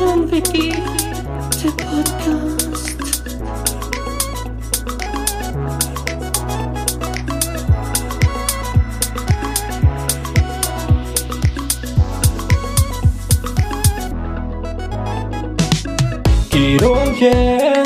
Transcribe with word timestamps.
Traumwiki, 0.00 0.72
der 1.62 1.72
Podcast. 1.76 3.22
Guido 16.50 16.92
und 16.94 17.20
yeah. 17.20 17.84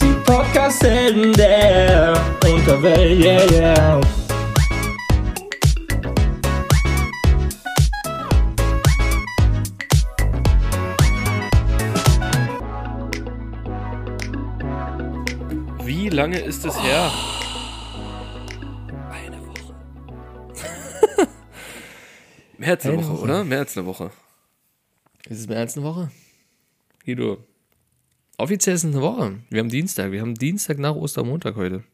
Die 0.00 0.14
Podcast-Helden 0.24 1.34
lange 16.20 16.38
ist 16.40 16.66
es 16.66 16.78
her? 16.82 17.10
Eine 19.10 19.40
Woche. 19.46 19.74
Mehr 22.58 22.72
als 22.72 22.84
eine, 22.84 22.92
Eine 22.92 23.02
Woche, 23.06 23.12
Woche. 23.14 23.22
oder? 23.22 23.44
Mehr 23.44 23.60
als 23.60 23.78
eine 23.78 23.86
Woche. 23.86 24.10
Ist 25.30 25.40
es 25.40 25.48
mehr 25.48 25.60
als 25.60 25.78
eine 25.78 25.86
Woche? 25.86 26.10
Guido. 27.06 27.42
Offiziell 28.36 28.74
ist 28.76 28.84
es 28.84 28.92
eine 28.92 29.00
Woche. 29.00 29.38
Wir 29.48 29.60
haben 29.60 29.70
Dienstag. 29.70 30.12
Wir 30.12 30.20
haben 30.20 30.34
Dienstag 30.34 30.78
nach 30.78 30.94
Ostermontag 30.94 31.56
heute. 31.56 31.84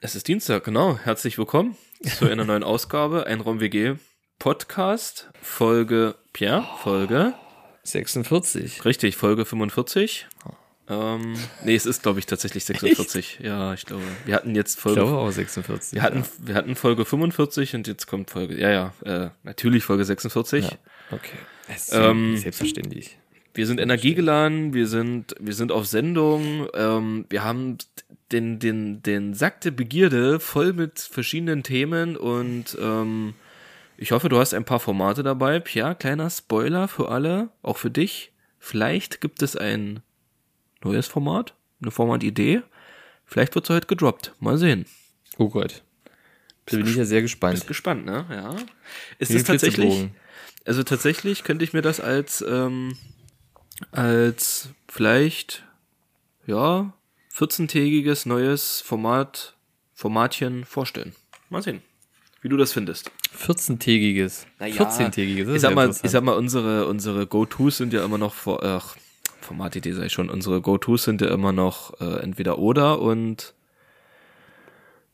Es 0.00 0.14
ist 0.14 0.28
Dienstag, 0.28 0.64
genau. 0.64 0.96
Herzlich 0.96 1.36
willkommen 1.36 1.76
zu 2.02 2.24
einer 2.24 2.46
neuen 2.46 2.64
Ausgabe, 2.64 3.26
ein 3.26 3.42
Raum 3.42 3.60
WG 3.60 3.96
Podcast, 4.38 5.28
Folge, 5.42 6.14
Pierre, 6.32 6.66
Folge, 6.78 7.34
46. 7.82 8.86
richtig, 8.86 9.16
Folge 9.16 9.44
45. 9.44 10.26
Ähm, 10.90 11.34
nee, 11.64 11.74
es 11.74 11.84
ist, 11.86 12.02
glaube 12.02 12.18
ich, 12.18 12.26
tatsächlich 12.26 12.64
46. 12.64 13.40
Ja, 13.42 13.74
ich 13.74 13.84
glaube. 13.84 14.02
Wir 14.24 14.34
hatten 14.34 14.54
jetzt 14.54 14.76
Ich 14.76 14.80
Folge, 14.80 15.00
glaube 15.00 15.18
auch 15.18 15.30
46. 15.30 15.94
wir 15.94 16.02
hatten, 16.02 16.24
wir 16.38 16.54
hatten 16.54 16.76
Folge 16.76 17.04
45 17.04 17.74
und 17.74 17.86
jetzt 17.86 18.06
kommt 18.06 18.30
Folge, 18.30 18.58
ja, 18.58 18.70
ja, 18.70 18.92
äh, 19.04 19.30
natürlich 19.42 19.84
Folge 19.84 20.04
46. 20.04 20.64
Ja. 20.64 20.70
Okay. 21.10 21.36
Es 21.68 21.88
ist 21.88 21.94
Ähm, 21.94 22.38
selbstverständlich. 22.38 23.18
Wir 23.54 23.66
sind 23.66 23.80
energiegeladen, 23.80 24.72
wir 24.72 24.86
sind, 24.86 25.34
wir 25.40 25.54
sind 25.54 25.72
auf 25.72 25.86
Sendung, 25.86 26.68
ähm, 26.74 27.26
wir 27.28 27.44
haben 27.44 27.76
den, 28.30 28.58
den, 28.58 29.02
den 29.02 29.34
Sack 29.34 29.60
der 29.62 29.72
Begierde 29.72 30.38
voll 30.38 30.72
mit 30.72 31.00
verschiedenen 31.00 31.62
Themen 31.62 32.16
und 32.16 32.78
ähm, 32.80 33.34
ich 33.96 34.12
hoffe, 34.12 34.28
du 34.28 34.38
hast 34.38 34.54
ein 34.54 34.64
paar 34.64 34.78
Formate 34.78 35.24
dabei. 35.24 35.58
Pia, 35.58 35.94
kleiner 35.94 36.30
Spoiler 36.30 36.86
für 36.86 37.08
alle, 37.08 37.48
auch 37.62 37.78
für 37.78 37.90
dich. 37.90 38.32
Vielleicht 38.60 39.20
gibt 39.20 39.42
es 39.42 39.56
ein 39.56 40.00
neues 40.82 41.06
Format, 41.06 41.54
eine 41.80 41.90
Formatidee. 41.90 42.62
Vielleicht 43.24 43.54
wird 43.54 43.64
es 43.64 43.70
heute 43.70 43.86
gedroppt. 43.86 44.34
Mal 44.40 44.58
sehen. 44.58 44.86
Oh 45.36 45.48
Gott. 45.48 45.82
Da 46.66 46.76
bin 46.76 46.86
ich 46.86 46.96
ja 46.96 47.04
sehr 47.04 47.22
gespannt. 47.22 47.54
Bist 47.54 47.66
gespannt, 47.66 48.04
ne? 48.04 48.26
Ja. 48.30 48.56
Ist 49.18 49.30
es 49.30 49.44
tatsächlich, 49.44 50.08
also 50.66 50.82
tatsächlich 50.82 51.44
könnte 51.44 51.64
ich 51.64 51.72
mir 51.72 51.82
das 51.82 52.00
als, 52.00 52.44
ähm, 52.46 52.96
als 53.90 54.68
vielleicht, 54.86 55.64
ja, 56.46 56.92
14-tägiges 57.34 58.28
neues 58.28 58.80
Format, 58.80 59.56
Formatchen 59.94 60.64
vorstellen. 60.64 61.14
Mal 61.48 61.62
sehen, 61.62 61.82
wie 62.42 62.48
du 62.48 62.56
das 62.56 62.72
findest. 62.72 63.10
14-tägiges. 63.36 64.44
14-tägiges. 64.60 65.44
das 65.44 65.48
Ich 65.48 65.54
ist 65.56 65.62
sag 65.62 65.74
mal, 65.74 65.90
ich 65.90 66.10
sag 66.10 66.22
mal, 66.22 66.36
unsere, 66.36 66.86
unsere 66.86 67.26
Go-Tos 67.26 67.78
sind 67.78 67.92
ja 67.92 68.04
immer 68.04 68.18
noch 68.18 68.34
vor, 68.34 68.62
ach, 68.62 68.96
Formatidee 69.48 69.92
sei 69.92 70.08
schon, 70.10 70.28
unsere 70.28 70.60
Go-Tos 70.60 71.04
sind 71.04 71.22
ja 71.22 71.28
immer 71.28 71.52
noch 71.52 71.98
äh, 72.00 72.20
entweder 72.22 72.58
oder 72.58 73.00
und 73.00 73.54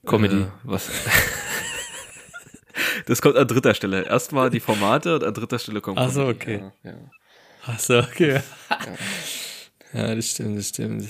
Comedy. 0.04 0.42
Äh, 0.42 0.46
was? 0.64 0.90
das 3.06 3.22
kommt 3.22 3.36
an 3.36 3.46
dritter 3.46 3.74
Stelle. 3.74 4.04
Erstmal 4.04 4.50
die 4.50 4.60
Formate 4.60 5.14
und 5.14 5.24
an 5.24 5.32
dritter 5.32 5.58
Stelle 5.58 5.80
kommt 5.80 5.98
Ach 5.98 6.10
so, 6.10 6.22
Comedy. 6.22 6.36
okay. 6.36 6.64
Ja, 6.82 6.90
ja. 6.90 6.96
Ach 7.66 7.78
so, 7.78 7.98
okay. 7.98 8.40
ja, 9.92 10.14
das 10.14 10.30
stimmt, 10.30 10.58
das 10.58 10.68
stimmt. 10.68 11.08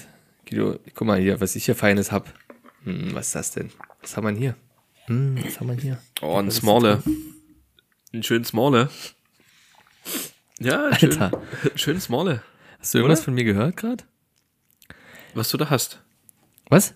Guido, 0.48 0.78
guck 0.94 1.06
mal 1.06 1.18
hier, 1.18 1.40
was 1.40 1.56
ich 1.56 1.64
hier 1.64 1.74
Feines 1.74 2.12
hab. 2.12 2.32
Hm, 2.84 3.14
was 3.14 3.28
ist 3.28 3.34
das 3.34 3.50
denn? 3.52 3.70
Was 4.02 4.16
haben 4.16 4.26
wir 4.26 4.38
hier? 4.38 4.54
Hm, 5.06 5.42
was 5.42 5.58
haben 5.58 5.68
wir 5.68 5.76
hier? 5.76 5.98
Oh, 6.20 6.36
ein 6.36 6.46
Was 6.46 6.54
ist 6.54 6.60
Smalle. 6.60 7.02
da 7.04 7.10
Ein 8.12 8.22
schön 8.22 8.44
Smalle. 8.44 8.90
Ja, 10.60 10.88
ein 10.88 10.98
schön, 10.98 11.20
Alter. 11.20 11.42
schön 11.74 12.00
Smalle. 12.00 12.42
Hast 12.84 12.92
du 12.92 12.98
irgendwas 12.98 13.20
Oder? 13.20 13.24
von 13.24 13.34
mir 13.34 13.44
gehört 13.44 13.78
gerade? 13.78 14.04
Was 15.32 15.48
du 15.48 15.56
da 15.56 15.70
hast. 15.70 16.02
Was? 16.68 16.92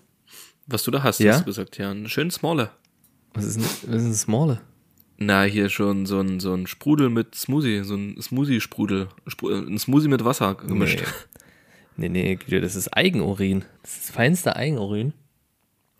Was 0.67 0.83
du 0.83 0.91
da 0.91 1.01
hast, 1.01 1.19
Ja? 1.19 1.31
hast 1.33 1.41
du 1.41 1.45
gesagt. 1.45 1.79
Ja, 1.79 1.89
ein 1.89 2.07
schön 2.09 2.29
Smalle. 2.29 2.69
Was 3.33 3.43
ist 3.45 3.57
ein, 3.57 3.63
was 3.91 4.01
ist 4.03 4.07
ein 4.07 4.13
Smalle? 4.13 4.61
Na, 5.17 5.41
hier 5.45 5.69
schon 5.69 6.05
so 6.05 6.19
ein, 6.19 6.39
so 6.39 6.53
ein 6.53 6.67
Sprudel 6.67 7.09
mit 7.09 7.33
Smoothie, 7.33 7.83
so 7.83 7.95
ein 7.95 8.21
Smoothie-Sprudel. 8.21 9.09
Spru- 9.27 9.67
Ein 9.67 9.79
Smoothie 9.79 10.09
mit 10.09 10.23
Wasser 10.23 10.53
gemischt. 10.53 11.01
Nee, 11.97 12.07
nee, 12.09 12.35
Guido, 12.35 12.61
das 12.61 12.75
ist 12.75 12.89
Eigenurin. 12.95 13.65
Das 13.81 13.93
ist 13.95 14.03
das 14.09 14.15
feinste 14.15 14.55
Eigenurin. 14.55 15.13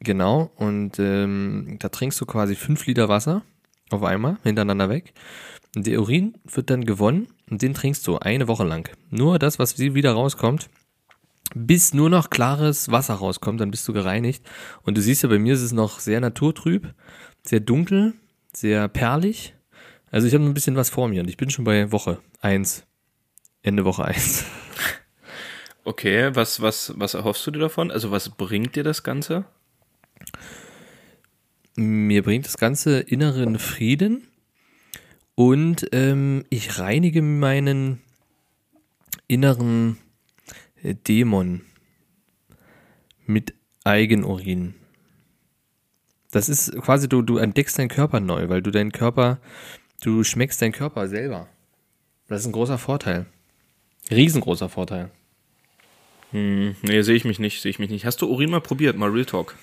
genau, 0.00 0.50
und 0.56 0.98
ähm, 0.98 1.76
da 1.78 1.88
trinkst 1.88 2.20
du 2.20 2.26
quasi 2.26 2.56
fünf 2.56 2.86
Liter 2.86 3.08
Wasser 3.08 3.42
auf 3.90 4.02
einmal 4.02 4.38
hintereinander 4.42 4.88
weg. 4.88 5.12
Und 5.76 5.86
der 5.86 6.00
Urin 6.00 6.36
wird 6.44 6.70
dann 6.70 6.84
gewonnen 6.84 7.28
und 7.48 7.62
den 7.62 7.74
trinkst 7.74 8.06
du 8.06 8.18
eine 8.18 8.48
Woche 8.48 8.64
lang. 8.64 8.88
Nur 9.10 9.38
das, 9.38 9.58
was 9.58 9.78
wieder 9.78 10.12
rauskommt, 10.12 10.68
bis 11.54 11.94
nur 11.94 12.10
noch 12.10 12.30
klares 12.30 12.90
Wasser 12.90 13.14
rauskommt, 13.14 13.60
dann 13.60 13.70
bist 13.70 13.86
du 13.86 13.92
gereinigt. 13.92 14.44
Und 14.82 14.96
du 14.96 15.02
siehst 15.02 15.22
ja, 15.22 15.28
bei 15.28 15.38
mir 15.38 15.54
ist 15.54 15.62
es 15.62 15.72
noch 15.72 16.00
sehr 16.00 16.20
naturtrüb, 16.20 16.92
sehr 17.44 17.60
dunkel, 17.60 18.14
sehr 18.52 18.88
perlig. 18.88 19.54
Also 20.10 20.26
ich 20.26 20.34
habe 20.34 20.44
ein 20.44 20.54
bisschen 20.54 20.76
was 20.76 20.90
vor 20.90 21.08
mir 21.08 21.22
und 21.22 21.28
ich 21.28 21.36
bin 21.36 21.50
schon 21.50 21.64
bei 21.64 21.92
Woche 21.92 22.18
eins, 22.40 22.84
Ende 23.62 23.84
Woche 23.84 24.04
eins. 24.04 24.44
Okay, 25.82 26.34
was, 26.34 26.60
was, 26.60 26.92
was 26.96 27.14
erhoffst 27.14 27.46
du 27.46 27.50
dir 27.52 27.58
davon? 27.58 27.90
Also 27.90 28.10
was 28.10 28.28
bringt 28.28 28.76
dir 28.76 28.84
das 28.84 29.02
Ganze? 29.02 29.46
Mir 31.76 32.22
bringt 32.22 32.46
das 32.46 32.58
Ganze 32.58 33.00
inneren 33.00 33.58
Frieden 33.58 34.26
und 35.34 35.86
ähm, 35.92 36.44
ich 36.50 36.78
reinige 36.78 37.22
meinen 37.22 38.00
inneren 39.28 39.98
äh, 40.82 40.94
Dämon 40.94 41.62
mit 43.26 43.54
Eigenurin. 43.84 44.74
Das 46.30 46.48
ist 46.48 46.72
quasi, 46.80 47.08
du, 47.08 47.22
du 47.22 47.38
entdeckst 47.38 47.78
deinen 47.78 47.88
Körper 47.88 48.20
neu, 48.20 48.48
weil 48.48 48.62
du 48.62 48.70
deinen 48.70 48.92
Körper, 48.92 49.40
du 50.02 50.22
schmeckst 50.22 50.60
deinen 50.60 50.72
Körper 50.72 51.08
selber. 51.08 51.48
Das 52.28 52.42
ist 52.42 52.46
ein 52.46 52.52
großer 52.52 52.78
Vorteil. 52.78 53.26
Riesengroßer 54.10 54.68
Vorteil. 54.68 55.10
Hm, 56.32 56.76
nee, 56.82 57.02
sehe 57.02 57.16
ich 57.16 57.24
mich 57.24 57.38
nicht, 57.38 57.60
sehe 57.60 57.70
ich 57.70 57.78
mich 57.78 57.90
nicht. 57.90 58.04
Hast 58.04 58.22
du 58.22 58.28
Urin 58.28 58.50
mal 58.50 58.60
probiert, 58.60 58.96
mal 58.96 59.10
Real 59.10 59.24
Talk? 59.24 59.56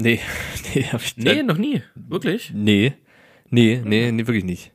Nee, 0.00 0.20
nee, 0.74 0.84
hab 0.84 1.02
ich 1.02 1.16
Nee, 1.16 1.42
noch 1.42 1.58
nie. 1.58 1.82
Wirklich? 1.96 2.52
Nee, 2.54 2.94
nee, 3.50 3.82
nee, 3.84 4.12
nee, 4.12 4.26
wirklich 4.26 4.44
nicht. 4.44 4.72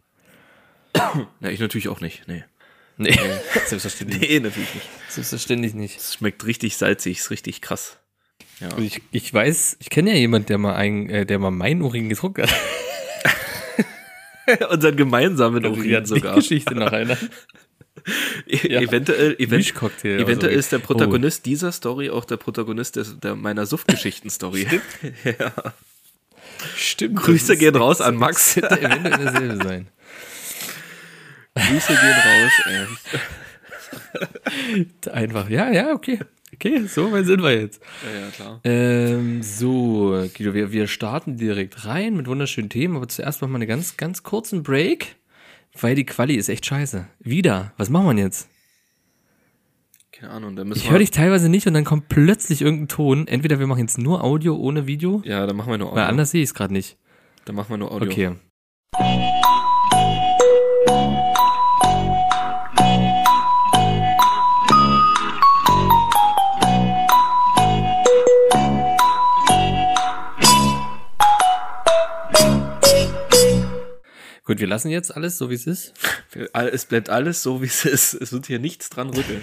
Ja, 0.95 1.49
ich 1.49 1.59
natürlich 1.59 1.87
auch 1.87 2.01
nicht. 2.01 2.27
Nee. 2.27 2.43
Nee, 2.97 3.17
selbstverständlich. 3.65 4.21
Nee, 4.21 4.39
natürlich 4.41 4.75
nicht. 4.75 4.89
Selbstverständlich 5.09 5.73
nicht. 5.73 5.97
Es 5.97 6.13
schmeckt 6.13 6.45
richtig 6.45 6.75
salzig, 6.75 7.19
ist 7.19 7.31
richtig 7.31 7.61
krass. 7.61 7.99
Ja. 8.59 8.77
Ich, 8.77 9.01
ich 9.11 9.33
weiß, 9.33 9.77
ich 9.79 9.89
kenne 9.89 10.11
ja 10.11 10.17
jemand, 10.17 10.49
der 10.49 10.57
mal 10.57 10.75
ein, 10.75 11.09
äh, 11.09 11.25
der 11.25 11.39
mal 11.39 11.51
meinen 11.51 11.81
Urin 11.81 12.09
getrunken 12.09 12.43
hat. 12.43 12.53
Unseren 14.69 14.97
gemeinsamen 14.97 15.65
Urin 15.65 15.95
hat 15.95 16.03
die 16.03 16.09
sogar. 16.09 16.35
Geschichte 16.35 16.75
noch 16.75 16.91
einer. 16.91 17.17
Ja. 18.45 18.81
Eventuell, 18.81 19.33
aus 19.33 19.39
eventuell 19.39 20.23
Urin. 20.23 20.59
ist 20.59 20.71
der 20.71 20.79
Protagonist 20.79 21.45
dieser 21.45 21.71
Story 21.71 22.09
auch 22.09 22.25
der 22.25 22.37
Protagonist 22.37 22.97
des, 22.97 23.19
der 23.19 23.35
meiner 23.35 23.65
Suftgeschichten-Story. 23.65 24.67
ja. 25.23 25.53
Oh, 25.55 25.71
stimmt. 26.75 27.17
Grüße 27.17 27.53
das 27.53 27.59
gehen 27.59 27.75
raus 27.75 28.01
an 28.01 28.15
Max. 28.15 28.55
Könnte 28.55 28.81
eventuell 28.81 29.25
dasselbe 29.25 29.63
sein. 29.63 29.87
Grüße 31.55 31.93
gehen 31.93 32.15
raus. 32.25 32.51
Ey. 32.65 32.87
Einfach, 35.11 35.49
ja, 35.49 35.71
ja, 35.71 35.93
okay. 35.93 36.19
Okay, 36.53 36.85
so 36.85 37.11
weit 37.11 37.25
sind 37.25 37.41
wir 37.41 37.59
jetzt. 37.59 37.81
Ja, 38.03 38.19
ja, 38.21 38.29
klar. 38.29 38.59
Ähm, 38.63 39.41
so, 39.41 40.27
Guido, 40.35 40.53
wir, 40.53 40.71
wir 40.71 40.87
starten 40.87 41.37
direkt 41.37 41.85
rein 41.85 42.15
mit 42.15 42.27
wunderschönen 42.27 42.69
Themen, 42.69 42.95
aber 42.95 43.07
zuerst 43.07 43.41
machen 43.41 43.51
wir 43.51 43.57
einen 43.57 43.67
ganz, 43.67 43.97
ganz 43.97 44.21
kurzen 44.21 44.61
Break, 44.61 45.15
weil 45.79 45.95
die 45.95 46.05
Quali 46.05 46.35
ist 46.35 46.49
echt 46.49 46.65
scheiße. 46.65 47.07
Wieder. 47.19 47.73
Was 47.77 47.89
machen 47.89 48.15
wir 48.15 48.23
jetzt? 48.23 48.49
keine 50.11 50.31
Ahnung, 50.31 50.55
da 50.55 50.63
müssen 50.63 50.77
Ich 50.79 50.85
wir. 50.85 50.91
höre 50.91 50.99
dich 50.99 51.11
teilweise 51.11 51.49
nicht 51.49 51.67
und 51.67 51.73
dann 51.73 51.83
kommt 51.83 52.07
plötzlich 52.07 52.61
irgendein 52.61 52.87
Ton. 52.87 53.27
Entweder 53.27 53.59
wir 53.59 53.67
machen 53.67 53.81
jetzt 53.81 53.97
nur 53.97 54.23
Audio 54.23 54.55
ohne 54.55 54.85
Video, 54.87 55.21
Ja, 55.25 55.45
dann 55.47 55.55
machen 55.57 55.71
wir 55.71 55.77
nur 55.77 55.87
Audio. 55.89 55.97
weil 56.01 56.07
anders 56.07 56.31
sehe 56.31 56.41
ich 56.43 56.49
es 56.49 56.53
gerade 56.53 56.71
nicht. 56.71 56.97
Dann 57.45 57.55
machen 57.55 57.71
wir 57.71 57.77
nur 57.77 57.91
Audio. 57.91 58.09
Okay. 58.09 59.32
Gut, 74.45 74.59
wir 74.59 74.67
lassen 74.67 74.89
jetzt 74.89 75.15
alles 75.15 75.37
so, 75.37 75.49
wie 75.49 75.55
es 75.55 75.67
ist. 75.67 75.93
Es 76.53 76.85
bleibt 76.85 77.09
alles 77.09 77.41
so, 77.43 77.61
wie 77.61 77.67
es 77.67 77.85
ist. 77.85 78.13
Es 78.13 78.33
wird 78.33 78.47
hier 78.47 78.59
nichts 78.59 78.89
dran 78.89 79.09
rütteln. 79.09 79.41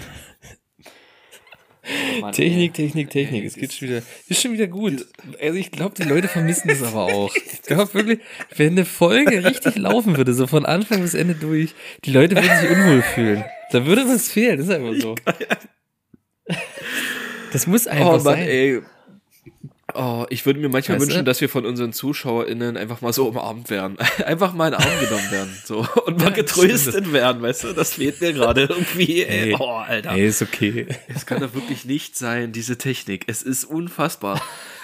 Mann, 2.21 2.31
Technik, 2.31 2.75
Technik, 2.75 3.09
Technik. 3.09 3.43
Es 3.43 3.55
geht 3.55 3.73
schon 3.73 3.87
wieder, 3.89 4.03
ist 4.27 4.39
schon 4.41 4.53
wieder 4.53 4.67
gut. 4.67 5.07
Also 5.41 5.57
ich 5.57 5.71
glaube, 5.71 5.95
die 5.95 6.07
Leute 6.07 6.27
vermissen 6.27 6.67
das 6.67 6.83
aber 6.83 7.05
auch. 7.05 7.33
Ich 7.53 7.61
glaube 7.63 7.93
wirklich, 7.93 8.19
wenn 8.57 8.73
eine 8.73 8.85
Folge 8.85 9.43
richtig 9.45 9.77
laufen 9.77 10.17
würde, 10.17 10.33
so 10.33 10.45
von 10.45 10.65
Anfang 10.65 11.01
bis 11.01 11.13
Ende 11.13 11.35
durch, 11.35 11.73
die 12.03 12.11
Leute 12.11 12.35
würden 12.35 12.59
sich 12.59 12.69
unwohl 12.69 13.01
fühlen. 13.01 13.43
Da 13.71 13.85
würde 13.85 14.05
was 14.07 14.29
fehlen, 14.29 14.57
das 14.57 14.67
ist 14.67 14.73
einfach 14.73 14.93
so. 15.01 15.15
Das 17.53 17.67
muss 17.67 17.85
einfach 17.87 18.05
Oh 18.07 18.11
Mann, 18.11 18.21
sein. 18.21 18.47
ey. 18.47 18.81
Oh, 19.95 20.25
ich 20.29 20.45
würde 20.45 20.59
mir 20.59 20.69
manchmal 20.69 20.97
Weißt 20.97 21.07
du? 21.07 21.11
wünschen, 21.11 21.25
dass 21.25 21.41
wir 21.41 21.49
von 21.49 21.65
unseren 21.65 21.93
ZuschauerInnen 21.93 22.77
einfach 22.77 23.01
mal 23.01 23.13
so 23.13 23.27
umarmt 23.27 23.69
werden. 23.69 23.97
Einfach 24.25 24.53
mal 24.53 24.67
in 24.67 24.79
den 24.79 24.81
Arm 24.81 24.99
genommen 24.99 25.31
werden. 25.31 25.57
So. 25.65 25.87
Und 26.05 26.19
mal 26.19 26.25
das 26.31 26.35
getröstet 26.35 27.11
werden, 27.13 27.41
weißt 27.41 27.63
du? 27.65 27.73
Das 27.73 27.93
fehlt 27.93 28.21
mir 28.21 28.33
gerade 28.33 28.61
irgendwie. 28.61 29.23
Ey. 29.23 29.55
Oh, 29.59 29.77
Alter. 29.77 30.11
Ey, 30.11 30.27
ist 30.27 30.41
okay. 30.41 30.87
Es 31.07 31.25
kann 31.25 31.41
doch 31.41 31.53
wirklich 31.53 31.85
nicht 31.85 32.17
sein, 32.17 32.51
diese 32.51 32.77
Technik. 32.77 33.25
Es 33.27 33.43
ist 33.43 33.65
unfassbar. 33.65 34.41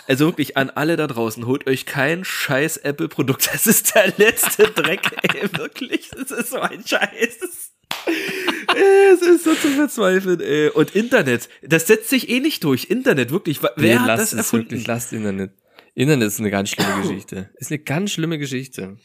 Also 0.08 0.26
wirklich 0.28 0.56
an 0.56 0.70
alle 0.70 0.96
da 0.96 1.06
draußen, 1.08 1.46
holt 1.46 1.68
euch 1.68 1.86
kein 1.86 2.24
scheiß 2.24 2.78
Apple-Produkt. 2.78 3.50
Das 3.54 3.68
ist 3.68 3.94
der 3.96 4.14
letzte 4.18 4.70
Dreck, 4.72 5.02
ey. 5.22 5.50
Wirklich. 5.58 6.12
Es 6.14 6.32
ist 6.32 6.52
so 6.52 6.60
ein 6.60 6.84
Scheiß. 6.86 7.67
Es 9.14 9.22
ist 9.22 9.44
so 9.46 9.56
zu 9.56 9.70
verzweifeln, 9.70 10.40
ey. 10.40 10.70
Und 10.70 10.94
Internet, 10.96 11.50
das 11.64 11.88
setzt 11.88 12.10
sich 12.10 12.30
eh 12.30 12.40
nicht 12.40 12.64
durch. 12.64 12.86
Internet, 12.92 13.32
wirklich. 13.32 13.62
Wer 13.64 13.72
Nee, 13.78 13.96
hat 13.96 14.10
das 14.20 14.34
es 14.34 14.38
erfunden? 14.38 14.70
Wirklich, 14.72 14.86
lasst 14.88 15.14
Internet. 15.14 15.52
Internet 15.96 16.28
ist 16.28 16.40
eine 16.40 16.52
ganz 16.52 16.70
schlimme 16.70 17.02
Geschichte. 17.02 17.50
Ist 17.56 17.72
eine 17.72 17.80
ganz 17.80 18.12
schlimme 18.12 18.38
Geschichte. 18.38 18.98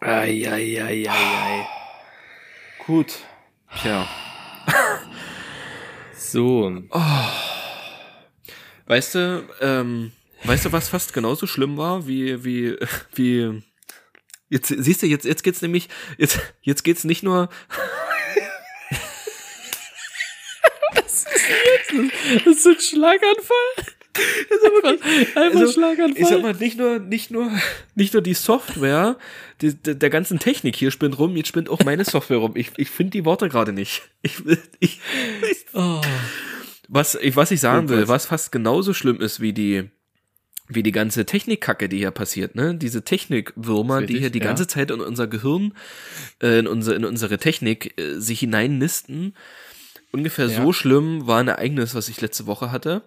Ei, 0.00 0.46
ei, 0.48 0.80
ei, 0.82 1.08
ei, 1.08 1.08
ei. 1.10 1.66
Gut. 2.86 3.14
Tja. 3.82 4.06
So. 6.16 6.82
Weißt 8.86 9.14
du, 9.14 9.48
ähm, 9.60 10.12
weißt 10.44 10.66
du, 10.66 10.72
was 10.72 10.88
fast 10.88 11.12
genauso 11.14 11.46
schlimm 11.46 11.76
war, 11.76 12.06
wie, 12.06 12.44
wie, 12.44 12.76
wie, 13.14 13.62
jetzt, 14.54 14.68
siehst 14.68 15.02
du, 15.02 15.06
jetzt, 15.06 15.24
jetzt 15.24 15.42
geht's 15.42 15.60
nämlich, 15.60 15.88
jetzt, 16.16 16.38
jetzt 16.62 16.84
geht's 16.84 17.04
nicht 17.04 17.22
nur, 17.22 17.48
Das 22.44 22.56
ist 22.56 22.62
so 22.62 22.70
ein 22.70 22.80
Schlaganfall. 22.80 23.84
einfach 24.64 25.36
einfach 25.36 25.60
Also, 25.60 25.72
Schlaganfall. 25.72 26.22
ich 26.22 26.28
sag 26.28 26.42
mal, 26.42 26.54
nicht 26.54 26.78
nur, 26.78 26.98
nicht 26.98 27.30
nur, 27.30 27.50
nicht 27.94 28.12
nur 28.12 28.22
die 28.22 28.34
Software, 28.34 29.18
die, 29.60 29.74
der, 29.74 29.94
der 29.94 30.10
ganzen 30.10 30.38
Technik 30.38 30.76
hier 30.76 30.90
spinnt 30.90 31.18
rum, 31.18 31.36
jetzt 31.36 31.48
spinnt 31.48 31.68
auch 31.68 31.80
meine 31.84 32.04
Software 32.04 32.38
rum. 32.38 32.52
Ich, 32.56 32.70
ich 32.76 32.90
finde 32.90 33.10
die 33.10 33.24
Worte 33.24 33.48
gerade 33.48 33.72
nicht. 33.72 34.02
Ich, 34.22 34.40
ich, 34.80 35.00
ich, 35.50 35.66
oh. 35.74 36.00
was, 36.88 37.16
ich, 37.16 37.36
was 37.36 37.50
ich 37.50 37.60
sagen 37.60 37.88
will, 37.88 38.08
was 38.08 38.26
fast 38.26 38.52
genauso 38.52 38.94
schlimm 38.94 39.20
ist 39.20 39.40
wie 39.40 39.52
die, 39.52 39.90
wie 40.68 40.82
die 40.82 40.92
ganze 40.92 41.26
Technikkacke, 41.26 41.88
die 41.88 41.98
hier 41.98 42.10
passiert, 42.10 42.54
ne? 42.54 42.74
Diese 42.74 43.04
Technikwürmer, 43.04 44.02
die 44.02 44.18
hier 44.18 44.30
die 44.30 44.38
ja. 44.38 44.44
ganze 44.46 44.66
Zeit 44.66 44.90
in 44.90 45.00
unser 45.00 45.26
Gehirn, 45.26 45.74
äh, 46.42 46.58
in, 46.58 46.66
unsere, 46.66 46.96
in 46.96 47.04
unsere 47.04 47.38
Technik 47.38 47.98
äh, 48.00 48.18
sich 48.18 48.40
hineinnisten. 48.40 49.34
Ungefähr 50.12 50.46
Ja. 50.46 50.62
so 50.62 50.72
schlimm 50.72 51.26
war 51.26 51.40
ein 51.40 51.48
Ereignis, 51.48 51.94
was 51.94 52.08
ich 52.08 52.20
letzte 52.20 52.46
Woche 52.46 52.70
hatte. 52.72 53.02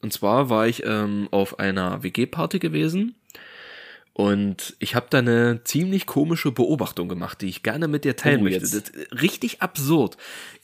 Und 0.00 0.12
zwar 0.12 0.48
war 0.48 0.68
ich 0.68 0.84
ähm, 0.86 1.28
auf 1.32 1.58
einer 1.58 2.02
WG-Party 2.02 2.58
gewesen 2.60 3.16
und 4.12 4.76
ich 4.78 4.94
habe 4.94 5.06
da 5.10 5.18
eine 5.18 5.62
ziemlich 5.64 6.06
komische 6.06 6.50
Beobachtung 6.52 7.08
gemacht, 7.08 7.42
die 7.42 7.48
ich 7.48 7.62
gerne 7.62 7.86
mit 7.88 8.04
dir 8.04 8.16
teilen 8.16 8.40
Oh, 8.40 8.44
möchte. 8.44 8.60
jetzt. 8.60 8.74
Das 8.74 8.88
ist 8.90 9.20
richtig 9.22 9.60
absurd. 9.60 10.16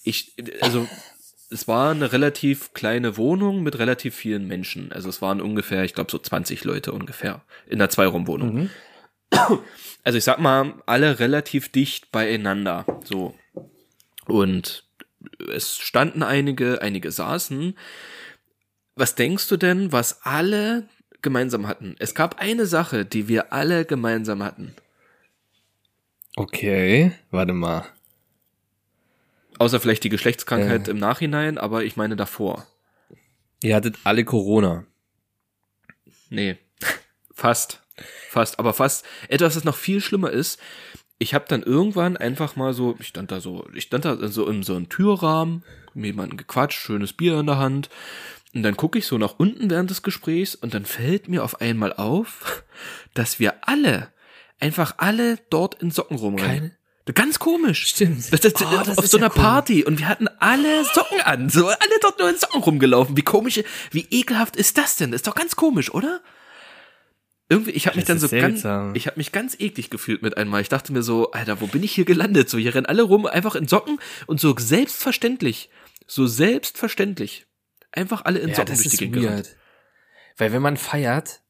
Ich, 0.05 0.35
also 0.63 0.87
es 1.53 1.69
war 1.69 1.91
eine 1.91 2.13
relativ 2.13 2.73
kleine 2.73 3.17
Wohnung 3.17 3.63
mit 3.63 3.79
relativ 3.79 4.15
vielen 4.15 4.47
Menschen. 4.47 4.91
Also 4.93 5.09
es 5.09 5.23
waren 5.23 5.41
ungefähr, 5.41 5.85
ich 5.85 5.95
glaube 5.95 6.11
so 6.11 6.19
20 6.19 6.65
Leute 6.65 6.93
ungefähr 6.93 7.43
in 7.67 7.81
einer 7.81 7.91
Zweiraumwohnung. 7.91 8.55
Mhm. 8.55 8.71
Also 10.05 10.19
ich 10.19 10.25
sag 10.25 10.41
mal, 10.41 10.83
alle 10.85 11.21
relativ 11.21 11.69
dicht 11.71 12.11
beieinander. 12.11 12.85
So. 13.05 13.37
Und 14.27 14.85
es 15.55 15.77
standen 15.77 16.25
einige, 16.25 16.83
einige 16.83 17.13
saßen. 17.13 17.79
Was 18.97 19.15
denkst 19.15 19.49
du 19.49 19.57
denn, 19.57 19.93
was 19.93 20.23
alle 20.23 20.89
gemeinsam 21.23 21.69
hatten? 21.69 21.95
Es 22.01 22.17
gab 22.17 22.41
eine 22.41 22.67
Sache, 22.67 23.05
die 23.05 23.29
wir 23.29 23.53
alle 23.53 23.85
gemeinsam 23.85 24.43
hatten. 24.43 24.75
Okay, 26.35 27.13
warte 27.31 27.53
mal. 27.53 27.85
Außer 29.59 29.81
vielleicht 29.81 30.05
die 30.05 30.09
Geschlechtskrankheit 30.09 30.89
Äh. 30.89 30.91
im 30.91 30.99
Nachhinein, 30.99 31.59
aber 31.59 31.85
ich 31.85 31.97
meine 31.97 32.17
davor. 32.17 32.67
Ihr 33.63 33.77
hattet 33.77 33.97
alle 34.05 34.25
Corona. 34.25 34.85
Nee. 36.31 36.59
Fast. 37.33 37.83
Fast. 38.29 38.59
Aber 38.59 38.73
fast. 38.73 39.05
Etwas, 39.29 39.55
das 39.55 39.65
noch 39.65 39.77
viel 39.77 40.01
schlimmer 40.01 40.31
ist. 40.31 40.59
Ich 41.19 41.35
habe 41.35 41.45
dann 41.47 41.63
irgendwann 41.63 42.17
einfach 42.17 42.57
mal 42.57 42.75
so, 42.75 42.97
ich 42.99 43.07
stand 43.07 43.31
da 43.31 43.41
so, 43.41 43.69
ich 43.75 43.85
stand 43.85 44.05
da 44.05 44.17
so 44.29 44.49
in 44.49 44.63
so 44.65 44.75
einem 44.75 44.89
Türrahmen, 44.89 45.63
mit 45.95 46.07
jemandem 46.07 46.37
gequatscht, 46.37 46.81
schönes 46.81 47.13
Bier 47.13 47.39
in 47.39 47.47
der 47.47 47.59
Hand. 47.59 47.91
Und 48.55 48.65
dann 48.65 48.77
gucke 48.77 48.99
ich 48.99 49.07
so 49.07 49.19
nach 49.19 49.35
unten 49.39 49.71
während 49.71 49.91
des 49.91 50.03
Gesprächs 50.03 50.55
und 50.57 50.75
dann 50.75 50.85
fällt 50.85 51.29
mir 51.29 51.45
auf 51.45 51.61
einmal 51.61 51.93
auf, 51.93 52.65
dass 53.15 53.39
wir 53.39 53.69
alle, 53.69 54.09
einfach 54.59 54.95
alle 54.99 55.39
dort 55.49 55.81
in 55.81 55.91
Socken 55.91 56.17
rumrennen. 56.17 56.77
Ganz 57.15 57.39
komisch. 57.41 57.87
Stimmt. 57.89 58.33
Das, 58.33 58.41
das, 58.41 58.53
Oh, 58.63 58.83
das 58.85 58.99
auf 58.99 59.07
so 59.07 59.19
ja 59.19 59.25
einer 59.25 59.31
komisch. 59.31 59.43
Party 59.45 59.85
und 59.85 59.99
wir 59.99 60.07
hatten 60.09 60.29
alle 60.39 60.85
Socken 60.85 61.21
an. 61.21 61.51
So, 61.51 61.67
alle 61.67 61.99
dort 62.01 62.19
nur 62.21 62.31
in 62.31 62.37
Socken 62.37 62.63
rumgelaufen. 62.63 63.17
Wie 63.17 63.23
komisch, 63.23 63.61
wie 63.91 64.07
ekelhaft 64.11 64.57
ist 64.57 64.79
das 64.79 64.97
denn? 64.97 65.11
Das 65.11 65.19
ist 65.21 65.27
doch 65.27 65.35
ganz 65.35 65.57
komisch, 65.57 65.93
oder? 65.93 66.21
Irgendwie, 67.49 67.73
ich 67.73 67.87
habe 67.87 67.97
mich 67.97 68.07
dann 68.07 68.19
so 68.19 68.29
seltsam. 68.29 68.87
ganz, 68.87 68.97
ich 68.97 69.07
habe 69.09 69.19
mich 69.19 69.33
ganz 69.33 69.57
eklig 69.59 69.91
gefühlt 69.91 70.23
mit 70.23 70.37
einmal. 70.37 70.63
Ich 70.63 70.69
dachte 70.69 70.93
mir 70.93 71.03
so, 71.03 71.33
Alter, 71.33 71.61
wo 71.61 71.67
bin 71.67 71.83
ich 71.83 71.93
hier 71.93 72.05
gelandet? 72.05 72.49
So, 72.49 72.57
hier 72.57 72.75
rennen 72.75 72.87
alle 72.87 73.03
rum, 73.03 73.27
einfach 73.27 73.57
in 73.57 73.69
Socken 73.69 73.99
und 74.27 74.41
so 74.41 74.55
selbstverständlich, 74.57 75.69
so 76.07 76.27
selbstverständlich, 76.27 77.47
einfach 77.91 78.25
alle 78.25 78.39
in 78.39 78.51
Ja, 78.51 78.55
Socken 78.55 78.73
das 78.73 78.83
durch 78.85 78.97
die 78.97 79.11
Gegend. 79.11 79.57
Weil 80.39 80.53
wenn 80.53 80.63
man 80.63 80.77
feiert, 80.79 81.41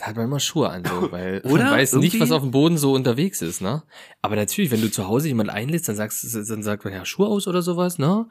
hat 0.00 0.16
man 0.16 0.24
immer 0.24 0.40
Schuhe 0.40 0.70
an, 0.70 0.84
so, 0.84 1.12
weil 1.12 1.40
Oder? 1.44 1.64
man 1.64 1.72
weiß 1.74 1.94
nicht, 1.94 2.18
was 2.18 2.30
auf 2.30 2.42
dem 2.42 2.50
Boden 2.50 2.78
so 2.78 2.92
unterwegs 2.94 3.42
ist, 3.42 3.60
ne? 3.60 3.82
Aber 4.22 4.36
natürlich, 4.36 4.70
wenn 4.70 4.80
du 4.80 4.90
zu 4.90 5.06
Hause 5.06 5.28
jemand 5.28 5.50
einlädst, 5.50 5.88
dann 5.88 5.96
sagst 5.96 6.24
du, 6.24 6.42
dann 6.44 6.62
sagt 6.62 6.84
man 6.84 6.92
ja 6.94 7.04
Schuhe 7.04 7.26
aus 7.26 7.46
oder 7.46 7.62
sowas, 7.62 7.98
ne? 7.98 8.26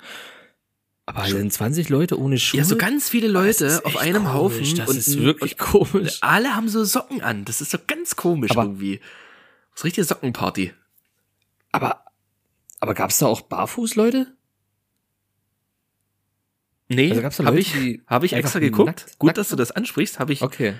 Aber 1.06 1.28
dann 1.28 1.52
20 1.52 1.90
Leute 1.90 2.18
ohne 2.20 2.38
Schuhe. 2.38 2.60
Ja, 2.60 2.64
so 2.66 2.78
ganz 2.78 3.10
viele 3.10 3.28
Leute 3.28 3.82
auf 3.84 3.98
einem 3.98 4.24
komisch. 4.26 4.34
Haufen 4.34 4.76
Das 4.78 4.90
und 4.90 4.98
ist 4.98 5.20
wirklich 5.20 5.58
komisch. 5.58 6.18
alle 6.22 6.56
haben 6.56 6.70
so 6.70 6.84
Socken 6.86 7.22
an. 7.22 7.44
Das 7.46 7.60
ist 7.60 7.72
so 7.72 7.78
ganz 7.86 8.16
komisch 8.16 8.52
Aber- 8.52 8.64
irgendwie. 8.64 9.00
Das 9.72 9.80
ist 9.82 9.84
richtige 9.86 10.06
Sockenparty. 10.06 10.74
Aber, 11.72 12.06
aber 12.80 12.94
gab's 12.94 13.18
da 13.20 13.28
auch 13.28 13.42
Barfuß-Leute? 13.42 14.28
Nee, 16.90 17.10
Also 17.12 17.22
gab's 17.22 17.38
da 17.38 17.46
habe 17.46 17.58
Leute, 17.58 17.68
ich, 17.68 17.74
die 17.74 18.02
hab 18.08 18.24
ich 18.24 18.34
extra 18.34 18.60
geguckt. 18.60 18.88
nackt- 18.88 19.18
Gut, 19.20 19.28
nackt 19.28 19.38
dass 19.38 19.50
du 19.50 19.56
das 19.56 19.72
ansprichst. 19.72 20.20
Habe 20.20 20.34
ich, 20.34 20.42
Okay. 20.42 20.74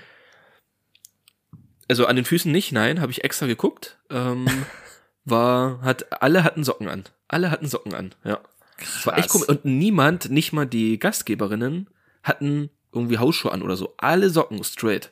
Also 1.88 2.06
an 2.06 2.16
den 2.16 2.24
Füßen 2.24 2.50
nicht, 2.50 2.72
nein, 2.72 3.00
habe 3.00 3.12
ich 3.12 3.24
extra 3.24 3.46
geguckt. 3.46 3.98
Ähm, 4.10 4.46
war, 5.24 5.80
hat, 5.82 6.22
alle 6.22 6.44
hatten 6.44 6.64
Socken 6.64 6.88
an. 6.88 7.04
Alle 7.28 7.50
hatten 7.50 7.66
Socken 7.68 7.94
an, 7.94 8.14
ja. 8.24 8.40
Das 8.78 9.06
war 9.06 9.16
echt 9.16 9.30
Krass. 9.30 9.46
komisch. 9.46 9.48
Und 9.48 9.64
niemand, 9.64 10.30
nicht 10.30 10.52
mal 10.52 10.66
die 10.66 10.98
Gastgeberinnen, 10.98 11.88
hatten 12.22 12.70
irgendwie 12.92 13.18
Hausschuhe 13.18 13.52
an 13.52 13.62
oder 13.62 13.76
so. 13.76 13.94
Alle 13.98 14.30
Socken 14.30 14.62
straight. 14.64 15.10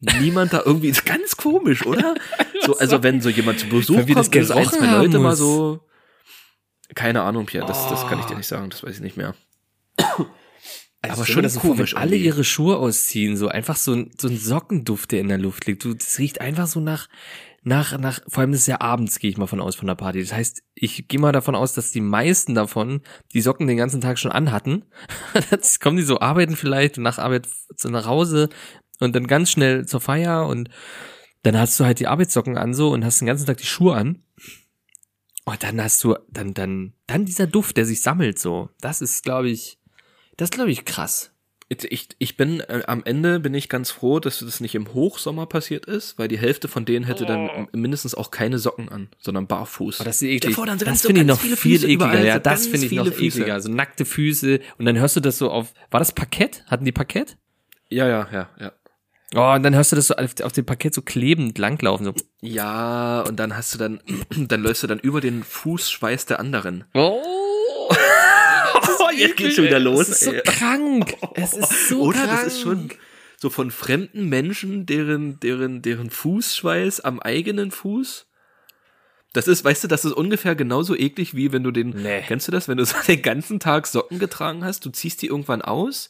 Niemand 0.00 0.52
da 0.52 0.62
irgendwie, 0.64 0.88
ist 0.88 1.04
ganz 1.06 1.36
komisch, 1.36 1.84
oder? 1.86 2.14
So, 2.60 2.76
also 2.76 3.02
wenn 3.02 3.22
so 3.22 3.30
jemand 3.30 3.60
zu 3.60 3.66
Besuch 3.68 3.96
das 4.04 4.30
kommt, 4.30 4.36
und 4.36 4.44
so 4.44 4.54
ein, 4.54 4.66
zwei 4.68 4.86
Leute 4.90 5.14
haben 5.14 5.22
mal 5.22 5.30
muss. 5.30 5.38
so. 5.38 5.80
Keine 6.94 7.22
Ahnung, 7.22 7.46
Pierre, 7.46 7.66
das, 7.66 7.88
das 7.88 8.06
kann 8.06 8.18
ich 8.18 8.26
dir 8.26 8.34
Oh. 8.34 8.36
nicht 8.36 8.46
sagen, 8.48 8.68
das 8.68 8.82
weiß 8.82 8.96
ich 8.96 9.00
nicht 9.00 9.16
mehr. 9.16 9.34
Also 11.02 11.14
Aber 11.14 11.26
schon 11.26 11.36
mir 11.36 11.42
das 11.42 11.54
so 11.54 11.60
vor, 11.60 11.70
komisch 11.70 11.94
wenn 11.94 12.02
alle 12.02 12.16
ihre 12.16 12.42
Schuhe 12.42 12.76
ausziehen, 12.76 13.36
so 13.36 13.48
einfach 13.48 13.76
so 13.76 13.92
ein, 13.92 14.10
so 14.18 14.28
ein 14.28 14.36
Sockenduft, 14.36 15.12
der 15.12 15.20
in 15.20 15.28
der 15.28 15.38
Luft 15.38 15.66
liegt. 15.66 15.84
Du, 15.84 15.94
das 15.94 16.18
riecht 16.18 16.40
einfach 16.40 16.66
so 16.66 16.80
nach, 16.80 17.08
nach, 17.62 17.96
nach, 17.98 18.20
vor 18.26 18.40
allem 18.40 18.52
das 18.52 18.62
ist 18.62 18.66
ja 18.66 18.80
abends, 18.80 19.20
gehe 19.20 19.30
ich 19.30 19.36
mal 19.36 19.46
von 19.46 19.60
aus, 19.60 19.76
von 19.76 19.86
der 19.86 19.94
Party. 19.94 20.20
Das 20.20 20.32
heißt, 20.32 20.62
ich 20.74 21.06
gehe 21.06 21.20
mal 21.20 21.32
davon 21.32 21.54
aus, 21.54 21.72
dass 21.72 21.92
die 21.92 22.00
meisten 22.00 22.54
davon 22.54 23.02
die 23.32 23.40
Socken 23.40 23.68
den 23.68 23.76
ganzen 23.76 24.00
Tag 24.00 24.18
schon 24.18 24.32
anhatten. 24.32 24.84
Jetzt 25.50 25.80
kommen 25.80 25.96
die 25.96 26.02
so 26.02 26.20
arbeiten 26.20 26.56
vielleicht 26.56 26.98
und 26.98 27.04
nach 27.04 27.18
Arbeit 27.18 27.48
so 27.76 27.88
nach 27.90 28.06
Hause 28.06 28.48
und 28.98 29.14
dann 29.14 29.28
ganz 29.28 29.50
schnell 29.50 29.86
zur 29.86 30.00
Feier 30.00 30.46
und 30.48 30.68
dann 31.42 31.56
hast 31.56 31.78
du 31.78 31.84
halt 31.84 32.00
die 32.00 32.08
Arbeitssocken 32.08 32.58
an 32.58 32.74
so 32.74 32.90
und 32.90 33.04
hast 33.04 33.20
den 33.20 33.26
ganzen 33.26 33.46
Tag 33.46 33.58
die 33.58 33.66
Schuhe 33.66 33.94
an. 33.94 34.22
Und 35.44 35.62
dann 35.62 35.82
hast 35.82 36.04
du, 36.04 36.14
dann, 36.30 36.52
dann, 36.52 36.92
dann 37.06 37.24
dieser 37.24 37.46
Duft, 37.46 37.76
der 37.76 37.86
sich 37.86 38.02
sammelt 38.02 38.38
so. 38.38 38.68
Das 38.80 39.00
ist, 39.00 39.22
glaube 39.22 39.48
ich, 39.48 39.77
das 40.38 40.46
ist, 40.46 40.54
glaube 40.54 40.70
ich, 40.70 40.86
krass. 40.86 41.30
Ich, 41.70 42.08
ich 42.18 42.38
bin 42.38 42.60
äh, 42.60 42.82
am 42.86 43.02
Ende 43.04 43.40
bin 43.40 43.52
ich 43.52 43.68
ganz 43.68 43.90
froh, 43.90 44.20
dass 44.20 44.38
das 44.38 44.60
nicht 44.60 44.74
im 44.74 44.94
Hochsommer 44.94 45.44
passiert 45.44 45.84
ist, 45.84 46.18
weil 46.18 46.26
die 46.26 46.38
Hälfte 46.38 46.66
von 46.66 46.86
denen 46.86 47.04
hätte 47.04 47.26
dann 47.26 47.68
mindestens 47.72 48.14
auch 48.14 48.30
keine 48.30 48.58
Socken 48.58 48.88
an, 48.88 49.08
sondern 49.18 49.46
barfuß. 49.46 50.00
Oh, 50.00 50.04
das 50.04 50.22
ist 50.22 50.28
eklig. 50.28 50.54
Davor 50.54 50.64
dann 50.64 50.78
so 50.78 50.86
das 50.86 51.02
so 51.02 51.08
finde 51.08 51.20
ich 51.20 51.26
noch 51.26 51.38
viele 51.38 51.58
viel 51.58 51.72
Füße 51.78 51.84
ekliger. 51.88 52.06
überall, 52.06 52.24
Ja, 52.24 52.34
so 52.36 52.40
das 52.40 52.66
finde 52.68 52.86
ich 52.86 52.92
noch 52.92 53.04
Füße. 53.12 53.40
ekliger. 53.40 53.60
So 53.60 53.70
nackte 53.70 54.06
Füße. 54.06 54.60
Und 54.78 54.86
dann 54.86 54.98
hörst 54.98 55.16
du 55.16 55.20
das 55.20 55.36
so 55.36 55.50
auf, 55.50 55.74
war 55.90 56.00
das 56.00 56.12
Parkett? 56.12 56.64
Hatten 56.68 56.86
die 56.86 56.92
Parkett? 56.92 57.36
ja, 57.90 58.08
ja, 58.08 58.26
ja, 58.32 58.48
ja. 58.58 58.72
Oh, 59.34 59.54
und 59.54 59.62
dann 59.62 59.74
hörst 59.74 59.92
du 59.92 59.96
das 59.96 60.06
so 60.06 60.14
auf, 60.16 60.40
auf 60.42 60.52
dem 60.52 60.64
Parkett 60.64 60.94
so 60.94 61.02
klebend 61.02 61.58
langlaufen. 61.58 62.06
So. 62.06 62.14
Ja, 62.40 63.20
und 63.28 63.36
dann 63.36 63.54
hast 63.54 63.74
du 63.74 63.78
dann, 63.78 64.00
dann 64.30 64.62
läufst 64.62 64.84
du 64.84 64.86
dann 64.86 65.00
über 65.00 65.20
den 65.20 65.42
Fußschweiß 65.42 66.24
der 66.24 66.40
anderen. 66.40 66.84
Oh, 66.94 67.20
Oh, 67.22 67.47
jetzt 69.18 69.36
geht's 69.36 69.54
schon 69.56 69.64
wieder 69.64 69.80
los. 69.80 70.08
Es 70.08 70.08
ist 70.08 70.24
so 70.24 70.32
ey. 70.32 70.42
krank. 70.44 71.14
Es 71.34 71.52
ist 71.54 71.88
so 71.88 72.00
Oder 72.08 72.24
krank. 72.24 72.30
das 72.44 72.46
ist 72.54 72.60
schon 72.60 72.90
so 73.36 73.50
von 73.50 73.70
fremden 73.70 74.28
Menschen, 74.28 74.84
deren, 74.86 75.38
deren, 75.40 75.80
deren 75.82 76.10
Fußschweiß 76.10 77.00
am 77.00 77.20
eigenen 77.20 77.70
Fuß. 77.70 78.26
Das 79.34 79.46
ist, 79.46 79.62
weißt 79.64 79.84
du, 79.84 79.88
das 79.88 80.04
ist 80.04 80.12
ungefähr 80.12 80.54
genauso 80.54 80.96
eklig, 80.96 81.34
wie 81.34 81.52
wenn 81.52 81.62
du 81.62 81.70
den, 81.70 81.90
Nee. 81.90 82.22
kennst 82.26 82.48
du 82.48 82.52
das, 82.52 82.66
wenn 82.66 82.78
du 82.78 82.84
so 82.84 82.96
den 83.06 83.22
ganzen 83.22 83.60
Tag 83.60 83.86
Socken 83.86 84.18
getragen 84.18 84.64
hast, 84.64 84.84
du 84.84 84.90
ziehst 84.90 85.22
die 85.22 85.26
irgendwann 85.26 85.62
aus 85.62 86.08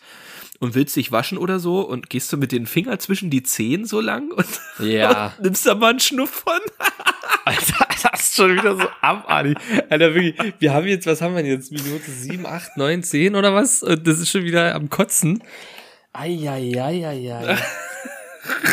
und 0.60 0.74
willst 0.74 0.96
dich 0.96 1.12
waschen 1.12 1.38
oder 1.38 1.58
so 1.60 1.80
und 1.80 2.10
gehst 2.10 2.32
du 2.32 2.36
mit 2.36 2.50
den 2.52 2.66
Fingern 2.66 2.98
zwischen 2.98 3.30
die 3.30 3.42
Zehen 3.42 3.84
so 3.84 4.00
lang 4.00 4.30
und, 4.36 4.46
Ja. 4.80 5.34
und 5.38 5.44
nimmst 5.44 5.66
da 5.66 5.74
mal 5.74 5.90
einen 5.90 6.00
Schnuff 6.00 6.30
von. 6.30 6.58
Alter, 7.44 7.86
das 8.02 8.20
ist 8.22 8.34
schon 8.36 8.52
wieder 8.54 8.76
so 8.76 8.86
abartig. 9.00 9.56
Alter, 9.88 10.14
wirklich, 10.14 10.34
wir 10.58 10.72
haben 10.74 10.86
jetzt, 10.86 11.06
was 11.06 11.20
haben 11.22 11.34
wir 11.34 11.42
denn 11.42 11.52
jetzt? 11.52 11.70
Minute 11.72 12.10
7, 12.10 12.44
8, 12.46 12.76
9, 12.76 13.02
10 13.02 13.34
oder 13.36 13.54
was? 13.54 13.82
Und 13.82 14.06
das 14.06 14.18
ist 14.18 14.30
schon 14.30 14.44
wieder 14.44 14.74
am 14.74 14.90
Kotzen. 14.90 15.42
Eieieiei. 16.12 17.56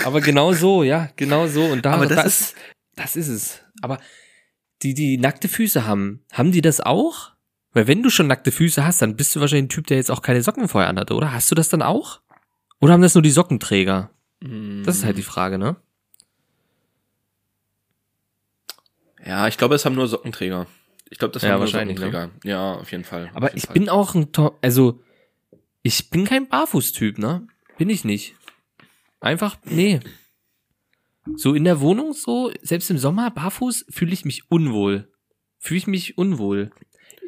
Aber 0.04 0.22
genau 0.22 0.54
so, 0.54 0.84
ja, 0.84 1.10
genau 1.15 1.48
so. 1.48 1.63
Und 1.65 1.86
da, 1.86 1.94
Aber 1.94 2.06
das 2.08 2.15
das, 2.18 2.25
ist- 2.25 2.42
ist, 2.42 2.56
das 2.96 3.15
ist 3.15 3.27
es. 3.27 3.60
Aber 3.82 4.00
die, 4.84 4.94
die 4.94 5.18
nackte 5.18 5.48
Füße 5.48 5.86
haben, 5.86 6.24
haben 6.32 6.51
die 6.51 6.62
das 6.62 6.82
auch? 6.82 7.32
Weil 7.75 7.88
wenn 7.88 8.01
du 8.01 8.10
schon 8.10 8.27
nackte 8.27 8.51
Füße 8.51 8.84
hast, 8.86 9.01
dann 9.01 9.15
bist 9.17 9.36
du 9.36 9.41
wahrscheinlich 9.41 9.65
ein 9.65 9.70
Typ, 9.70 9.86
der 9.88 9.98
jetzt 9.98 10.10
auch 10.10 10.22
keine 10.22 10.41
Socken 10.41 10.67
vorher 10.70 10.89
anhatte, 10.89 11.13
oder? 11.13 11.34
Hast 11.34 11.51
du 11.51 11.55
das 11.55 11.70
dann 11.70 11.82
auch? 11.84 12.22
Oder 12.79 12.94
haben 12.94 13.01
das 13.01 13.13
nur 13.15 13.22
die 13.22 13.32
Sockenträger? 13.32 14.10
Das 14.84 14.96
ist 14.98 15.03
halt 15.03 15.17
die 15.17 15.24
Frage, 15.24 15.58
ne? 15.58 15.75
Ja, 19.25 19.48
ich 19.48 19.58
glaube, 19.58 19.75
es 19.75 19.86
haben 19.86 19.96
nur 19.96 20.08
Sockenträger. 20.08 20.67
Ich 21.10 21.17
glaube, 21.17 21.34
das 21.34 21.44
Ja, 21.44 21.50
haben 21.50 21.55
nur 21.55 21.62
wahrscheinlich, 21.62 21.98
ne? 22.00 22.05
Sockenträger. 22.12 22.39
Ja, 22.44 22.74
auf 22.75 22.91
jeden 22.91 23.03
Fall. 23.03 23.29
Aber 23.34 23.48
jeden 23.48 23.58
ich 23.58 23.65
Fall. 23.65 23.74
bin 23.74 23.89
auch 23.89 24.13
ein, 24.15 24.32
To- 24.32 24.58
also 24.62 25.01
ich 25.82 26.10
bin 26.10 26.25
kein 26.25 26.48
Barfußtyp, 26.48 27.17
ne? 27.17 27.48
Bin 27.77 27.89
ich 27.89 28.05
nicht. 28.05 28.36
Einfach, 29.20 29.58
nee. 29.65 30.00
So 31.36 31.55
in 31.55 31.63
der 31.63 31.79
Wohnung 31.82 32.13
so, 32.13 32.51
selbst 32.62 32.89
im 32.91 32.98
Sommer 33.00 33.32
barfuß, 33.32 33.86
fühle 33.89 34.13
ich 34.13 34.25
mich 34.25 34.50
unwohl. 34.51 35.12
Fühle 35.58 35.79
ich 35.79 35.88
mich 35.88 36.17
unwohl. 36.17 36.72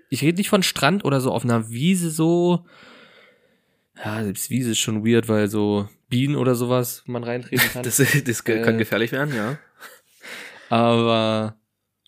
Ich 0.09 0.21
rede 0.21 0.37
nicht 0.37 0.49
von 0.49 0.63
Strand 0.63 1.03
oder 1.05 1.19
so 1.21 1.31
auf 1.31 1.43
einer 1.43 1.69
Wiese 1.69 2.09
so. 2.09 2.65
Ja, 4.03 4.23
selbst 4.23 4.49
Wiese 4.49 4.71
ist 4.71 4.79
schon 4.79 5.05
weird, 5.05 5.27
weil 5.27 5.47
so 5.49 5.89
Bienen 6.09 6.35
oder 6.35 6.55
sowas 6.55 7.03
man 7.05 7.23
reintreten 7.23 7.69
kann. 7.71 7.83
Das, 7.83 7.97
das 7.97 8.43
kann 8.43 8.75
Äh, 8.75 8.77
gefährlich 8.77 9.11
werden, 9.11 9.35
ja. 9.35 9.57
Aber 10.69 11.55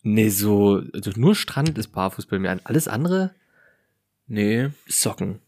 nee, 0.02 0.28
so 0.28 0.82
also 0.92 1.10
nur 1.16 1.34
Strand 1.34 1.76
ist 1.78 1.88
barfuß 1.88 2.26
bei 2.26 2.38
mir. 2.38 2.58
Alles 2.64 2.88
andere 2.88 3.34
Nee. 4.26 4.68
Socken. 4.86 5.40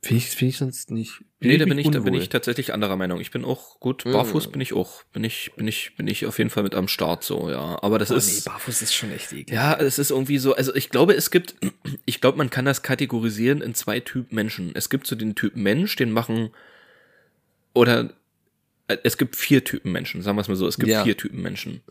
Finde 0.00 0.18
ich, 0.18 0.26
finde 0.30 0.50
ich 0.50 0.56
sonst 0.58 0.90
nicht. 0.92 1.24
Nee, 1.40 1.58
da 1.58 1.64
bin 1.64 1.76
ich, 1.76 1.90
da 1.90 1.98
bin 2.00 2.14
ich 2.14 2.28
tatsächlich 2.28 2.72
anderer 2.72 2.94
Meinung. 2.96 3.20
Ich 3.20 3.32
bin 3.32 3.44
auch 3.44 3.80
gut, 3.80 4.04
barfuß 4.04 4.46
bin 4.52 4.60
ich 4.60 4.72
auch. 4.72 5.02
Bin 5.12 5.24
ich, 5.24 5.50
bin 5.56 5.66
ich, 5.66 5.96
bin 5.96 6.06
ich 6.06 6.24
auf 6.26 6.38
jeden 6.38 6.50
Fall 6.50 6.62
mit 6.62 6.76
am 6.76 6.86
Start 6.86 7.24
so, 7.24 7.50
ja. 7.50 7.82
Aber 7.82 7.98
das 7.98 8.12
Oh, 8.12 8.14
ist. 8.14 8.32
nee, 8.46 8.50
barfuß 8.52 8.82
ist 8.82 8.94
schon 8.94 9.10
echt 9.10 9.32
eklig. 9.32 9.50
Ja, 9.50 9.74
es 9.74 9.98
ist 9.98 10.10
irgendwie 10.12 10.38
so, 10.38 10.54
also 10.54 10.72
ich 10.74 10.90
glaube, 10.90 11.14
es 11.14 11.32
gibt, 11.32 11.56
ich 12.06 12.20
glaube, 12.20 12.38
man 12.38 12.48
kann 12.48 12.64
das 12.64 12.82
kategorisieren 12.82 13.60
in 13.60 13.74
zwei 13.74 13.98
Typen 13.98 14.36
Menschen. 14.36 14.70
Es 14.74 14.88
gibt 14.88 15.06
so 15.08 15.16
den 15.16 15.34
Typ 15.34 15.56
Mensch, 15.56 15.96
den 15.96 16.12
machen, 16.12 16.50
oder 17.74 18.10
äh, 18.86 18.98
es 19.02 19.18
gibt 19.18 19.34
vier 19.36 19.64
Typen 19.64 19.90
Menschen, 19.92 20.22
sagen 20.22 20.36
wir 20.36 20.42
es 20.42 20.48
mal 20.48 20.54
so, 20.56 20.66
es 20.68 20.78
gibt 20.78 20.90
Ja. 20.90 21.02
vier 21.04 21.16
Typen 21.16 21.42
Menschen. 21.42 21.82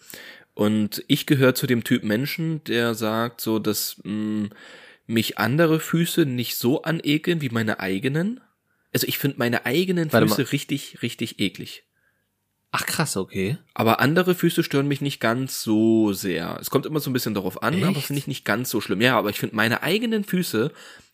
Und 0.54 1.04
ich 1.08 1.26
gehöre 1.26 1.56
zu 1.56 1.68
dem 1.68 1.84
Typ 1.84 2.04
Menschen, 2.04 2.64
der 2.64 2.96
sagt 2.96 3.42
so, 3.42 3.60
dass 3.60 3.98
mh, 4.04 4.50
mich 5.08 5.38
andere 5.40 5.80
Füße 5.80 6.26
nicht 6.26 6.56
so 6.58 6.84
anekeln 6.84 7.42
wie 7.42 7.50
meine 7.50 7.80
eigenen. 7.80 8.42
Also 8.94 9.08
ich 9.08 9.18
finde 9.18 9.40
meine 9.40 9.66
eigenen 9.66 10.12
Warte 10.12 10.28
Füße 10.28 10.42
mal. 10.44 10.48
richtig, 10.50 11.02
richtig 11.02 11.40
eklig. 11.40 11.84
Ach 12.72 12.86
krass, 12.86 13.16
okay. 13.16 13.58
Aber 13.74 14.02
andere 14.02 14.36
Füße 14.36 14.62
stören 14.64 14.88
mich 14.88 15.00
nicht 15.02 15.20
ganz 15.20 15.64
so 15.64 16.12
sehr. 16.12 16.58
Es 16.60 16.70
kommt 16.70 16.86
immer 16.86 17.00
so 17.00 17.10
ein 17.10 17.14
bisschen 17.14 17.34
darauf 17.34 17.64
an, 17.64 17.82
aber 17.84 17.98
Echt? 17.98 18.08
finde 18.08 18.20
ich 18.20 18.28
nicht 18.28 18.44
ganz 18.46 18.70
so 18.70 18.82
schlimm. 18.82 19.02
Ja, 19.02 19.18
aber 19.18 19.30
ich 19.30 19.40
finde 19.40 19.56
meine 19.56 19.84
eigenen 19.84 20.26
Füße 20.26 20.72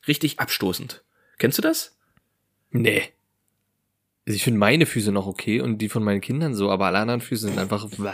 richtig 0.07 0.39
abstoßend. 0.39 1.03
Kennst 1.37 1.59
du 1.59 1.61
das? 1.61 1.95
Nee. 2.71 3.03
Also 4.25 4.35
ich 4.35 4.43
finde 4.43 4.59
meine 4.59 4.85
Füße 4.85 5.11
noch 5.11 5.27
okay 5.27 5.61
und 5.61 5.77
die 5.77 5.89
von 5.89 6.03
meinen 6.03 6.21
Kindern 6.21 6.55
so, 6.55 6.71
aber 6.71 6.87
alle 6.87 6.99
anderen 6.99 7.21
Füße 7.21 7.47
sind 7.47 7.59
einfach. 7.59 7.87
bäh. 7.89 8.13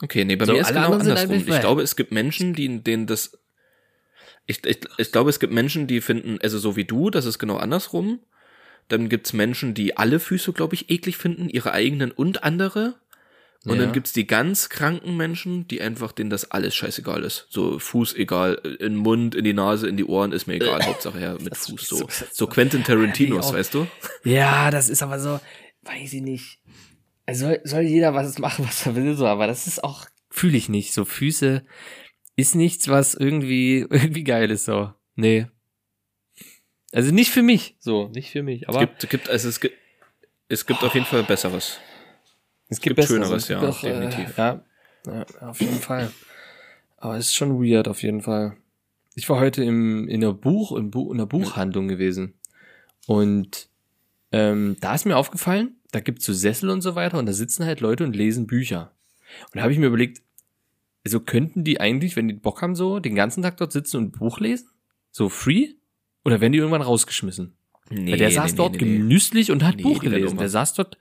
Okay, 0.00 0.24
nee, 0.24 0.36
bei 0.36 0.44
So, 0.46 0.52
mir 0.52 0.60
ist 0.60 0.68
genau 0.68 0.92
andersrum. 0.94 1.36
Ich 1.46 1.60
glaube, 1.60 1.82
es 1.82 1.96
gibt 1.96 2.12
Menschen, 2.12 2.54
die, 2.54 2.82
denen 2.82 3.06
das. 3.06 3.38
Ich, 4.46 4.64
ich, 4.64 4.78
ich 4.96 5.12
glaube, 5.12 5.30
es 5.30 5.40
gibt 5.40 5.52
Menschen, 5.52 5.86
die 5.86 6.00
finden, 6.00 6.38
also 6.42 6.58
so 6.58 6.76
wie 6.76 6.84
du, 6.84 7.10
das 7.10 7.26
ist 7.26 7.38
genau 7.38 7.56
andersrum. 7.56 8.20
Dann 8.88 9.08
gibt's 9.10 9.32
Menschen, 9.34 9.74
die 9.74 9.96
alle 9.98 10.18
Füße, 10.20 10.52
glaube 10.54 10.74
ich, 10.74 10.88
eklig 10.88 11.16
finden, 11.18 11.48
ihre 11.50 11.72
eigenen 11.72 12.10
und 12.10 12.42
andere. 12.44 12.94
Und 13.66 13.76
Ja. 13.78 13.84
dann 13.84 13.92
gibt's 13.92 14.12
die 14.12 14.26
ganz 14.26 14.68
kranken 14.70 15.16
Menschen, 15.16 15.66
die 15.68 15.82
einfach, 15.82 16.12
denen 16.12 16.30
das 16.30 16.50
alles 16.52 16.74
scheißegal 16.76 17.22
ist. 17.24 17.48
So 17.50 17.78
Fuß 17.78 18.14
egal, 18.14 18.54
in 18.64 18.78
den 18.78 18.96
Mund, 18.96 19.34
in 19.34 19.44
die 19.44 19.52
Nase, 19.52 19.88
in 19.88 19.96
die 19.98 20.04
Ohren, 20.04 20.32
ist 20.32 20.46
mir 20.46 20.54
egal, 20.54 20.80
Hauptsache 20.86 21.18
her 21.18 21.36
mit 21.42 21.54
Fuß 21.56 21.86
so. 21.86 22.08
so- 22.32 22.46
Quentin 22.46 22.84
Tarantinos, 22.84 23.48
Ja, 23.50 23.54
weißt 23.56 23.74
du? 23.74 23.86
Ja, 24.24 24.70
das 24.70 24.88
ist 24.88 25.02
aber 25.02 25.18
so, 25.18 25.40
weiß 25.82 26.12
ich 26.14 26.22
nicht. 26.22 26.60
Also 27.28 27.44
soll, 27.44 27.60
soll 27.64 27.82
jeder 27.82 28.14
was 28.14 28.38
machen, 28.38 28.64
was 28.66 28.86
er 28.86 28.96
will, 28.96 29.14
so, 29.14 29.26
aber 29.26 29.46
das 29.46 29.66
ist 29.66 29.84
auch, 29.84 30.06
fühle 30.30 30.56
ich 30.56 30.70
nicht. 30.70 30.94
So 30.94 31.04
Füße 31.04 31.62
ist 32.36 32.54
nichts, 32.54 32.88
was 32.88 33.14
irgendwie, 33.14 33.80
irgendwie 33.90 34.24
geil 34.24 34.50
ist, 34.50 34.64
so. 34.64 34.94
Nee. 35.14 35.46
Also 36.90 37.12
nicht 37.12 37.30
für 37.30 37.42
mich, 37.42 37.76
so, 37.80 38.08
nicht 38.08 38.30
für 38.30 38.42
mich. 38.42 38.62
Es 38.62 38.68
Aber 38.68 38.80
gibt, 38.80 39.10
gibt, 39.10 39.28
also 39.28 39.46
es 39.46 39.60
gibt, 39.60 39.76
es 40.48 40.64
gibt 40.64 40.82
auf 40.82 40.94
jeden 40.94 41.04
Fall 41.04 41.22
Besseres. 41.22 41.78
Es 42.68 42.80
gibt 42.80 42.96
Besseres, 42.96 43.26
Schöneres, 43.26 43.42
es 43.42 43.48
gibt 43.48 43.60
ja, 43.60 43.68
auch, 43.68 43.80
definitiv. 43.82 44.38
Äh, 44.38 44.40
ja, 44.40 44.64
ja, 45.06 45.48
auf 45.48 45.60
jeden 45.60 45.80
Fall. 45.80 46.10
Aber 46.96 47.18
es 47.18 47.26
ist 47.26 47.34
schon 47.34 47.62
weird, 47.62 47.88
auf 47.88 48.02
jeden 48.02 48.22
Fall. 48.22 48.56
Ich 49.16 49.28
war 49.28 49.38
heute 49.38 49.62
im, 49.62 50.08
in, 50.08 50.24
einer 50.24 50.32
Buch, 50.32 50.74
in, 50.74 50.90
Bu 50.90 51.12
in 51.12 51.18
einer 51.18 51.26
Buchhandlung 51.26 51.88
gewesen. 51.88 52.38
Und 53.06 53.68
ähm, 54.32 54.78
da 54.80 54.94
ist 54.94 55.04
mir 55.04 55.18
aufgefallen, 55.18 55.77
da 55.92 56.00
gibt's 56.00 56.24
so 56.24 56.32
Sessel 56.32 56.70
und 56.70 56.82
so 56.82 56.94
weiter 56.94 57.18
und 57.18 57.26
da 57.26 57.32
sitzen 57.32 57.64
halt 57.64 57.80
Leute 57.80 58.04
und 58.04 58.14
lesen 58.14 58.46
Bücher. 58.46 58.92
Und 59.46 59.56
da 59.56 59.62
habe 59.62 59.72
ich 59.72 59.78
mir 59.78 59.86
überlegt, 59.86 60.22
also 61.04 61.20
könnten 61.20 61.64
die 61.64 61.80
eigentlich, 61.80 62.16
wenn 62.16 62.28
die 62.28 62.34
Bock 62.34 62.62
haben, 62.62 62.74
so 62.74 62.98
den 62.98 63.14
ganzen 63.14 63.42
Tag 63.42 63.56
dort 63.56 63.72
sitzen 63.72 63.96
und 63.96 64.04
ein 64.04 64.12
Buch 64.12 64.40
lesen? 64.40 64.68
So 65.10 65.28
free? 65.28 65.74
Oder 66.24 66.40
werden 66.40 66.52
die 66.52 66.58
irgendwann 66.58 66.82
rausgeschmissen? 66.82 67.54
Nee, 67.90 68.12
Weil 68.12 68.18
der 68.18 68.30
saß 68.30 68.54
dort 68.54 68.78
genüsslich 68.78 69.50
und 69.50 69.64
hat 69.64 69.76
Nee, 69.76 69.82
Buch 69.82 70.00
gelesen. 70.00 70.36
Der 70.36 70.50
saß 70.50 70.74
dort 70.74 70.98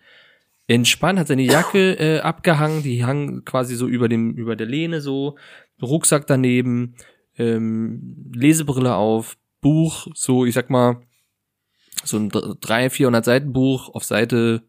entspannt, 0.68 1.20
hat 1.20 1.28
seine 1.28 1.44
Jacke 1.44 1.94
äh, 2.00 2.20
abgehangen, 2.20 2.84
die 2.84 3.04
hang 3.04 3.44
quasi 3.44 3.76
so 3.76 3.88
über 3.88 4.08
dem 4.08 4.36
über 4.36 4.56
der 4.56 4.68
Lehne 4.68 5.02
so, 5.02 5.38
Rucksack 5.82 6.28
daneben, 6.28 6.96
ähm, 7.38 8.32
Lesebrille 8.34 8.96
auf, 8.96 9.38
Buch, 9.60 10.08
so 10.14 10.46
ich 10.46 10.54
sag 10.54 10.70
mal 10.70 11.02
so 12.04 12.18
ein 12.18 12.30
300, 12.30 12.92
400 12.92 13.26
Seiten 13.26 13.54
Buch 13.54 13.90
auf 13.94 14.06
Seite 14.06 14.64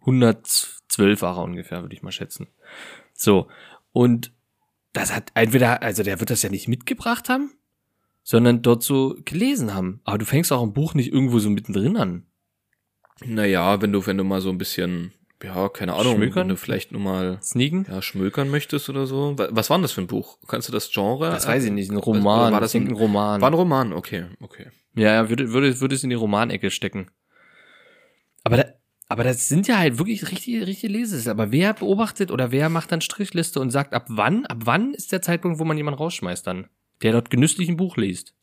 112 0.00 1.22
war 1.22 1.36
er 1.36 1.42
ungefähr, 1.44 1.82
würde 1.82 1.94
ich 1.94 2.02
mal 2.02 2.12
schätzen. 2.12 2.48
So 3.14 3.48
und 3.92 4.32
das 4.92 5.14
hat 5.14 5.30
entweder, 5.34 5.82
also 5.82 6.02
der 6.02 6.18
wird 6.20 6.30
das 6.30 6.42
ja 6.42 6.50
nicht 6.50 6.66
mitgebracht 6.68 7.28
haben, 7.28 7.52
sondern 8.22 8.62
dort 8.62 8.82
so 8.82 9.16
gelesen 9.24 9.72
haben. 9.74 10.00
Aber 10.04 10.18
du 10.18 10.24
fängst 10.26 10.52
auch 10.52 10.62
ein 10.62 10.72
Buch 10.72 10.94
nicht 10.94 11.12
irgendwo 11.12 11.38
so 11.38 11.48
mittendrin 11.50 11.96
an. 11.96 12.26
Naja, 13.24 13.80
wenn 13.82 13.92
du, 13.92 14.04
wenn 14.06 14.16
du 14.16 14.24
mal 14.24 14.40
so 14.40 14.48
ein 14.50 14.58
bisschen, 14.58 15.12
Ja, 15.42 15.68
keine 15.68 15.94
Ahnung, 15.94 16.14
Schmökern? 16.16 16.42
wenn 16.42 16.48
du 16.48 16.56
vielleicht 16.56 16.90
nur 16.92 17.00
mal 17.00 17.38
Sneaken? 17.42 17.86
ja, 17.88 18.00
schmökern 18.02 18.48
möchtest 18.50 18.88
oder 18.88 19.06
so. 19.06 19.38
Wa- 19.38 19.48
Was 19.52 19.70
war 19.70 19.76
denn 19.78 19.82
das 19.82 19.92
für 19.92 20.00
ein 20.00 20.06
Buch? 20.06 20.38
Kannst 20.48 20.68
du 20.68 20.72
das 20.72 20.90
Genre? 20.90 21.30
Das 21.30 21.46
weiß 21.46 21.64
ich 21.64 21.70
nicht, 21.72 21.90
ein 21.90 21.96
Roman. 21.98 22.52
War 22.52 22.60
das 22.60 22.74
ein, 22.74 22.88
ein 22.88 22.92
Roman? 22.94 23.40
War 23.40 23.50
ein 23.50 23.54
Roman, 23.54 23.92
okay, 23.92 24.26
okay. 24.40 24.68
Ja, 24.94 25.12
ja, 25.12 25.28
würde, 25.28 25.52
würde, 25.52 25.80
würde 25.80 25.94
es 25.94 26.02
in 26.02 26.10
die 26.10 26.16
Romanecke 26.16 26.70
stecken. 26.70 27.10
Aber 28.42 28.56
da, 28.56 28.64
aber 29.10 29.24
das 29.24 29.48
sind 29.48 29.66
ja 29.66 29.76
halt 29.78 29.98
wirklich 29.98 30.30
richtige, 30.30 30.68
richtige 30.68 30.92
Leses. 30.92 31.26
Aber 31.26 31.50
wer 31.50 31.74
beobachtet 31.74 32.30
oder 32.30 32.52
wer 32.52 32.68
macht 32.68 32.92
dann 32.92 33.00
Strichliste 33.00 33.58
und 33.58 33.70
sagt, 33.70 33.92
ab 33.92 34.04
wann, 34.06 34.46
ab 34.46 34.58
wann 34.64 34.94
ist 34.94 35.10
der 35.10 35.20
Zeitpunkt, 35.20 35.58
wo 35.58 35.64
man 35.64 35.76
jemanden 35.76 35.98
rausschmeißt 35.98 36.46
dann? 36.46 36.68
Der 37.02 37.10
dort 37.10 37.28
genüsslich 37.28 37.68
ein 37.68 37.76
Buch 37.76 37.96
liest. 37.96 38.34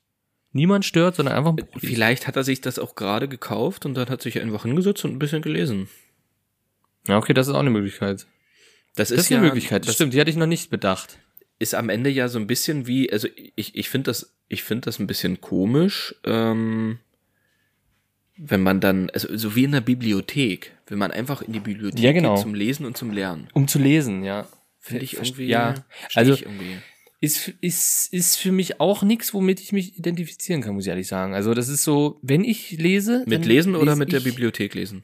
Niemand 0.51 0.83
stört, 0.83 1.15
sondern 1.15 1.35
einfach 1.37 1.51
ein 1.51 1.55
Buch 1.55 1.73
liest. 1.75 1.85
Vielleicht 1.85 2.27
hat 2.27 2.35
er 2.35 2.43
sich 2.43 2.59
das 2.59 2.79
auch 2.79 2.95
gerade 2.95 3.29
gekauft 3.29 3.85
und 3.85 3.93
dann 3.93 4.09
hat 4.09 4.21
sich 4.21 4.41
einfach 4.41 4.63
hingesetzt 4.63 5.05
und 5.05 5.11
ein 5.13 5.19
bisschen 5.19 5.41
gelesen. 5.41 5.87
Ja, 7.07 7.17
okay, 7.17 7.33
das 7.33 7.47
ist 7.47 7.53
auch 7.53 7.59
eine 7.61 7.69
Möglichkeit. 7.69 8.27
Das, 8.95 9.07
Das 9.07 9.19
ist 9.19 9.31
eine 9.31 9.39
Möglichkeit, 9.39 9.83
das 9.83 9.87
das 9.87 9.95
stimmt, 9.95 10.15
die 10.15 10.19
hatte 10.19 10.31
ich 10.31 10.35
noch 10.35 10.47
nicht 10.47 10.69
bedacht. 10.69 11.17
ist 11.59 11.75
am 11.75 11.87
Ende 11.87 12.09
ja 12.09 12.27
so 12.27 12.39
ein 12.39 12.47
bisschen 12.47 12.87
wie, 12.87 13.09
also 13.09 13.29
ich, 13.55 13.73
ich 13.73 13.87
finde 13.89 14.09
das, 14.09 14.35
ich 14.49 14.63
finde 14.63 14.81
das 14.81 14.99
ein 14.99 15.07
bisschen 15.07 15.39
komisch, 15.39 16.13
ähm, 16.25 16.99
wenn 18.37 18.61
man 18.61 18.79
dann, 18.79 19.09
also 19.09 19.35
so 19.37 19.55
wie 19.55 19.63
in 19.63 19.71
der 19.71 19.81
Bibliothek, 19.81 20.73
wenn 20.87 20.97
man 20.99 21.11
einfach 21.11 21.41
in 21.41 21.53
die 21.53 21.59
Bibliothek 21.59 21.99
Ja, 21.99 22.11
genau. 22.11 22.35
geht 22.35 22.43
zum 22.43 22.53
Lesen 22.53 22.85
und 22.85 22.97
zum 22.97 23.11
Lernen. 23.11 23.47
Um 23.53 23.67
zu 23.67 23.79
lesen, 23.79 24.23
ja. 24.23 24.47
Finde 24.79 25.03
ich 25.03 25.15
irgendwie, 25.15 25.47
Ja, 25.47 25.85
also 26.13 26.33
ich 26.33 26.43
irgendwie. 26.43 26.77
ist, 27.19 27.49
ist, 27.61 28.13
ist 28.13 28.35
für 28.37 28.51
mich 28.51 28.79
auch 28.79 29.03
nichts, 29.03 29.33
womit 29.33 29.59
ich 29.59 29.71
mich 29.73 29.97
identifizieren 29.97 30.61
kann, 30.61 30.75
muss 30.75 30.85
ich 30.85 30.89
ehrlich 30.89 31.07
sagen. 31.07 31.33
Also 31.33 31.53
das 31.53 31.67
ist 31.67 31.83
so, 31.83 32.19
wenn 32.21 32.43
ich 32.43 32.71
lese. 32.71 33.23
Mit 33.25 33.45
Lesen 33.45 33.75
oder 33.75 33.85
lese 33.91 33.97
mit 33.97 34.11
der 34.13 34.19
Bibliothek 34.21 34.73
lesen? 34.75 35.03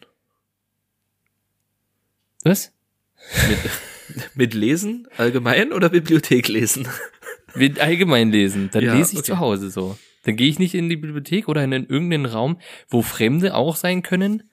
Was? 2.43 2.71
Mit, 3.49 3.59
mit 4.35 4.53
Lesen 4.53 5.07
allgemein 5.17 5.71
oder 5.73 5.89
Bibliothek 5.89 6.47
lesen? 6.47 6.87
Mit 7.55 7.79
allgemein 7.79 8.31
lesen. 8.31 8.69
Dann 8.71 8.83
Ja, 8.83 8.95
lese 8.95 9.13
ich 9.13 9.19
okay. 9.19 9.27
zu 9.27 9.39
Hause 9.39 9.69
so. 9.69 9.97
Dann 10.23 10.35
gehe 10.35 10.47
ich 10.47 10.59
nicht 10.59 10.73
in 10.73 10.89
die 10.89 10.97
Bibliothek 10.97 11.47
oder 11.47 11.63
in 11.63 11.71
irgendeinen 11.71 12.25
Raum, 12.25 12.59
wo 12.87 13.01
Fremde 13.01 13.55
auch 13.55 13.75
sein 13.75 14.03
können. 14.03 14.49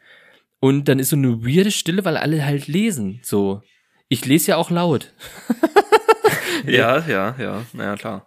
Und 0.59 0.89
dann 0.89 0.99
ist 0.99 1.11
so 1.11 1.17
eine 1.17 1.45
weirde 1.45 1.71
Stille, 1.71 2.05
weil 2.05 2.17
alle 2.17 2.45
halt 2.45 2.67
lesen. 2.69 3.21
So. 3.23 3.63
Ich 4.09 4.27
lese 4.27 4.53
ja 4.53 4.57
auch 4.57 4.71
laut. 4.71 5.13
Ja, 6.67 7.07
ja, 7.07 7.35
ja, 7.39 7.65
naja, 7.73 7.97
klar. 7.97 8.27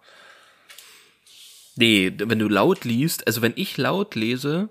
Nee, 1.76 2.12
wenn 2.16 2.38
du 2.38 2.48
laut 2.48 2.84
liest, 2.84 3.26
also 3.26 3.42
wenn 3.42 3.52
ich 3.56 3.76
laut 3.76 4.14
lese, 4.14 4.70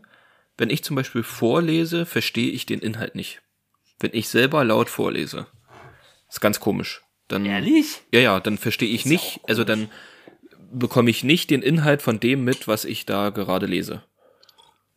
wenn 0.58 0.70
ich 0.70 0.84
zum 0.84 0.96
Beispiel 0.96 1.24
vorlese, 1.24 2.06
verstehe 2.06 2.52
ich 2.52 2.66
den 2.66 2.80
Inhalt 2.80 3.16
nicht. 3.16 3.42
Wenn 4.00 4.12
ich 4.14 4.30
selber 4.30 4.64
laut 4.64 4.90
vorlese. 4.90 5.48
Ist 6.30 6.42
ganz 6.42 6.60
komisch. 6.60 7.02
Dann, 7.28 7.46
Ehrlich? 7.46 8.02
Ja, 8.12 8.20
ja, 8.20 8.40
dann 8.40 8.58
verstehe 8.58 8.90
ich 8.90 9.06
nicht, 9.06 9.40
also 9.48 9.64
dann 9.64 9.90
bekomme 10.74 11.10
ich 11.10 11.24
nicht 11.24 11.50
den 11.50 11.62
Inhalt 11.62 12.02
von 12.02 12.20
dem 12.20 12.44
mit, 12.44 12.68
was 12.68 12.86
ich 12.86 13.06
da 13.06 13.30
gerade 13.30 13.66
lese. 13.66 14.04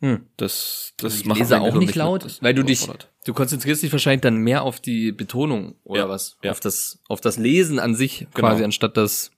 Hm. 0.00 0.26
Das, 0.36 0.92
das 0.98 1.14
Ich 1.20 1.24
macht 1.24 1.38
lese 1.38 1.60
auch 1.60 1.74
nicht 1.74 1.88
mit. 1.88 1.94
laut, 1.96 2.24
Das 2.24 2.42
weil 2.42 2.52
du 2.54 2.62
dich, 2.62 2.86
du 3.24 3.32
konzentrierst 3.34 3.82
dich 3.82 3.92
wahrscheinlich 3.92 4.20
dann 4.20 4.36
mehr 4.36 4.62
auf 4.62 4.78
die 4.80 5.10
Betonung 5.12 5.76
oder 5.84 6.02
Ja, 6.02 6.08
was, 6.08 6.36
ja. 6.42 6.50
auf 6.50 6.60
das, 6.60 7.00
auf 7.08 7.20
das 7.20 7.38
Lesen 7.38 7.78
an 7.78 7.94
sich 7.94 8.18
Genau. 8.34 8.48
quasi 8.48 8.62
anstatt 8.64 8.96
das. 8.96 9.30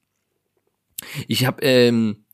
Ich 1.29 1.47
habe, 1.47 1.63
ähm, 1.63 2.25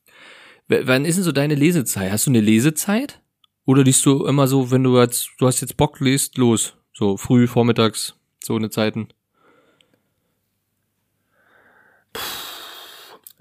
wann 0.67 1.05
ist 1.05 1.17
denn 1.17 1.23
so 1.23 1.31
deine 1.31 1.53
Lesezeit? 1.53 2.11
Hast 2.11 2.25
du 2.25 2.31
eine 2.31 2.41
Lesezeit? 2.41 3.21
Oder 3.65 3.83
liest 3.83 4.03
du 4.07 4.25
immer 4.25 4.47
so, 4.47 4.71
wenn 4.71 4.83
du 4.83 4.99
jetzt, 4.99 5.29
du 5.37 5.45
hast 5.45 5.61
jetzt 5.61 5.77
Bock, 5.77 5.99
liest 5.99 6.37
los, 6.39 6.73
so 6.93 7.17
früh, 7.17 7.45
vormittags, 7.47 8.15
so 8.43 8.55
eine 8.55 8.69
Zeiten? 8.71 9.09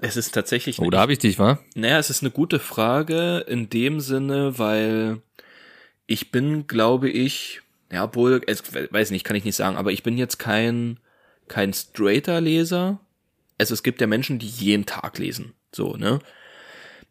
Es 0.04 0.18
ist 0.18 0.32
tatsächlich 0.34 0.78
Oh, 0.80 0.90
da 0.90 1.00
habe 1.00 1.14
ich 1.14 1.18
dich, 1.18 1.38
wa? 1.38 1.58
Naja, 1.74 1.98
es 1.98 2.10
ist 2.10 2.22
eine 2.22 2.30
gute 2.30 2.58
Frage 2.58 3.38
in 3.48 3.70
dem 3.70 4.00
Sinne, 4.00 4.58
weil 4.58 5.22
ich 6.06 6.30
bin, 6.30 6.66
glaube 6.66 7.08
ich, 7.08 7.62
ja, 7.90 8.04
obwohl, 8.04 8.42
weiß 8.42 9.10
nicht, 9.12 9.24
kann 9.24 9.36
ich 9.36 9.44
nicht 9.44 9.56
sagen, 9.56 9.78
aber 9.78 9.92
ich 9.92 10.02
bin 10.02 10.18
jetzt 10.18 10.38
kein, 10.38 11.00
kein 11.48 11.72
straighter 11.72 12.42
Leser. 12.42 13.00
Also 13.56 13.72
es 13.72 13.82
gibt 13.82 14.02
ja 14.02 14.06
Menschen, 14.06 14.38
die 14.38 14.46
jeden 14.46 14.84
Tag 14.84 15.16
lesen, 15.16 15.54
so, 15.72 15.96
ne? 15.96 16.18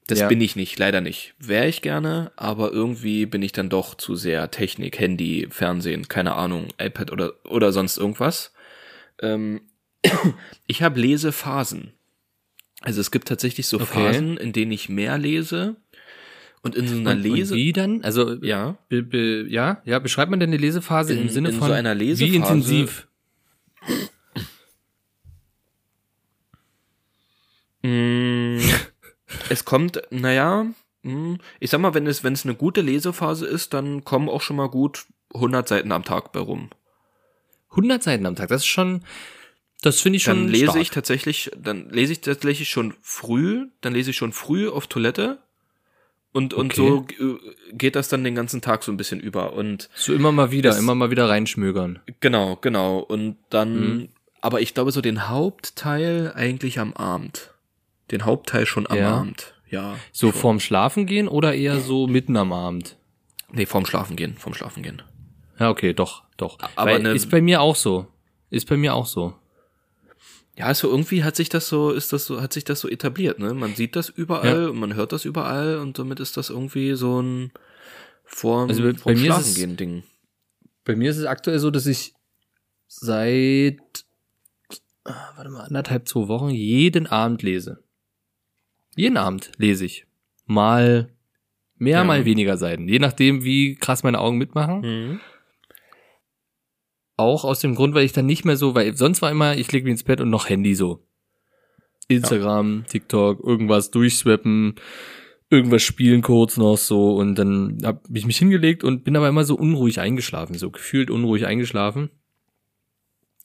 Das 0.06 0.20
Ja. 0.20 0.28
bin 0.28 0.42
ich 0.42 0.56
nicht, 0.56 0.78
leider 0.78 1.02
nicht. 1.02 1.34
Wäre 1.40 1.68
ich 1.68 1.82
gerne, 1.82 2.32
aber 2.36 2.72
irgendwie 2.72 3.26
bin 3.26 3.42
ich 3.42 3.54
dann 3.54 3.70
doch 3.70 3.96
zu 3.96 4.16
sehr 4.16 4.52
Technik, 4.52 5.00
Handy, 5.00 5.48
Fernsehen, 5.50 6.10
keine 6.10 6.36
Ahnung, 6.36 6.68
iPad 6.78 7.12
oder, 7.12 7.34
oder 7.46 7.72
sonst 7.72 7.98
irgendwas. 7.98 8.54
Ähm, 9.20 9.62
ich 10.68 10.84
habe 10.84 11.00
Lesephasen. 11.00 11.94
Also 12.86 13.02
es 13.02 13.12
gibt 13.12 13.28
tatsächlich 13.28 13.66
so 13.68 13.78
Okay. 13.80 13.86
Phasen, 14.14 14.38
in 14.38 14.54
denen 14.54 14.72
ich 14.72 14.90
mehr 14.90 15.18
lese. 15.18 15.78
Und 16.62 16.76
in 16.76 16.88
so 16.88 16.96
einer 16.96 17.12
Und, 17.12 17.18
und 17.18 17.24
Lese. 17.24 17.56
wie 17.56 17.74
dann? 17.74 18.04
Also, 18.04 18.36
ja. 18.42 18.78
be, 18.88 19.02
be, 19.04 19.46
ja, 19.50 19.82
ja, 19.86 20.00
beschreibt 20.00 20.32
man 20.32 20.40
denn 20.40 20.50
eine 20.50 20.58
Lesephase 20.58 21.14
In- 21.14 21.24
im 21.24 21.30
Sinne 21.30 21.50
in 21.50 21.56
von 21.56 21.68
so 21.68 21.74
einer 21.74 21.94
wie 22.00 22.06
Lesephase- 22.06 22.36
intensiv? 22.36 23.08
Mm, 27.82 28.60
es 29.50 29.66
kommt, 29.66 30.02
naja, 30.10 30.66
mm, 31.04 31.36
ich 31.60 31.70
sag 31.70 31.82
mal, 31.82 31.94
wenn 31.94 32.08
es, 32.08 32.24
wenn 32.24 32.34
es 32.34 32.46
eine 32.46 32.56
gute 32.56 32.82
Lesephase 32.82 33.46
ist, 33.46 33.74
dann 33.74 34.04
kommen 34.06 34.30
auch 34.30 34.42
schon 34.42 34.56
mal 34.56 34.70
gut 34.70 35.06
100 35.34 35.68
Seiten 35.68 35.92
am 35.92 36.04
Tag 36.04 36.32
bei 36.32 36.40
rum. 36.40 36.70
100 37.72 38.04
Seiten 38.04 38.26
am 38.26 38.36
Tag, 38.36 38.50
das 38.50 38.62
ist 38.62 38.68
schon, 38.68 39.04
das 39.84 40.00
finde 40.02 40.18
ich 40.18 40.24
schon 40.24 40.46
Dann 40.46 40.48
lese 40.50 40.64
stark. 40.66 40.82
ich 40.82 40.90
tatsächlich, 40.90 41.52
dann 41.58 41.90
lese 41.92 42.14
ich 42.14 42.22
tatsächlich 42.22 42.70
schon 42.70 42.94
früh, 43.02 43.68
dann 43.82 43.94
lese 43.94 44.10
ich 44.10 44.18
schon 44.18 44.34
früh 44.34 44.68
auf 44.70 44.88
Toilette. 44.88 45.38
Und, 46.32 46.56
und 46.56 46.72
Okay. 46.80 47.06
so 47.20 47.36
äh, 47.36 47.38
geht 47.74 47.96
das 47.96 48.10
dann 48.10 48.24
den 48.24 48.34
ganzen 48.34 48.60
Tag 48.62 48.82
so 48.84 48.92
ein 48.92 48.98
bisschen 48.98 49.20
über. 49.20 49.54
Und 49.54 49.90
So 49.96 50.14
immer 50.14 50.32
mal 50.32 50.50
wieder, 50.50 50.72
Das- 50.72 50.80
immer 50.80 50.96
mal 50.96 51.12
wieder 51.12 51.30
reinschmögern. 51.30 52.00
Genau, 52.22 52.56
genau. 52.60 52.98
Und 53.00 53.38
dann, 53.52 53.74
Mhm. 53.98 54.10
aber 54.42 54.60
ich 54.62 54.74
glaube 54.74 54.92
so 54.92 55.02
den 55.02 55.30
Hauptteil 55.30 56.34
eigentlich 56.36 56.80
am 56.80 56.94
Abend. 56.94 57.52
Den 58.10 58.26
Hauptteil 58.26 58.66
schon 58.66 58.88
am 58.90 58.98
Ja. 58.98 59.12
Abend. 59.18 59.54
Ja. 59.70 59.96
So 60.12 60.32
schon. 60.32 60.40
vorm 60.42 60.60
Schlafen 60.60 61.06
gehen 61.06 61.28
oder 61.28 61.54
eher 61.54 61.80
so 61.80 62.08
mitten 62.08 62.36
am 62.38 62.52
Abend? 62.52 62.98
Nee, 63.52 63.66
vorm 63.68 63.86
Schlafen 63.86 64.16
gehen, 64.16 64.36
vorm 64.38 64.56
Schlafen 64.56 64.82
gehen. 64.82 65.04
Ja, 65.60 65.70
okay, 65.70 65.94
doch, 65.94 66.24
doch. 66.38 66.58
Aber 66.76 66.98
ne- 66.98 67.12
ist 67.14 67.30
bei 67.30 67.42
mir 67.42 67.62
auch 67.62 67.76
so. 67.76 68.08
Ist 68.50 68.68
bei 68.68 68.78
mir 68.78 68.96
auch 68.96 69.06
so. 69.06 69.36
Ja, 70.56 70.66
also 70.66 70.90
irgendwie 70.90 71.24
hat 71.24 71.36
sich 71.36 71.50
das 71.50 71.68
so, 71.68 71.92
ist 71.92 72.14
das 72.14 72.26
so, 72.26 72.40
hat 72.42 72.54
sich 72.54 72.64
das 72.64 72.80
so 72.80 72.88
etabliert, 72.88 73.40
ne? 73.40 73.54
Man 73.56 73.74
sieht 73.76 73.96
das 73.96 74.10
überall 74.10 74.64
Ja. 74.64 74.70
und 74.70 74.78
man 74.78 74.94
hört 74.94 75.12
das 75.12 75.26
überall 75.26 75.78
und 75.80 75.98
somit 75.98 76.20
ist 76.20 76.38
das 76.38 76.50
irgendwie 76.52 76.94
so 76.96 77.22
ein 77.22 77.52
vorm, 78.24 78.70
Also 78.70 78.84
bei- 78.84 78.94
vorm 78.94 79.16
bei 79.16 79.20
mir 79.22 79.32
ist 79.32 79.48
es- 79.48 79.56
gehen 79.56 79.78
Ding. 79.78 80.04
Bei 80.86 80.96
mir 80.96 81.10
ist 81.10 81.18
es 81.18 81.26
aktuell 81.26 81.58
so, 81.60 81.72
dass 81.72 81.86
ich 81.88 82.14
seit, 82.88 83.80
ah, 85.06 85.32
warte 85.36 85.50
mal, 85.50 85.64
anderthalb, 85.66 86.08
zwei 86.08 86.28
Wochen 86.28 86.50
jeden 86.50 87.08
Abend 87.08 87.42
lese. 87.42 87.84
Jeden 88.96 89.18
Abend 89.18 89.52
lese 89.58 89.86
ich. 89.86 90.06
Mal 90.46 91.10
mehr, 91.78 91.98
Ja. 92.00 92.04
mal 92.04 92.26
weniger 92.26 92.58
Seiten. 92.58 92.88
Je 92.88 93.00
nachdem, 93.00 93.44
wie 93.44 93.76
krass 93.76 94.04
meine 94.04 94.20
Augen 94.20 94.38
mitmachen. 94.38 94.82
Mhm. 94.82 95.20
Auch 97.16 97.44
aus 97.46 97.60
dem 97.60 97.76
Grund, 97.76 97.94
weil 97.94 98.06
ich 98.06 98.14
dann 98.14 98.26
nicht 98.26 98.46
mehr 98.46 98.58
so, 98.58 98.76
weil 98.76 98.96
sonst 98.96 99.22
war 99.22 99.32
immer, 99.32 99.56
ich 99.56 99.72
lege 99.72 99.86
mich 99.86 99.92
ins 99.92 100.04
Bett 100.04 100.22
und 100.22 100.30
noch 100.30 100.50
Handy 100.50 100.76
so. 100.76 101.06
Instagram, 102.08 102.86
TikTok, 102.88 103.44
irgendwas 103.44 103.92
durchswappen, 103.92 104.76
irgendwas 105.50 105.84
spielen 105.84 106.22
kurz 106.22 106.58
noch 106.58 106.78
so 106.78 107.16
und 107.16 107.36
dann 107.36 107.78
habe 107.84 108.02
ich 108.14 108.26
mich 108.26 108.38
hingelegt 108.38 108.84
und 108.84 109.04
bin 109.04 109.16
aber 109.16 109.30
immer 109.30 109.44
so 109.44 109.56
unruhig 109.56 110.00
eingeschlafen, 110.00 110.58
so 110.58 110.72
gefühlt 110.72 111.10
unruhig 111.10 111.46
eingeschlafen. 111.46 112.10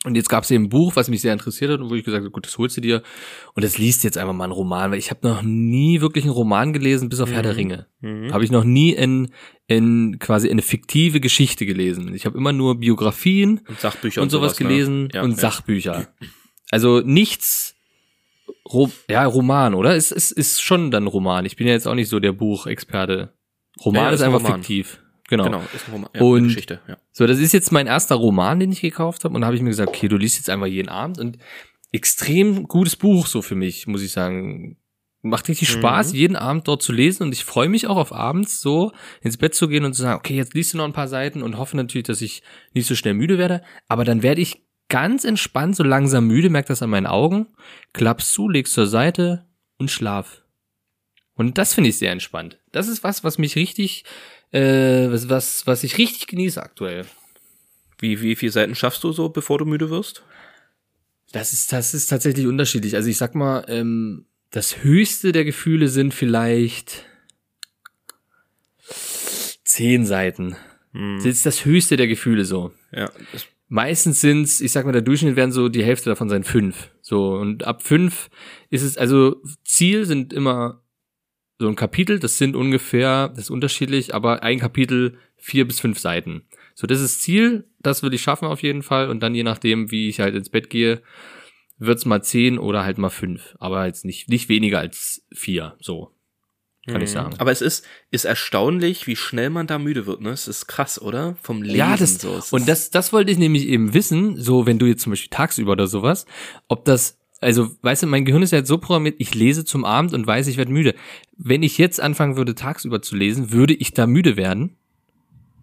Und 0.04 0.14
jetzt 0.14 0.28
gab 0.28 0.44
es 0.44 0.50
eben 0.52 0.64
ein 0.64 0.68
Buch, 0.68 0.94
was 0.94 1.08
mich 1.08 1.20
sehr 1.22 1.32
interessiert 1.32 1.72
hat 1.72 1.80
und 1.80 1.90
wo 1.90 1.94
ich 1.96 2.04
gesagt 2.04 2.22
habe, 2.22 2.30
gut, 2.30 2.46
das 2.46 2.56
holst 2.56 2.76
du 2.76 2.80
dir 2.80 3.02
und 3.54 3.64
das 3.64 3.78
liest 3.78 4.04
jetzt 4.04 4.16
einfach 4.16 4.32
mal 4.32 4.44
einen 4.44 4.52
Roman, 4.52 4.92
weil 4.92 4.98
ich 4.98 5.10
habe 5.10 5.26
noch 5.26 5.42
nie 5.42 6.00
wirklich 6.00 6.24
einen 6.24 6.32
Roman 6.32 6.72
gelesen, 6.72 7.08
bis 7.08 7.18
auf 7.18 7.32
Herr 7.32 7.42
der 7.42 7.56
Ringe. 7.56 7.88
Mhm. 8.00 8.32
Habe 8.32 8.44
ich 8.44 8.52
noch 8.52 8.62
nie 8.62 8.92
in, 8.92 9.32
in 9.66 10.20
quasi 10.20 10.48
eine 10.50 10.62
fiktive 10.62 11.18
Geschichte 11.18 11.66
gelesen. 11.66 12.14
Ich 12.14 12.26
habe 12.26 12.38
immer 12.38 12.52
nur 12.52 12.78
Biografien 12.78 13.60
Und 13.68 13.80
Sachbücher 13.80 14.22
und 14.22 14.30
sowas 14.30 14.58
ne? 14.60 14.66
gelesen 14.68 15.08
Ja, 15.12 15.22
und 15.22 15.32
ja. 15.32 15.36
Sachbücher. 15.36 16.06
Also 16.70 17.00
nichts, 17.00 17.74
Ro 18.72 18.90
ja, 19.10 19.24
Roman, 19.24 19.74
oder? 19.74 19.96
Es 19.96 20.12
ist, 20.12 20.30
ist 20.30 20.62
schon 20.62 20.92
dann 20.92 21.08
Roman. 21.08 21.44
Ich 21.44 21.56
bin 21.56 21.66
ja 21.66 21.72
jetzt 21.72 21.88
auch 21.88 21.94
nicht 21.94 22.08
so 22.08 22.20
der 22.20 22.32
Buchexperte. 22.32 23.32
Roman 23.84 24.02
Ja, 24.02 24.08
ist 24.10 24.14
ist 24.16 24.22
ein 24.22 24.32
einfach 24.32 24.46
Roman. 24.46 24.62
fiktiv. 24.62 25.00
Genau. 25.28 25.44
Genau, 25.44 25.62
ist 25.74 25.86
ein 25.88 25.92
Roman, 25.92 26.10
ja, 26.14 26.20
Und- 26.22 26.44
Geschichte, 26.44 26.80
ja. 26.88 26.96
So, 27.12 27.26
das 27.26 27.38
ist 27.38 27.52
jetzt 27.52 27.70
mein 27.70 27.86
erster 27.86 28.16
Roman, 28.16 28.58
den 28.60 28.72
ich 28.72 28.80
gekauft 28.80 29.24
habe. 29.24 29.34
Und 29.34 29.42
da 29.42 29.46
habe 29.46 29.56
ich 29.56 29.62
mir 29.62 29.68
gesagt, 29.70 29.90
okay, 29.90 30.08
du 30.08 30.16
liest 30.16 30.36
jetzt 30.36 30.50
einfach 30.50 30.66
jeden 30.66 30.88
Abend. 30.88 31.18
Und 31.18 31.38
extrem 31.92 32.64
gutes 32.66 32.96
Buch 32.96 33.26
so 33.26 33.42
für 33.42 33.54
mich, 33.54 33.86
muss 33.86 34.02
ich 34.02 34.12
sagen. 34.12 34.76
Macht 35.20 35.48
richtig 35.48 35.68
Spaß, 35.68 36.12
jeden 36.12 36.36
Abend 36.36 36.68
dort 36.68 36.80
zu 36.80 36.92
lesen 36.92 37.24
und 37.24 37.32
ich 37.32 37.44
freue 37.44 37.68
mich 37.68 37.88
auch 37.88 37.96
auf 37.96 38.12
abends 38.12 38.60
so 38.60 38.92
ins 39.20 39.36
Bett 39.36 39.52
zu 39.52 39.66
gehen 39.66 39.84
und 39.84 39.92
zu 39.92 40.02
sagen, 40.02 40.16
okay, 40.16 40.36
jetzt 40.36 40.54
liest 40.54 40.72
du 40.72 40.78
noch 40.78 40.84
ein 40.84 40.92
paar 40.92 41.08
Seiten 41.08 41.42
und 41.42 41.58
hoffe 41.58 41.76
natürlich, 41.76 42.06
dass 42.06 42.20
ich 42.22 42.44
nicht 42.72 42.86
so 42.86 42.94
schnell 42.94 43.14
müde 43.14 43.36
werde, 43.36 43.62
aber 43.88 44.04
dann 44.04 44.22
werde 44.22 44.40
ich 44.40 44.62
ganz 44.88 45.24
entspannt 45.24 45.74
so 45.74 45.82
langsam 45.82 46.28
müde, 46.28 46.50
merk 46.50 46.66
das 46.66 46.82
an 46.82 46.90
meinen 46.90 47.08
Augen, 47.08 47.48
klappst 47.92 48.32
zu, 48.32 48.48
legst 48.48 48.74
zur 48.74 48.86
Seite 48.86 49.44
und 49.76 49.90
schlaf. 49.90 50.42
Und 51.34 51.58
das 51.58 51.74
finde 51.74 51.90
ich 51.90 51.98
sehr 51.98 52.12
entspannt. 52.12 52.60
Das 52.70 52.86
ist 52.86 53.02
was, 53.02 53.24
was 53.24 53.38
mich 53.38 53.56
richtig, 53.56 54.04
äh, 54.52 55.10
was, 55.10 55.28
was, 55.28 55.66
was 55.66 55.84
ich 55.84 55.98
richtig 55.98 56.26
genieße 56.26 56.62
aktuell. 56.62 57.04
Wie, 57.98 58.20
wie 58.22 58.36
viele 58.36 58.52
Seiten 58.52 58.74
schaffst 58.74 59.02
du 59.04 59.12
so, 59.12 59.28
bevor 59.28 59.58
du 59.58 59.64
müde 59.64 59.90
wirst? 59.90 60.22
Das 61.32 61.52
ist, 61.52 61.72
das 61.72 61.94
ist 61.94 62.06
tatsächlich 62.06 62.46
unterschiedlich. 62.46 62.94
Also 62.94 63.08
ich 63.08 63.18
sag 63.18 63.34
mal, 63.34 63.64
ähm, 63.68 64.26
das 64.50 64.82
höchste 64.82 65.32
der 65.32 65.44
Gefühle 65.44 65.88
sind 65.88 66.14
vielleicht 66.14 67.04
zehn 69.64 70.06
Seiten. 70.06 70.56
Das 70.92 71.26
ist 71.26 71.46
das 71.46 71.64
höchste 71.64 71.96
der 71.96 72.08
Gefühle 72.08 72.44
so. 72.44 72.72
Ja. 72.92 73.10
Meistens 73.68 74.20
sind's, 74.20 74.60
ich 74.60 74.72
sag 74.72 74.86
mal, 74.86 74.92
der 74.92 75.02
Durchschnitt 75.02 75.36
werden 75.36 75.52
so 75.52 75.68
die 75.68 75.84
Hälfte 75.84 76.08
davon 76.08 76.28
sein 76.28 76.42
fünf. 76.42 76.90
So 77.02 77.34
und 77.34 77.64
ab 77.64 77.82
fünf 77.82 78.30
ist 78.70 78.82
es 78.82 78.96
also 78.96 79.42
Ziel 79.64 80.06
sind 80.06 80.32
immer 80.32 80.82
so 81.58 81.68
ein 81.68 81.76
Kapitel. 81.76 82.18
Das 82.18 82.38
sind 82.38 82.56
ungefähr, 82.56 83.28
das 83.28 83.44
ist 83.44 83.50
unterschiedlich, 83.50 84.14
aber 84.14 84.42
ein 84.42 84.60
Kapitel 84.60 85.18
vier 85.36 85.66
bis 85.66 85.80
fünf 85.80 85.98
Seiten. 85.98 86.42
So 86.74 86.86
das 86.86 87.00
ist 87.00 87.22
Ziel, 87.22 87.64
das 87.80 88.02
will 88.02 88.14
ich 88.14 88.22
schaffen 88.22 88.46
auf 88.46 88.62
jeden 88.62 88.82
Fall 88.82 89.10
und 89.10 89.20
dann 89.20 89.34
je 89.34 89.42
nachdem, 89.42 89.90
wie 89.90 90.08
ich 90.08 90.20
halt 90.20 90.34
ins 90.34 90.50
Bett 90.50 90.70
gehe, 90.70 91.02
wird's 91.78 92.06
mal 92.06 92.22
zehn 92.22 92.58
oder 92.58 92.84
halt 92.84 92.98
mal 92.98 93.10
fünf, 93.10 93.56
aber 93.58 93.86
jetzt 93.86 94.04
nicht 94.04 94.28
nicht 94.28 94.48
weniger 94.48 94.78
als 94.78 95.24
vier. 95.32 95.76
So 95.80 96.12
kann 96.88 97.02
ich 97.02 97.10
sagen. 97.10 97.34
aber 97.38 97.52
es 97.52 97.60
ist, 97.60 97.84
ist 98.10 98.24
erstaunlich, 98.24 99.06
wie 99.06 99.16
schnell 99.16 99.50
man 99.50 99.66
da 99.66 99.78
müde 99.78 100.06
wird, 100.06 100.20
ne? 100.20 100.30
Es 100.30 100.48
ist 100.48 100.66
krass, 100.66 101.00
oder? 101.00 101.36
Vom 101.42 101.62
Lesen 101.62 101.76
Ja, 101.76 101.96
das, 101.96 102.14
so. 102.14 102.40
Und 102.50 102.68
das, 102.68 102.90
das 102.90 103.12
wollte 103.12 103.30
ich 103.30 103.38
nämlich 103.38 103.66
eben 103.66 103.94
wissen, 103.94 104.40
so 104.40 104.66
wenn 104.66 104.78
du 104.78 104.86
jetzt 104.86 105.02
zum 105.02 105.12
Beispiel 105.12 105.30
tagsüber 105.30 105.72
oder 105.72 105.86
sowas, 105.86 106.26
ob 106.66 106.84
das, 106.84 107.17
also 107.40 107.70
weißt 107.82 108.02
du, 108.02 108.06
mein 108.06 108.24
Gehirn 108.24 108.42
ist 108.42 108.50
ja 108.50 108.58
jetzt 108.58 108.68
so 108.68 108.78
programmiert, 108.78 109.16
ich 109.18 109.34
lese 109.34 109.64
zum 109.64 109.84
Abend 109.84 110.12
und 110.12 110.26
weiß, 110.26 110.46
ich 110.48 110.56
werde 110.56 110.72
müde. 110.72 110.94
Wenn 111.36 111.62
ich 111.62 111.78
jetzt 111.78 112.00
anfangen 112.00 112.36
würde, 112.36 112.54
tagsüber 112.54 113.02
zu 113.02 113.16
lesen, 113.16 113.52
würde 113.52 113.74
ich 113.74 113.94
da 113.94 114.06
müde 114.06 114.36
werden? 114.36 114.76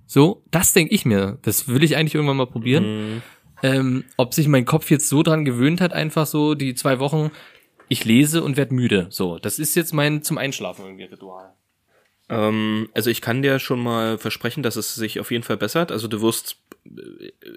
So, 0.08 0.44
das 0.52 0.74
denke 0.74 0.94
ich 0.94 1.06
mir. 1.06 1.40
Das 1.42 1.68
will 1.68 1.84
ich 1.84 1.98
eigentlich 1.98 2.16
irgendwann 2.16 2.38
mal 2.38 2.48
probieren. 2.48 3.22
Ähm, 3.64 4.04
ob 4.18 4.34
sich 4.34 4.48
mein 4.48 4.66
Kopf 4.66 4.92
jetzt 4.92 5.10
so 5.10 5.24
dran 5.24 5.46
gewöhnt 5.46 5.82
hat, 5.82 5.94
einfach 5.94 6.26
so 6.26 6.56
die 6.56 6.76
zwei 6.76 7.00
Wochen, 7.00 7.32
ich 7.88 8.06
lese 8.06 8.44
und 8.44 8.58
werde 8.58 8.74
müde. 8.74 9.08
So, 9.10 9.40
das 9.40 9.60
ist 9.60 9.76
jetzt 9.76 9.94
mein 9.94 10.22
zum 10.22 10.38
Einschlafen 10.38 10.86
irgendwie 10.86 11.06
Ritual. 11.06 11.54
Ähm, 12.30 12.90
also 12.94 13.10
ich 13.10 13.22
kann 13.22 13.42
dir 13.42 13.60
schon 13.60 13.80
mal 13.80 14.18
versprechen, 14.18 14.64
dass 14.64 14.76
es 14.76 14.96
sich 14.96 15.20
auf 15.20 15.32
jeden 15.32 15.44
Fall 15.44 15.58
bessert. 15.58 15.92
Also 15.92 16.08
du 16.08 16.22
wirst 16.22 16.58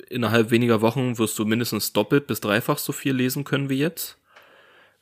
innerhalb 0.09 0.51
weniger 0.51 0.81
Wochen 0.81 1.19
wirst 1.19 1.39
du 1.39 1.45
mindestens 1.45 1.93
doppelt 1.93 2.27
bis 2.27 2.41
dreifach 2.41 2.79
so 2.79 2.93
viel 2.93 3.15
lesen 3.15 3.45
können 3.45 3.69
wie 3.69 3.79
jetzt. 3.79 4.17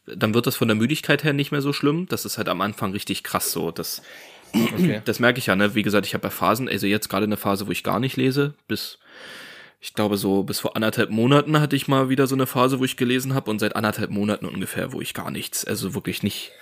Dann 0.06 0.34
wird 0.34 0.46
das 0.46 0.56
von 0.56 0.68
der 0.68 0.76
Müdigkeit 0.76 1.24
her 1.24 1.32
nicht 1.32 1.50
mehr 1.50 1.62
so 1.62 1.72
schlimm. 1.72 2.06
Das 2.08 2.24
ist 2.24 2.38
halt 2.38 2.48
am 2.48 2.60
Anfang 2.60 2.92
richtig 2.92 3.22
krass 3.24 3.52
so. 3.52 3.70
Das, 3.70 4.02
Okay. 4.52 5.02
das 5.04 5.18
merke 5.18 5.38
ich 5.38 5.46
ja, 5.46 5.56
ne? 5.56 5.74
Wie 5.74 5.82
gesagt, 5.82 6.06
ich 6.06 6.14
habe 6.14 6.24
ja 6.28 6.30
Phasen, 6.30 6.68
also 6.68 6.86
jetzt 6.86 7.08
gerade 7.08 7.24
eine 7.24 7.36
Phase, 7.36 7.66
wo 7.66 7.72
ich 7.72 7.82
gar 7.82 8.00
nicht 8.00 8.16
lese, 8.16 8.54
bis 8.68 8.98
ich 9.80 9.94
glaube 9.94 10.16
so 10.16 10.42
bis 10.42 10.60
vor 10.60 10.76
anderthalb 10.76 11.10
Monaten 11.10 11.60
hatte 11.60 11.76
ich 11.76 11.88
mal 11.88 12.08
wieder 12.08 12.26
so 12.26 12.34
eine 12.34 12.46
Phase, 12.46 12.78
wo 12.78 12.84
ich 12.84 12.96
gelesen 12.96 13.34
habe 13.34 13.50
und 13.50 13.58
seit 13.58 13.76
anderthalb 13.76 14.10
Monaten 14.10 14.46
ungefähr, 14.46 14.92
wo 14.92 15.00
ich 15.00 15.14
gar 15.14 15.30
nichts, 15.30 15.64
also 15.64 15.94
wirklich 15.94 16.22
nicht 16.22 16.52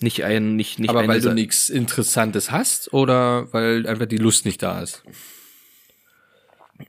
nicht 0.00 0.24
ein 0.24 0.56
nicht 0.56 0.78
nicht 0.78 0.90
Aber 0.90 1.06
weil 1.08 1.20
du 1.20 1.32
nichts 1.32 1.70
Interessantes 1.70 2.50
hast 2.50 2.92
oder 2.92 3.52
weil 3.52 3.86
einfach 3.86 4.06
die 4.06 4.18
Lust 4.18 4.44
nicht 4.44 4.62
da 4.62 4.82
ist? 4.82 5.02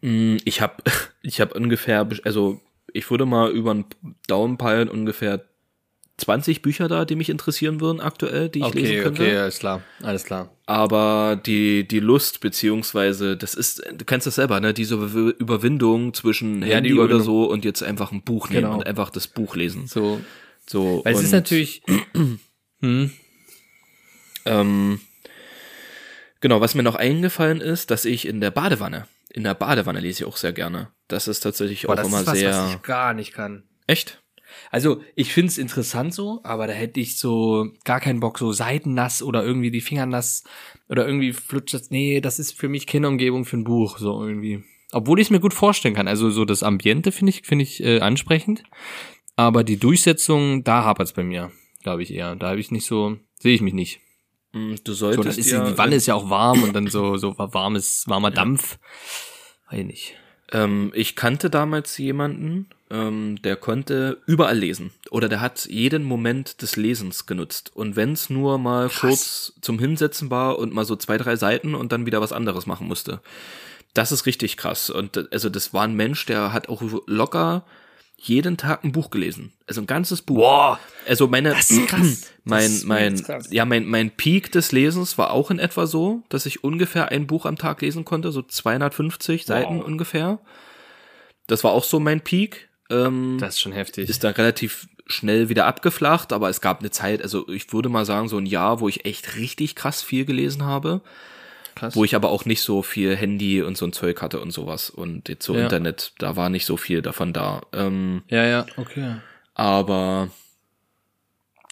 Ich 0.01 0.61
habe 0.61 0.75
ich 1.21 1.41
hab 1.41 1.55
ungefähr, 1.55 2.07
also 2.23 2.59
ich 2.93 3.09
würde 3.11 3.25
mal 3.25 3.51
über 3.51 3.73
den 3.73 3.85
Daumen 4.27 4.57
peilen, 4.57 4.89
ungefähr 4.89 5.45
20 6.17 6.61
Bücher 6.61 6.87
da, 6.89 7.05
die 7.05 7.15
mich 7.15 7.29
interessieren 7.29 7.79
würden 7.79 8.01
aktuell, 8.01 8.49
die 8.49 8.59
ich 8.59 8.73
lesen 8.73 9.03
könnte. 9.03 9.39
alles 9.41 9.59
klar, 9.59 9.81
alles 10.03 10.25
klar. 10.25 10.49
Aber 10.65 11.39
die, 11.45 11.87
die 11.87 11.99
Lust, 12.01 12.41
beziehungsweise, 12.41 13.37
das 13.37 13.53
ist, 13.55 13.81
du 13.95 14.03
kennst 14.05 14.27
das 14.27 14.35
selber, 14.35 14.59
ne, 14.59 14.73
diese 14.73 14.95
Überw- 14.95 15.33
Überwindung 15.37 16.13
zwischen 16.13 16.61
Ja, 16.61 16.75
Handy 16.75 16.89
die 16.89 16.93
oder 16.95 17.03
Überwindung. 17.15 17.25
so 17.25 17.49
und 17.49 17.63
jetzt 17.63 17.81
einfach 17.83 18.11
ein 18.11 18.21
Buch 18.21 18.49
nehmen 18.49 18.63
Genau. 18.63 18.75
und 18.75 18.85
einfach 18.85 19.09
das 19.11 19.27
Buch 19.27 19.55
lesen. 19.55 19.87
So, 19.87 20.19
So, 20.67 21.01
weil 21.05 21.13
es 21.15 21.23
ist 21.23 21.31
natürlich, 21.31 21.83
hm, 22.81 23.11
ähm, 24.45 24.99
genau, 26.41 26.61
was 26.61 26.75
mir 26.75 26.83
noch 26.83 26.95
eingefallen 26.95 27.61
ist, 27.61 27.91
dass 27.91 28.05
ich 28.05 28.27
in 28.27 28.41
der 28.41 28.51
Badewanne, 28.51 29.07
in 29.29 29.43
der 29.43 29.53
Badewanne 29.53 29.99
lese 29.99 30.23
ich 30.23 30.29
auch 30.29 30.37
sehr 30.37 30.53
gerne. 30.53 30.91
Das 31.07 31.27
ist 31.27 31.41
tatsächlich 31.41 31.83
boah, 31.83 31.93
auch 31.93 31.95
das 31.95 32.07
immer 32.07 32.21
ist 32.21 32.27
was, 32.27 32.39
sehr, 32.39 32.51
was 32.51 32.73
ich 32.75 32.81
gar 32.81 33.13
nicht 33.13 33.33
kann. 33.33 33.63
echt? 33.87 34.21
Also, 34.71 35.01
ich 35.15 35.31
find's 35.31 35.59
interessant 35.59 36.13
so, 36.13 36.41
aber 36.43 36.65
da 36.65 36.73
hätte 36.73 36.99
ich 36.99 37.19
so 37.19 37.71
gar 37.83 37.99
keinen 37.99 38.19
Bock, 38.19 38.39
so 38.39 38.51
seitennass 38.51 39.21
oder 39.21 39.43
irgendwie 39.43 39.69
die 39.69 39.81
Finger 39.81 40.07
nass 40.07 40.43
oder 40.87 41.05
irgendwie 41.05 41.33
flutscht 41.33 41.75
das. 41.75 41.91
Nee, 41.91 42.19
das 42.19 42.39
ist 42.39 42.57
für 42.57 42.67
mich 42.67 42.87
keine 42.87 43.07
Umgebung 43.07 43.45
für 43.45 43.57
ein 43.57 43.63
Buch, 43.63 43.99
so 43.99 44.23
irgendwie. 44.23 44.63
Obwohl 44.91 45.19
ich 45.19 45.27
es 45.27 45.31
mir 45.31 45.39
gut 45.39 45.53
vorstellen 45.53 45.93
kann. 45.93 46.07
Also 46.07 46.31
so 46.31 46.45
das 46.45 46.63
Ambiente 46.63 47.11
finde 47.11 47.29
ich, 47.29 47.43
finde 47.43 47.63
ich 47.63 47.83
äh, 47.83 47.99
ansprechend. 47.99 48.63
Aber 49.35 49.63
die 49.63 49.77
Durchsetzung, 49.77 50.63
da 50.63 50.83
hapert's 50.83 51.13
bei 51.13 51.23
mir, 51.23 51.51
glaube 51.83 52.01
ich 52.01 52.11
eher. 52.11 52.35
Da 52.35 52.49
habe 52.49 52.59
ich 52.59 52.71
nicht 52.71 52.87
so, 52.87 53.17
sehe 53.39 53.53
ich 53.53 53.61
mich 53.61 53.73
nicht. 53.73 54.01
Mm, 54.51 54.75
Du 54.83 54.93
So, 54.93 55.11
solltest 55.11 55.37
dann 55.37 55.37
ist 55.37 55.51
ja, 55.51 55.65
die, 55.65 55.77
Wanne 55.77 55.95
ist 55.95 56.07
ja 56.07 56.15
auch 56.15 56.29
warm 56.29 56.63
und 56.63 56.73
dann 56.73 56.87
so, 56.87 57.17
so 57.17 57.35
warmes, 57.37 58.05
warmer 58.07 58.31
Dampf. 58.31 58.79
Weiß 59.69 59.79
ich 59.79 59.85
nicht. 59.85 60.15
Ähm, 60.51 60.91
ich 60.95 61.15
kannte 61.15 61.49
damals 61.49 61.97
jemanden, 61.97 62.67
ähm, 62.89 63.39
der 63.43 63.55
konnte 63.55 64.21
überall 64.25 64.57
lesen. 64.57 64.91
Oder 65.11 65.29
der 65.29 65.41
hat 65.41 65.65
jeden 65.67 66.03
Moment 66.03 66.61
des 66.61 66.75
Lesens 66.75 67.27
genutzt. 67.27 67.71
Und 67.75 67.95
wenn 67.95 68.13
es 68.13 68.29
nur 68.29 68.57
mal 68.57 68.89
kurz 68.89 69.53
zum 69.61 69.77
Hinsetzen 69.77 70.31
war 70.31 70.57
und 70.57 70.73
mal 70.73 70.85
so 70.85 70.95
zwei, 70.95 71.17
drei 71.17 71.35
Seiten 71.35 71.75
und 71.75 71.91
dann 71.91 72.05
wieder 72.05 72.21
was 72.21 72.33
anderes 72.33 72.65
machen 72.65 72.87
musste. 72.87 73.21
Das 73.93 74.11
ist 74.11 74.25
richtig 74.25 74.57
krass. 74.57 74.89
Und 74.89 75.17
äh, 75.17 75.25
also 75.31 75.49
das 75.49 75.73
war 75.73 75.83
ein 75.83 75.95
Mensch, 75.95 76.25
der 76.25 76.53
hat 76.53 76.69
auch 76.69 76.81
locker 77.05 77.63
jeden 78.21 78.57
Tag 78.57 78.83
ein 78.83 78.91
Buch 78.91 79.09
gelesen. 79.09 79.53
Also 79.67 79.81
ein 79.81 79.87
ganzes 79.87 80.21
Buch. 80.21 80.37
Boah, 80.37 80.79
Also 81.07 81.27
meine, 81.27 81.51
das 81.51 81.71
ist 81.71 81.87
krass. 81.87 82.31
mein, 82.43 82.65
ist 82.65 82.85
mein, 82.85 83.15
jetzt 83.15 83.25
krass. 83.25 83.47
ja, 83.51 83.65
mein, 83.65 83.85
mein 83.85 84.11
Peak 84.11 84.51
des 84.51 84.71
Lesens 84.71 85.17
war 85.17 85.31
auch 85.31 85.51
in 85.51 85.59
etwa 85.59 85.87
so, 85.87 86.23
dass 86.29 86.45
ich 86.45 86.63
ungefähr 86.63 87.09
ein 87.09 87.27
Buch 87.27 87.45
am 87.45 87.57
Tag 87.57 87.81
lesen 87.81 88.05
konnte, 88.05 88.31
so 88.31 88.41
250 88.41 89.45
Seiten 89.45 89.81
ungefähr. 89.81 90.39
Das 91.47 91.63
war 91.63 91.71
auch 91.71 91.83
so 91.83 91.99
mein 91.99 92.21
Peak. 92.21 92.69
Ähm, 92.89 93.37
das 93.39 93.55
ist 93.55 93.61
schon 93.61 93.71
heftig. 93.71 94.09
ist 94.09 94.23
dann 94.23 94.33
relativ 94.33 94.87
schnell 95.07 95.49
wieder 95.49 95.65
abgeflacht, 95.65 96.33
aber 96.33 96.49
es 96.49 96.61
gab 96.61 96.79
eine 96.79 96.91
Zeit, 96.91 97.23
also 97.23 97.47
ich 97.49 97.73
würde 97.73 97.89
mal 97.89 98.05
sagen, 98.05 98.27
so 98.29 98.37
ein 98.37 98.45
Jahr, 98.45 98.79
wo 98.79 98.87
ich 98.87 99.05
echt 99.05 99.35
richtig 99.37 99.75
krass 99.75 100.03
viel 100.03 100.25
gelesen 100.25 100.63
habe, 100.65 101.01
krass. 101.79 101.95
wo 101.95 102.03
ich 102.03 102.15
aber 102.15 102.29
auch 102.29 102.45
nicht 102.45 102.61
so 102.61 102.81
viel 102.81 103.15
Handy 103.15 103.61
und 103.61 103.77
so 103.77 103.85
ein 103.85 103.93
Zeug 103.93 104.21
hatte 104.21 104.39
und 104.39 104.51
sowas. 104.51 104.89
Und 104.89 105.29
jetzt 105.29 105.45
so 105.45 105.55
Ja. 105.55 105.61
Internet, 105.63 106.13
da 106.19 106.35
war 106.35 106.49
nicht 106.49 106.65
so 106.65 106.77
viel 106.77 107.01
davon 107.01 107.33
da. 107.33 107.61
Ähm, 107.73 108.23
ja, 108.29 108.45
ja, 108.45 108.65
okay. 108.77 109.15
aber 109.53 110.29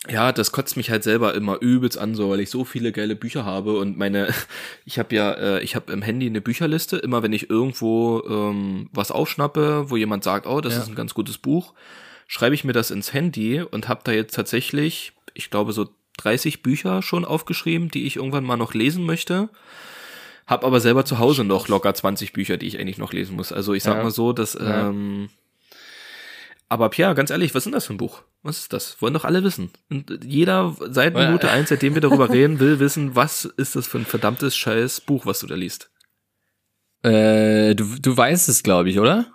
ja, 0.10 0.32
das 0.32 0.52
kotzt 0.54 0.78
mich 0.78 0.90
halt 0.90 1.04
selber 1.04 1.34
immer 1.36 1.60
übelst 1.62 1.98
an, 1.98 2.16
so 2.16 2.30
weil 2.30 2.40
ich 2.40 2.50
so 2.50 2.64
viele 2.64 2.92
geile 2.94 3.16
Bücher 3.16 3.44
habe 3.44 3.78
und 3.78 3.98
meine, 3.98 4.34
ich 4.86 5.00
habe 5.00 5.14
ja, 5.16 5.32
äh, 5.34 5.60
ich 5.64 5.76
habe 5.76 5.92
im 5.92 6.02
Handy 6.02 6.28
eine 6.28 6.40
Bücherliste. 6.40 6.98
Immer 6.98 7.24
wenn 7.24 7.34
ich 7.34 7.50
irgendwo 7.50 8.24
ähm, 8.30 8.90
was 8.94 9.12
aufschnappe, 9.12 9.90
wo 9.90 9.98
jemand 9.98 10.24
sagt, 10.24 10.48
oh, 10.48 10.62
das 10.62 10.76
Ja. 10.76 10.82
ist 10.82 10.88
ein 10.88 10.96
ganz 10.96 11.14
gutes 11.14 11.38
Buch, 11.38 11.74
schreibe 12.28 12.56
ich 12.56 12.64
mir 12.64 12.74
das 12.74 12.90
ins 12.92 13.12
Handy 13.14 13.62
und 13.62 13.88
habe 13.90 14.02
da 14.06 14.12
jetzt 14.14 14.34
tatsächlich, 14.36 15.12
ich 15.34 15.50
glaube 15.50 15.74
so 15.74 15.90
30 16.20 16.64
Bücher 16.64 17.02
schon 17.02 17.26
aufgeschrieben, 17.26 17.90
die 17.90 18.06
ich 18.08 18.16
irgendwann 18.16 18.44
mal 18.46 18.58
noch 18.58 18.74
lesen 18.74 19.04
möchte. 19.06 19.50
Hab 20.48 20.64
aber 20.64 20.80
selber 20.80 21.04
zu 21.06 21.20
Hause 21.20 21.44
noch 21.44 21.68
locker 21.68 21.94
20 21.94 22.34
Bücher, 22.34 22.58
die 22.58 22.68
ich 22.68 22.80
eigentlich 22.80 22.98
noch 22.98 23.14
lesen 23.14 23.36
muss. 23.36 23.52
Also 23.52 23.74
ich 23.74 23.84
sag 23.84 23.98
Ja. 23.98 24.04
mal 24.04 24.12
so, 24.12 24.32
dass 24.34 24.54
Ja. 24.54 24.90
ähm, 24.90 25.30
aber 26.70 26.90
Pierre, 26.90 27.16
ganz 27.16 27.30
ehrlich, 27.30 27.54
was 27.54 27.60
ist 27.62 27.66
denn 27.66 27.74
das 27.74 27.86
für 27.86 27.94
ein 27.94 27.98
Buch? 27.98 28.24
Was 28.44 28.60
ist 28.60 28.74
das? 28.74 29.02
Wollen 29.02 29.14
doch 29.14 29.24
alle 29.26 29.44
wissen. 29.44 29.72
Und 29.90 30.20
jeder 30.24 30.76
seit. 30.90 31.14
Minute 31.16 31.50
eins, 31.50 31.70
seitdem 31.70 31.94
wir 31.94 32.02
darüber 32.02 32.30
reden, 32.34 32.60
will 32.60 32.80
wissen, 32.80 33.16
was 33.16 33.46
ist 33.46 33.76
das 33.76 33.88
für 33.88 33.98
ein 34.00 34.06
verdammtes 34.06 34.56
scheiß 34.56 35.02
Buch, 35.02 35.26
was 35.26 35.40
du 35.40 35.48
da 35.48 35.56
liest? 35.56 35.90
Äh, 37.04 37.76
du, 37.76 37.86
du 38.00 38.18
weißt 38.18 38.50
es, 38.50 38.64
glaube 38.64 38.90
ich, 38.90 39.00
oder? 39.00 39.28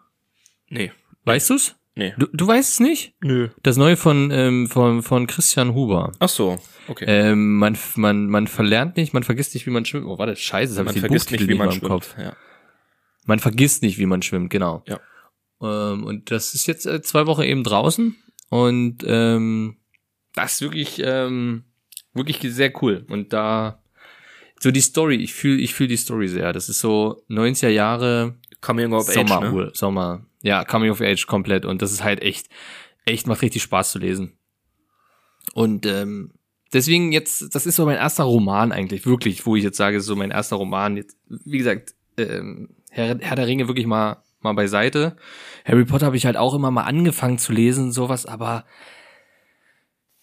Nee. 0.68 0.92
Weißt 1.25 1.51
du's? 1.51 1.75
Nee. 1.94 2.14
Du, 2.18 2.27
du 2.33 2.46
weißt 2.46 2.72
es 2.72 2.81
nicht? 2.81 3.14
Nö. 3.20 3.48
Das 3.62 3.77
neue 3.77 3.96
von, 3.96 4.31
ähm, 4.31 4.66
von, 4.68 5.03
von 5.03 5.27
Christian 5.27 5.75
Huber. 5.75 6.12
Ach 6.18 6.29
so, 6.29 6.59
okay. 6.88 7.05
Ähm, 7.07 7.59
man, 7.59 7.77
man, 7.97 8.27
man 8.27 8.47
verlernt 8.47 8.97
nicht, 8.97 9.12
man 9.12 9.23
vergisst 9.23 9.55
nicht, 9.55 9.66
wie 9.66 9.71
man 9.71 9.85
schwimmt. 9.85 10.07
Oh, 10.07 10.18
warte, 10.18 10.37
scheiße, 10.37 10.73
das 10.73 10.79
habe 10.79 10.87
Man 10.87 10.95
ich 10.95 11.01
den 11.01 11.09
vergisst 11.09 11.31
nicht, 11.31 11.49
wie 11.49 11.55
man 11.55 11.73
schwimmt. 11.73 11.90
Kopf. 11.90 12.16
Ja. 12.18 12.37
Man 13.27 13.38
vergisst 13.38 13.83
nicht, 13.83 13.99
wie 13.99 14.07
man 14.07 14.23
schwimmt, 14.23 14.51
genau. 14.51 14.83
Ja. 14.87 15.01
Ähm, 15.61 16.05
und 16.05 16.31
das 16.31 16.55
ist 16.55 16.66
jetzt 16.66 16.87
äh, 16.87 17.03
zwei 17.03 17.27
Wochen 17.27 17.42
eben 17.42 17.64
draußen 17.64 18.16
und 18.49 19.05
ähm, 19.07 19.77
das 20.35 20.55
ist 20.55 20.62
wirklich, 20.62 21.01
ähm, 21.05 21.64
Wirklich 22.14 22.40
sehr 22.42 22.73
cool. 22.83 23.07
Und 23.09 23.33
da, 23.33 23.83
so 24.61 24.71
die 24.71 24.81
Story, 24.81 25.16
ich 25.16 25.33
fühle 25.33 25.61
ich 25.61 25.75
fühl 25.75 25.88
die 25.88 25.97
Story 25.97 26.29
sehr. 26.29 26.53
Das 26.53 26.68
ist 26.68 26.81
so 26.81 27.25
90er 27.31 27.68
Jahre 27.68 28.37
Coming 28.61 28.92
of 28.92 29.11
Sommer, 29.11 29.42
Age, 29.42 29.53
ne? 29.53 29.71
Sommer. 29.73 30.27
Ja, 30.42 30.64
Coming 30.64 30.90
of 30.90 31.01
Age 31.01 31.27
komplett. 31.27 31.64
Und 31.64 31.81
das 31.81 31.90
ist 31.92 32.05
halt 32.05 32.21
echt, 32.21 32.49
echt 33.07 33.27
macht 33.27 33.42
richtig 33.42 33.62
Spaß 33.62 33.92
zu 33.92 33.99
lesen. 33.99 34.37
Und 35.55 35.87
ähm, 35.87 36.33
deswegen 36.72 37.12
jetzt, 37.12 37.54
das 37.54 37.66
ist 37.66 37.76
so 37.76 37.85
mein 37.85 37.96
erster 37.96 38.24
Roman 38.24 38.72
eigentlich, 38.72 39.06
wirklich, 39.06 39.46
wo 39.46 39.56
ich 39.56 39.64
jetzt 39.64 39.76
sage, 39.76 40.00
so 40.00 40.16
mein 40.16 40.30
erster 40.30 40.56
Roman. 40.56 40.96
Jetzt, 40.96 41.16
wie 41.28 41.58
gesagt, 41.58 41.94
ähm, 42.16 42.70
Herr, 42.90 43.18
Herr 43.20 43.37
der 43.37 43.46
Ringe 43.46 43.68
wirklich 43.68 43.87
mal, 43.87 44.22
mal 44.40 44.52
beiseite. 44.52 45.16
Harry 45.64 45.85
Potter 45.85 46.06
habe 46.06 46.16
ich 46.16 46.26
halt 46.26 46.37
auch 46.37 46.54
immer 46.54 46.70
mal 46.70 46.82
angefangen 46.82 47.38
zu 47.38 47.52
lesen, 47.52 47.92
sowas, 47.92 48.26
aber 48.26 48.64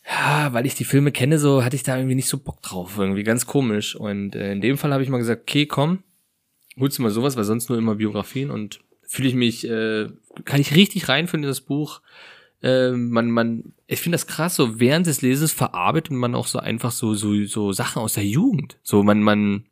ja, 0.10 0.54
weil 0.54 0.66
ich 0.66 0.76
die 0.76 0.86
Filme 0.86 1.12
kenne, 1.12 1.38
so 1.38 1.64
hatte 1.64 1.76
ich 1.76 1.84
da 1.84 1.96
irgendwie 1.96 2.16
nicht 2.16 2.30
so 2.30 2.40
Bock 2.40 2.62
drauf, 2.62 2.98
irgendwie 2.98 3.24
ganz 3.24 3.46
komisch. 3.46 3.96
Und 3.96 4.36
äh, 4.36 4.52
in 4.52 4.62
dem 4.62 4.78
Fall 4.78 4.92
habe 4.92 5.04
ich 5.04 5.10
mal 5.10 5.20
gesagt, 5.20 5.44
okay, 5.44 5.68
komm, 5.68 6.04
holst 6.80 6.98
du 6.98 7.04
mal 7.04 7.12
sowas, 7.12 7.38
weil 7.38 7.44
sonst 7.44 7.70
nur 7.70 7.78
immer 7.78 7.96
Biografien 7.96 8.50
und 8.50 8.80
fühle 9.04 9.30
ich 9.30 9.36
mich, 9.36 9.68
äh, 9.68 10.10
kann 10.46 10.62
ich 10.62 10.76
richtig 10.76 11.10
reinfinden 11.10 11.46
in 11.46 11.52
das 11.52 11.62
Buch. 11.62 12.02
Äh, 12.62 12.92
man, 12.92 13.32
man, 13.32 13.74
ich 13.88 14.02
finde 14.02 14.16
das 14.16 14.28
krass, 14.28 14.56
so 14.56 14.80
während 14.80 15.08
des 15.08 15.22
Lesens 15.22 15.54
verarbeitet 15.54 16.12
man 16.12 16.36
auch 16.36 16.48
so 16.48 16.60
einfach 16.60 16.92
so, 16.92 17.14
so, 17.14 17.46
so 17.46 17.72
Sachen 17.72 18.02
aus 18.02 18.14
der 18.14 18.26
Jugend. 18.26 18.78
So, 18.84 19.04
man, 19.04 19.22
man, 19.22 19.66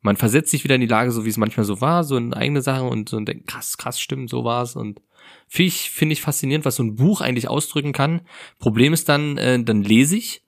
man 0.00 0.16
versetzt 0.16 0.50
sich 0.50 0.64
wieder 0.64 0.74
in 0.74 0.80
die 0.80 0.86
Lage, 0.86 1.12
so 1.12 1.24
wie 1.24 1.30
es 1.30 1.36
manchmal 1.36 1.64
so 1.64 1.80
war, 1.80 2.04
so 2.04 2.16
in 2.16 2.34
eigene 2.34 2.62
Sachen 2.62 2.88
und 2.88 3.08
so 3.08 3.16
und 3.16 3.26
denkt, 3.26 3.46
krass, 3.46 3.78
krass, 3.78 4.00
stimmt, 4.00 4.30
so 4.30 4.44
war's 4.44 4.76
und 4.76 5.00
finde 5.48 5.68
ich, 5.68 5.90
finde 5.90 6.12
ich 6.12 6.22
faszinierend, 6.22 6.64
was 6.64 6.76
so 6.76 6.82
ein 6.82 6.96
Buch 6.96 7.20
eigentlich 7.20 7.48
ausdrücken 7.48 7.92
kann. 7.92 8.22
Problem 8.58 8.92
ist 8.92 9.08
dann, 9.08 9.38
äh, 9.38 9.62
dann 9.62 9.82
lese 9.82 10.16
ich 10.16 10.42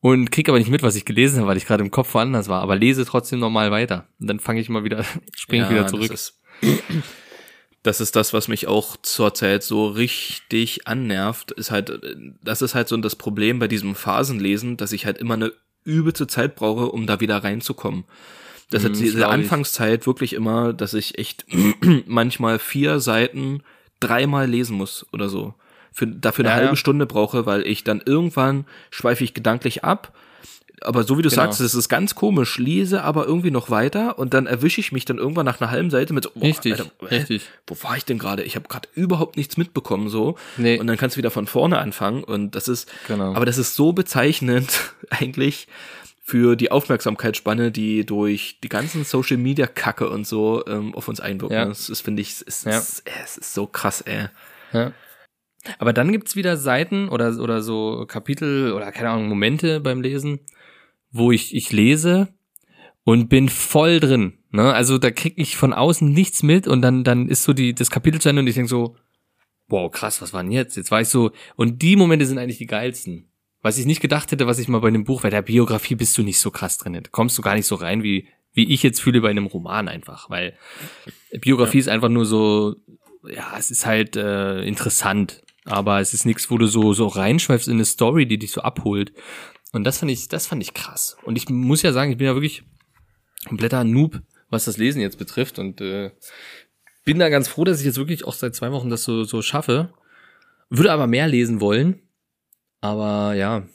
und 0.00 0.30
krieg 0.30 0.48
aber 0.48 0.58
nicht 0.58 0.70
mit, 0.70 0.82
was 0.82 0.96
ich 0.96 1.04
gelesen 1.04 1.38
habe, 1.38 1.48
weil 1.48 1.56
ich 1.56 1.66
gerade 1.66 1.82
im 1.82 1.90
Kopf 1.90 2.12
woanders 2.14 2.48
war, 2.48 2.62
aber 2.62 2.76
lese 2.76 3.04
trotzdem 3.04 3.38
normal 3.38 3.70
weiter. 3.70 4.08
Und 4.20 4.26
dann 4.26 4.40
fange 4.40 4.60
ich 4.60 4.68
mal 4.68 4.84
wieder, 4.84 5.04
springe 5.34 5.64
ich 5.64 5.70
wieder 5.70 5.86
zurück. 5.86 6.12
Das 7.82 8.00
ist, 8.00 8.14
das 8.14 8.34
was 8.34 8.48
mich 8.48 8.66
auch 8.66 8.96
zurzeit 9.02 9.62
so 9.62 9.86
richtig 9.88 10.86
annervt, 10.86 11.50
ist 11.52 11.70
halt, 11.70 11.90
das 12.42 12.60
ist 12.60 12.74
halt 12.74 12.88
so 12.88 12.96
das 12.98 13.16
Problem 13.16 13.58
bei 13.58 13.68
diesem 13.68 13.94
Phasenlesen, 13.94 14.76
dass 14.76 14.92
ich 14.92 15.06
halt 15.06 15.16
immer 15.18 15.34
eine 15.34 15.52
übelste 15.84 16.26
Zeit 16.26 16.56
brauche, 16.56 16.90
um 16.92 17.06
da 17.06 17.20
wieder 17.20 17.42
reinzukommen. 17.42 18.04
Das 18.70 18.84
hat 18.84 18.96
Mhm, 18.96 19.00
diese. 19.00 19.28
Anfangszeit 19.28 20.06
wirklich 20.06 20.34
immer, 20.34 20.72
dass 20.74 20.94
ich 20.94 21.18
echt 21.18 21.46
manchmal 22.06 22.58
vier 22.58 23.00
Seiten 23.00 23.62
dreimal 23.98 24.48
lesen 24.48 24.76
muss 24.76 25.06
oder 25.12 25.28
so. 25.28 25.54
Für, 25.92 26.06
dafür 26.06 26.44
eine 26.44 26.50
Ja, 26.50 26.54
halbe 26.54 26.72
ja. 26.72 26.76
Stunde 26.76 27.06
brauche, 27.06 27.46
weil 27.46 27.66
ich 27.66 27.82
dann 27.82 28.00
irgendwann 28.04 28.66
schweife 28.90 29.24
ich 29.24 29.34
gedanklich 29.34 29.84
ab. 29.84 30.12
Aber 30.82 31.02
so 31.04 31.18
wie 31.18 31.22
du 31.22 31.28
Genau. 31.28 31.42
sagst, 31.42 31.60
es 31.60 31.74
ist 31.74 31.88
ganz 31.88 32.14
komisch, 32.14 32.56
lese 32.58 33.02
aber 33.02 33.26
irgendwie 33.26 33.50
noch 33.50 33.68
weiter 33.70 34.18
und 34.18 34.32
dann 34.34 34.46
erwische 34.46 34.80
ich 34.80 34.92
mich 34.92 35.04
dann 35.04 35.18
irgendwann 35.18 35.44
nach 35.46 35.60
einer 35.60 35.70
halben 35.70 35.90
Seite 35.90 36.12
mit 36.14 36.24
so, 36.24 36.30
boah, 36.34 36.42
Richtig, 36.44 36.72
Alter, 36.72 36.90
hä? 37.08 37.16
richtig. 37.16 37.48
wo 37.66 37.76
war 37.82 37.96
ich 37.96 38.04
denn 38.04 38.18
gerade? 38.18 38.42
Ich 38.44 38.56
habe 38.56 38.68
gerade 38.68 38.88
überhaupt 38.94 39.36
nichts 39.36 39.56
mitbekommen 39.56 40.08
so. 40.08 40.36
Nee. 40.56 40.78
Und 40.78 40.86
dann 40.86 40.96
kannst 40.96 41.16
du 41.16 41.18
wieder 41.18 41.30
von 41.30 41.46
vorne 41.46 41.78
anfangen 41.78 42.24
und 42.24 42.54
das 42.54 42.66
ist, 42.68 42.90
Genau. 43.08 43.34
aber 43.34 43.44
das 43.46 43.58
ist 43.58 43.76
so 43.76 43.92
bezeichnend 43.92 44.92
eigentlich 45.10 45.68
für 46.22 46.54
die 46.56 46.70
Aufmerksamkeitsspanne, 46.70 47.72
die 47.72 48.06
durch 48.06 48.58
die 48.62 48.68
ganzen 48.68 49.04
Social 49.04 49.36
Media 49.36 49.66
Kacke 49.66 50.08
und 50.08 50.26
so 50.26 50.64
ähm, 50.66 50.94
auf 50.94 51.08
uns 51.08 51.18
einwirken. 51.20 51.56
Ja. 51.56 51.64
Das 51.64 51.88
ist, 51.90 52.02
finde 52.02 52.22
ich, 52.22 52.40
ist, 52.42 52.64
Ja. 52.66 52.78
es 52.78 53.02
ist 53.36 53.52
so 53.52 53.66
krass, 53.66 54.00
ey. 54.02 54.26
Ja. 54.72 54.92
Aber 55.78 55.92
dann 55.92 56.10
gibt's 56.12 56.36
wieder 56.36 56.56
Seiten 56.56 57.08
oder, 57.08 57.36
oder 57.38 57.60
so 57.62 58.06
Kapitel 58.08 58.72
oder 58.72 58.92
keine 58.92 59.10
Ahnung, 59.10 59.28
Momente 59.28 59.80
beim 59.80 60.00
Lesen, 60.00 60.40
wo 61.10 61.32
ich, 61.32 61.54
ich 61.54 61.72
lese 61.72 62.28
und 63.04 63.28
bin 63.28 63.48
voll 63.48 64.00
drin. 64.00 64.34
Ne? 64.50 64.72
Also 64.72 64.98
da 64.98 65.10
krieg 65.10 65.34
ich 65.36 65.56
von 65.56 65.72
außen 65.72 66.10
nichts 66.10 66.42
mit 66.42 66.66
und 66.66 66.82
dann, 66.82 67.04
dann 67.04 67.28
ist 67.28 67.42
so 67.42 67.52
die, 67.52 67.74
das 67.74 67.90
Kapitel 67.90 68.20
zu 68.20 68.28
Ende 68.28 68.40
und 68.42 68.48
ich 68.48 68.54
denk 68.54 68.68
so, 68.68 68.96
wow, 69.68 69.90
krass, 69.90 70.20
was 70.20 70.32
war 70.32 70.42
denn 70.42 70.52
jetzt? 70.52 70.76
Jetzt 70.76 70.90
war 70.90 71.00
ich 71.00 71.08
so, 71.08 71.30
und 71.56 71.82
die 71.82 71.96
Momente 71.96 72.26
sind 72.26 72.38
eigentlich 72.38 72.58
die 72.58 72.66
geilsten. 72.66 73.26
Was 73.62 73.78
ich 73.78 73.86
nicht 73.86 74.00
gedacht 74.00 74.32
hätte, 74.32 74.46
was 74.46 74.58
ich 74.58 74.68
mal 74.68 74.80
bei 74.80 74.88
einem 74.88 75.04
Buch, 75.04 75.22
bei 75.22 75.30
der 75.30 75.42
Biografie 75.42 75.94
bist 75.94 76.16
du 76.16 76.22
nicht 76.22 76.40
so 76.40 76.50
krass 76.50 76.78
drin. 76.78 76.94
Da 76.94 77.00
kommst 77.10 77.36
du 77.36 77.42
gar 77.42 77.54
nicht 77.54 77.66
so 77.66 77.74
rein, 77.74 78.02
wie, 78.02 78.26
wie 78.52 78.72
ich 78.72 78.82
jetzt 78.82 79.00
fühle 79.00 79.20
bei 79.20 79.30
einem 79.30 79.46
Roman 79.46 79.88
einfach, 79.88 80.30
weil 80.30 80.56
Biografie 81.40 81.78
ist 81.78 81.88
einfach 81.88 82.08
nur 82.08 82.24
so, 82.24 82.76
ja, 83.28 83.54
es 83.58 83.70
ist 83.70 83.86
halt 83.86 84.16
äh, 84.16 84.62
interessant, 84.62 85.42
aber 85.64 86.00
es 86.00 86.14
ist 86.14 86.24
nichts, 86.24 86.50
wo 86.50 86.58
du 86.58 86.66
so 86.66 86.94
so 86.94 87.06
reinschweifst 87.06 87.68
in 87.68 87.74
eine 87.74 87.84
Story, 87.84 88.26
die 88.26 88.38
dich 88.38 88.50
so 88.50 88.62
abholt. 88.62 89.12
Und 89.72 89.84
das 89.84 89.98
fand 89.98 90.10
ich, 90.10 90.28
das 90.28 90.46
fand 90.46 90.62
ich 90.62 90.74
krass. 90.74 91.16
Und 91.22 91.36
ich 91.36 91.48
muss 91.48 91.82
ja 91.82 91.92
sagen, 91.92 92.10
ich 92.10 92.18
bin 92.18 92.26
ja 92.26 92.34
wirklich 92.34 92.64
kompletter 93.46 93.84
Noob, 93.84 94.20
was 94.48 94.64
das 94.64 94.76
Lesen 94.76 95.00
jetzt 95.00 95.18
betrifft 95.18 95.58
und 95.58 95.80
äh, 95.80 96.10
bin 97.04 97.18
da 97.18 97.28
ganz 97.28 97.48
froh, 97.48 97.64
dass 97.64 97.80
ich 97.80 97.86
jetzt 97.86 97.96
wirklich 97.96 98.24
auch 98.24 98.34
seit 98.34 98.54
zwei 98.54 98.72
Wochen 98.72 98.90
das 98.90 99.04
so 99.04 99.24
so 99.24 99.42
schaffe. 99.42 99.94
Würde 100.68 100.92
aber 100.92 101.06
mehr 101.06 101.26
lesen 101.28 101.60
wollen, 101.60 102.00
aber 102.80 103.34
ja, 103.34 103.66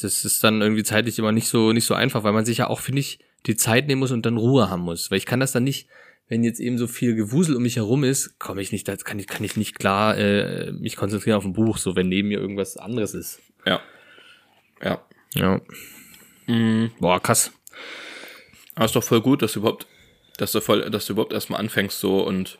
das 0.00 0.24
ist 0.24 0.44
dann 0.44 0.60
irgendwie 0.60 0.82
zeitlich 0.82 1.18
immer 1.18 1.32
nicht 1.32 1.48
so 1.48 1.72
nicht 1.72 1.86
so 1.86 1.94
einfach, 1.94 2.24
weil 2.24 2.32
man 2.32 2.44
sich 2.44 2.58
ja 2.58 2.68
auch 2.68 2.80
finde 2.80 3.00
ich 3.00 3.20
die 3.46 3.56
Zeit 3.56 3.86
nehmen 3.86 4.00
muss 4.00 4.10
und 4.10 4.26
dann 4.26 4.36
Ruhe 4.36 4.70
haben 4.70 4.82
muss, 4.82 5.10
weil 5.10 5.18
ich 5.18 5.26
kann 5.26 5.40
das 5.40 5.52
dann 5.52 5.64
nicht 5.64 5.88
wenn 6.28 6.42
jetzt 6.42 6.60
eben 6.60 6.78
so 6.78 6.86
viel 6.86 7.14
Gewusel 7.14 7.56
um 7.56 7.62
mich 7.62 7.76
herum 7.76 8.02
ist, 8.02 8.38
komme 8.38 8.62
ich 8.62 8.72
nicht, 8.72 8.88
da 8.88 8.96
kann 8.96 9.18
ich, 9.18 9.26
kann 9.26 9.44
ich 9.44 9.56
nicht 9.56 9.78
klar 9.78 10.16
äh, 10.16 10.72
mich 10.72 10.96
konzentrieren 10.96 11.36
auf 11.36 11.44
ein 11.44 11.52
Buch, 11.52 11.76
so 11.76 11.96
wenn 11.96 12.08
neben 12.08 12.28
mir 12.28 12.40
irgendwas 12.40 12.76
anderes 12.76 13.14
ist. 13.14 13.40
Ja. 13.66 13.80
Ja. 14.84 15.04
Ja. 15.34 15.60
Mhm. 16.46 16.92
Boah, 17.00 17.20
krass. 17.20 17.52
Aber 18.74 18.84
ist 18.84 18.94
doch 18.96 19.02
voll 19.04 19.20
gut, 19.20 19.42
dass 19.42 19.54
du 19.54 19.60
überhaupt, 19.60 19.86
dass 20.36 20.52
du 20.52 20.60
voll, 20.60 20.90
dass 20.90 21.06
du 21.06 21.12
überhaupt 21.14 21.32
erstmal 21.32 21.60
anfängst 21.60 21.98
so 21.98 22.24
und 22.24 22.58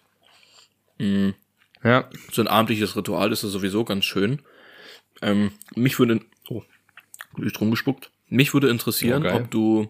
mh, 0.99 1.35
Ja. 1.83 2.09
so 2.33 2.41
ein 2.43 2.49
abendliches 2.49 2.97
Ritual 2.97 3.31
ist 3.33 3.43
ja 3.43 3.49
sowieso 3.49 3.85
ganz 3.85 4.05
schön. 4.05 4.43
Ähm, 5.23 5.53
mich 5.75 5.99
würde, 5.99 6.21
oh, 6.49 6.63
ist 7.39 7.61
rumgespuckt. 7.61 8.11
Mich 8.29 8.55
würde 8.55 8.69
interessieren, 8.71 9.23
geil. 9.23 9.43
ob 9.43 9.51
du, 9.51 9.89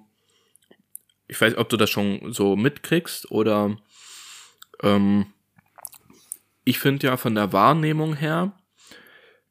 ich 1.29 1.41
weiß, 1.41 1.57
ob 1.57 1.69
du 1.69 1.77
das 1.77 1.89
schon 1.91 2.33
so 2.33 2.57
mitkriegst 2.57 3.31
oder, 3.31 3.77
ähm, 4.83 5.27
ich 6.65 6.79
finde 6.79 7.07
ja 7.07 7.17
von 7.17 7.35
der 7.35 7.53
Wahrnehmung 7.53 8.17
her 8.17 8.59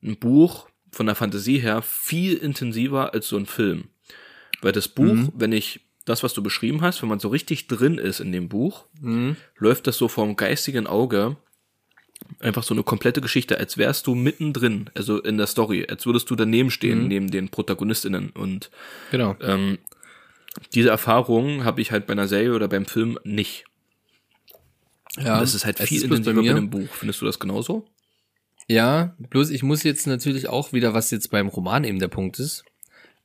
ein 0.04 0.18
Buch 0.20 0.68
von 0.94 1.06
der 1.08 1.16
Fantasie 1.16 1.60
her 1.60 1.82
viel 1.82 2.36
intensiver 2.36 3.14
als 3.14 3.28
so 3.28 3.36
ein 3.38 3.46
Film. 3.46 3.86
Weil 4.62 4.72
das 4.72 4.88
Buch, 4.88 5.14
Mhm. 5.14 5.32
wenn 5.36 5.52
ich 5.52 5.82
das, 6.06 6.24
was 6.24 6.34
du 6.34 6.44
beschrieben 6.44 6.82
hast, 6.82 7.02
wenn 7.02 7.10
man 7.10 7.20
so 7.20 7.30
richtig 7.30 7.68
drin 7.68 7.98
ist 7.98 8.20
in 8.20 8.32
dem 8.32 8.48
Buch, 8.50 8.86
Mhm. 9.02 9.36
läuft 9.58 9.88
das 9.88 9.98
so 9.98 10.08
vom 10.08 10.36
geistigen 10.36 10.86
Auge 10.88 11.38
einfach 12.40 12.64
so 12.64 12.74
eine 12.74 12.84
komplette 12.84 13.20
Geschichte, 13.22 13.58
als 13.58 13.78
wärst 13.78 14.08
du 14.08 14.16
mittendrin, 14.16 14.90
also 14.96 15.22
in 15.22 15.38
der 15.38 15.48
Story, 15.48 15.86
als 15.90 16.06
würdest 16.06 16.30
du 16.30 16.36
daneben 16.36 16.72
stehen, 16.72 17.02
Mhm. 17.04 17.08
neben 17.08 17.32
den 17.32 17.50
ProtagonistInnen. 17.50 18.30
Und 18.30 18.70
Genau. 19.12 19.36
ähm, 19.42 19.78
diese 20.74 20.90
Erfahrung 20.90 21.64
habe 21.66 21.82
ich 21.82 21.92
halt 21.92 22.06
bei 22.08 22.14
einer 22.14 22.28
Serie 22.28 22.54
oder 22.54 22.68
beim 22.68 22.86
Film 22.86 23.18
nicht. 23.24 23.66
Ja. 25.18 25.40
das 25.40 25.54
ist 25.54 25.66
halt 25.66 25.78
viel 25.80 26.02
intensiver 26.04 26.42
bei, 26.42 26.50
einem 26.50 26.70
Buch. 26.72 26.88
Findest 26.92 27.22
du 27.22 27.26
das 27.26 27.40
genauso? 27.40 27.86
Ja, 28.68 29.16
bloß 29.30 29.50
ich 29.50 29.64
muss 29.64 29.84
jetzt 29.84 30.08
natürlich 30.08 30.48
auch 30.48 30.74
wieder, 30.74 30.94
was 30.94 31.12
jetzt 31.12 31.32
beim 31.32 31.48
Roman 31.48 31.84
eben 31.84 32.00
der 32.00 32.08
Punkt 32.08 32.40
ist, 32.40 32.64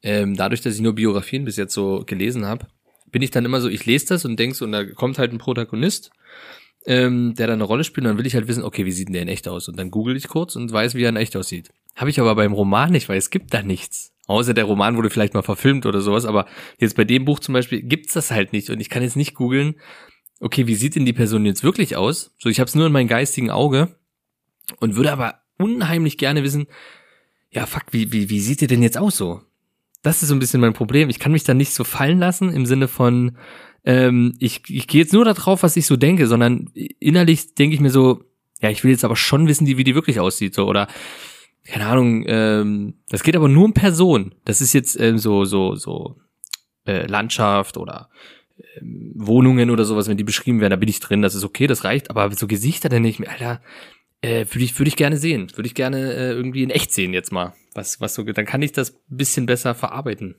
ähm, 0.02 0.36
dadurch, 0.36 0.60
dass 0.60 0.74
ich 0.74 0.80
nur 0.80 0.94
Biografien 0.94 1.44
bis 1.44 1.56
jetzt 1.56 1.74
so 1.74 2.02
gelesen 2.06 2.44
habe, 2.44 2.66
bin 3.10 3.22
ich 3.22 3.30
dann 3.30 3.44
immer 3.44 3.60
so, 3.60 3.68
ich 3.68 3.86
lese 3.86 4.06
das 4.06 4.24
und 4.24 4.38
denk 4.38 4.54
so, 4.54 4.64
und 4.64 4.72
da 4.72 4.84
kommt 4.84 5.18
halt 5.18 5.32
ein 5.32 5.38
Protagonist, 5.38 6.10
ähm, 6.86 7.34
der 7.34 7.46
da 7.46 7.52
eine 7.52 7.64
Rolle 7.64 7.84
spielt, 7.84 8.04
und 8.04 8.10
dann 8.10 8.18
will 8.18 8.26
ich 8.26 8.34
halt 8.34 8.48
wissen, 8.48 8.64
okay, 8.64 8.84
wie 8.84 8.92
sieht 8.92 9.08
denn 9.08 9.14
der 9.14 9.22
in 9.22 9.28
echt 9.28 9.48
aus? 9.48 9.68
Und 9.68 9.78
dann 9.78 9.90
google 9.90 10.16
ich 10.16 10.28
kurz 10.28 10.56
und 10.56 10.72
weiß, 10.72 10.94
wie 10.94 11.02
er 11.02 11.08
in 11.08 11.16
echt 11.16 11.36
aussieht. 11.36 11.70
Habe 11.96 12.10
ich 12.10 12.20
aber 12.20 12.34
beim 12.34 12.52
Roman 12.52 12.92
nicht, 12.92 13.08
weil 13.08 13.18
es 13.18 13.30
gibt 13.30 13.52
da 13.54 13.62
nichts. 13.62 14.12
Außer 14.26 14.54
der 14.54 14.64
Roman 14.64 14.96
wurde 14.96 15.10
vielleicht 15.10 15.34
mal 15.34 15.42
verfilmt 15.42 15.86
oder 15.86 16.00
sowas, 16.00 16.26
aber 16.26 16.46
jetzt 16.78 16.96
bei 16.96 17.04
dem 17.04 17.24
Buch 17.24 17.40
zum 17.40 17.54
Beispiel 17.54 17.82
gibt's 17.82 18.12
das 18.12 18.30
halt 18.30 18.52
nicht 18.52 18.70
und 18.70 18.78
ich 18.78 18.90
kann 18.90 19.02
jetzt 19.02 19.16
nicht 19.16 19.34
googeln, 19.34 19.76
okay, 20.38 20.66
wie 20.66 20.74
sieht 20.74 20.96
denn 20.96 21.06
die 21.06 21.14
Person 21.14 21.46
jetzt 21.46 21.64
wirklich 21.64 21.96
aus? 21.96 22.34
So, 22.38 22.48
ich 22.48 22.60
habe 22.60 22.68
es 22.68 22.74
nur 22.74 22.86
in 22.86 22.92
meinem 22.92 23.08
geistigen 23.08 23.50
Auge 23.50 23.97
und 24.80 24.96
würde 24.96 25.12
aber 25.12 25.40
unheimlich 25.58 26.18
gerne 26.18 26.42
wissen, 26.42 26.66
ja, 27.50 27.66
fuck, 27.66 27.84
wie, 27.90 28.12
wie, 28.12 28.30
wie 28.30 28.40
sieht 28.40 28.62
ihr 28.62 28.68
denn 28.68 28.82
jetzt 28.82 28.98
aus 28.98 29.16
so? 29.16 29.40
Das 30.02 30.22
ist 30.22 30.28
so 30.28 30.34
ein 30.34 30.38
bisschen 30.38 30.60
mein 30.60 30.74
Problem. 30.74 31.08
Ich 31.08 31.18
kann 31.18 31.32
mich 31.32 31.44
da 31.44 31.54
nicht 31.54 31.72
so 31.72 31.82
fallen 31.82 32.18
lassen 32.18 32.52
im 32.52 32.66
Sinne 32.66 32.88
von, 32.88 33.36
ähm, 33.84 34.34
ich, 34.38 34.62
ich 34.68 34.86
gehe 34.86 35.00
jetzt 35.00 35.12
nur 35.12 35.24
darauf, 35.24 35.62
was 35.62 35.76
ich 35.76 35.86
so 35.86 35.96
denke, 35.96 36.26
sondern 36.26 36.70
innerlich 37.00 37.54
denke 37.54 37.74
ich 37.74 37.80
mir 37.80 37.90
so, 37.90 38.22
ja, 38.60 38.70
ich 38.70 38.84
will 38.84 38.90
jetzt 38.90 39.04
aber 39.04 39.16
schon 39.16 39.48
wissen, 39.48 39.66
wie 39.66 39.84
die 39.84 39.94
wirklich 39.94 40.20
aussieht, 40.20 40.54
so, 40.54 40.66
oder, 40.66 40.88
keine 41.64 41.86
Ahnung, 41.86 42.24
ähm, 42.26 42.94
das 43.08 43.22
geht 43.22 43.36
aber 43.36 43.48
nur 43.48 43.64
um 43.64 43.74
Person. 43.74 44.34
Das 44.44 44.60
ist 44.60 44.72
jetzt 44.72 44.98
ähm, 45.00 45.18
so, 45.18 45.44
so, 45.44 45.74
so, 45.74 46.16
äh, 46.86 47.06
Landschaft 47.06 47.76
oder 47.76 48.08
ähm, 48.76 49.12
Wohnungen 49.14 49.70
oder 49.70 49.84
sowas, 49.84 50.08
wenn 50.08 50.16
die 50.16 50.24
beschrieben 50.24 50.60
werden, 50.60 50.70
da 50.70 50.76
bin 50.76 50.88
ich 50.88 51.00
drin, 51.00 51.22
das 51.22 51.34
ist 51.34 51.44
okay, 51.44 51.66
das 51.66 51.84
reicht, 51.84 52.10
aber 52.10 52.30
so 52.32 52.46
Gesichter, 52.46 52.88
denke 52.88 53.08
ich 53.08 53.18
mir, 53.18 53.30
Alter, 53.30 53.60
äh, 54.22 54.46
würde 54.46 54.64
ich, 54.64 54.78
würde 54.78 54.88
ich 54.88 54.96
gerne 54.96 55.16
sehen. 55.16 55.50
Würde 55.56 55.66
ich 55.66 55.74
gerne 55.74 56.12
äh, 56.14 56.30
irgendwie 56.32 56.62
in 56.62 56.70
echt 56.70 56.92
sehen 56.92 57.12
jetzt 57.12 57.32
mal. 57.32 57.54
Was, 57.74 58.00
was 58.00 58.14
so, 58.14 58.22
dann 58.24 58.46
kann 58.46 58.62
ich 58.62 58.72
das 58.72 58.90
ein 58.92 59.16
bisschen 59.16 59.46
besser 59.46 59.74
verarbeiten. 59.74 60.36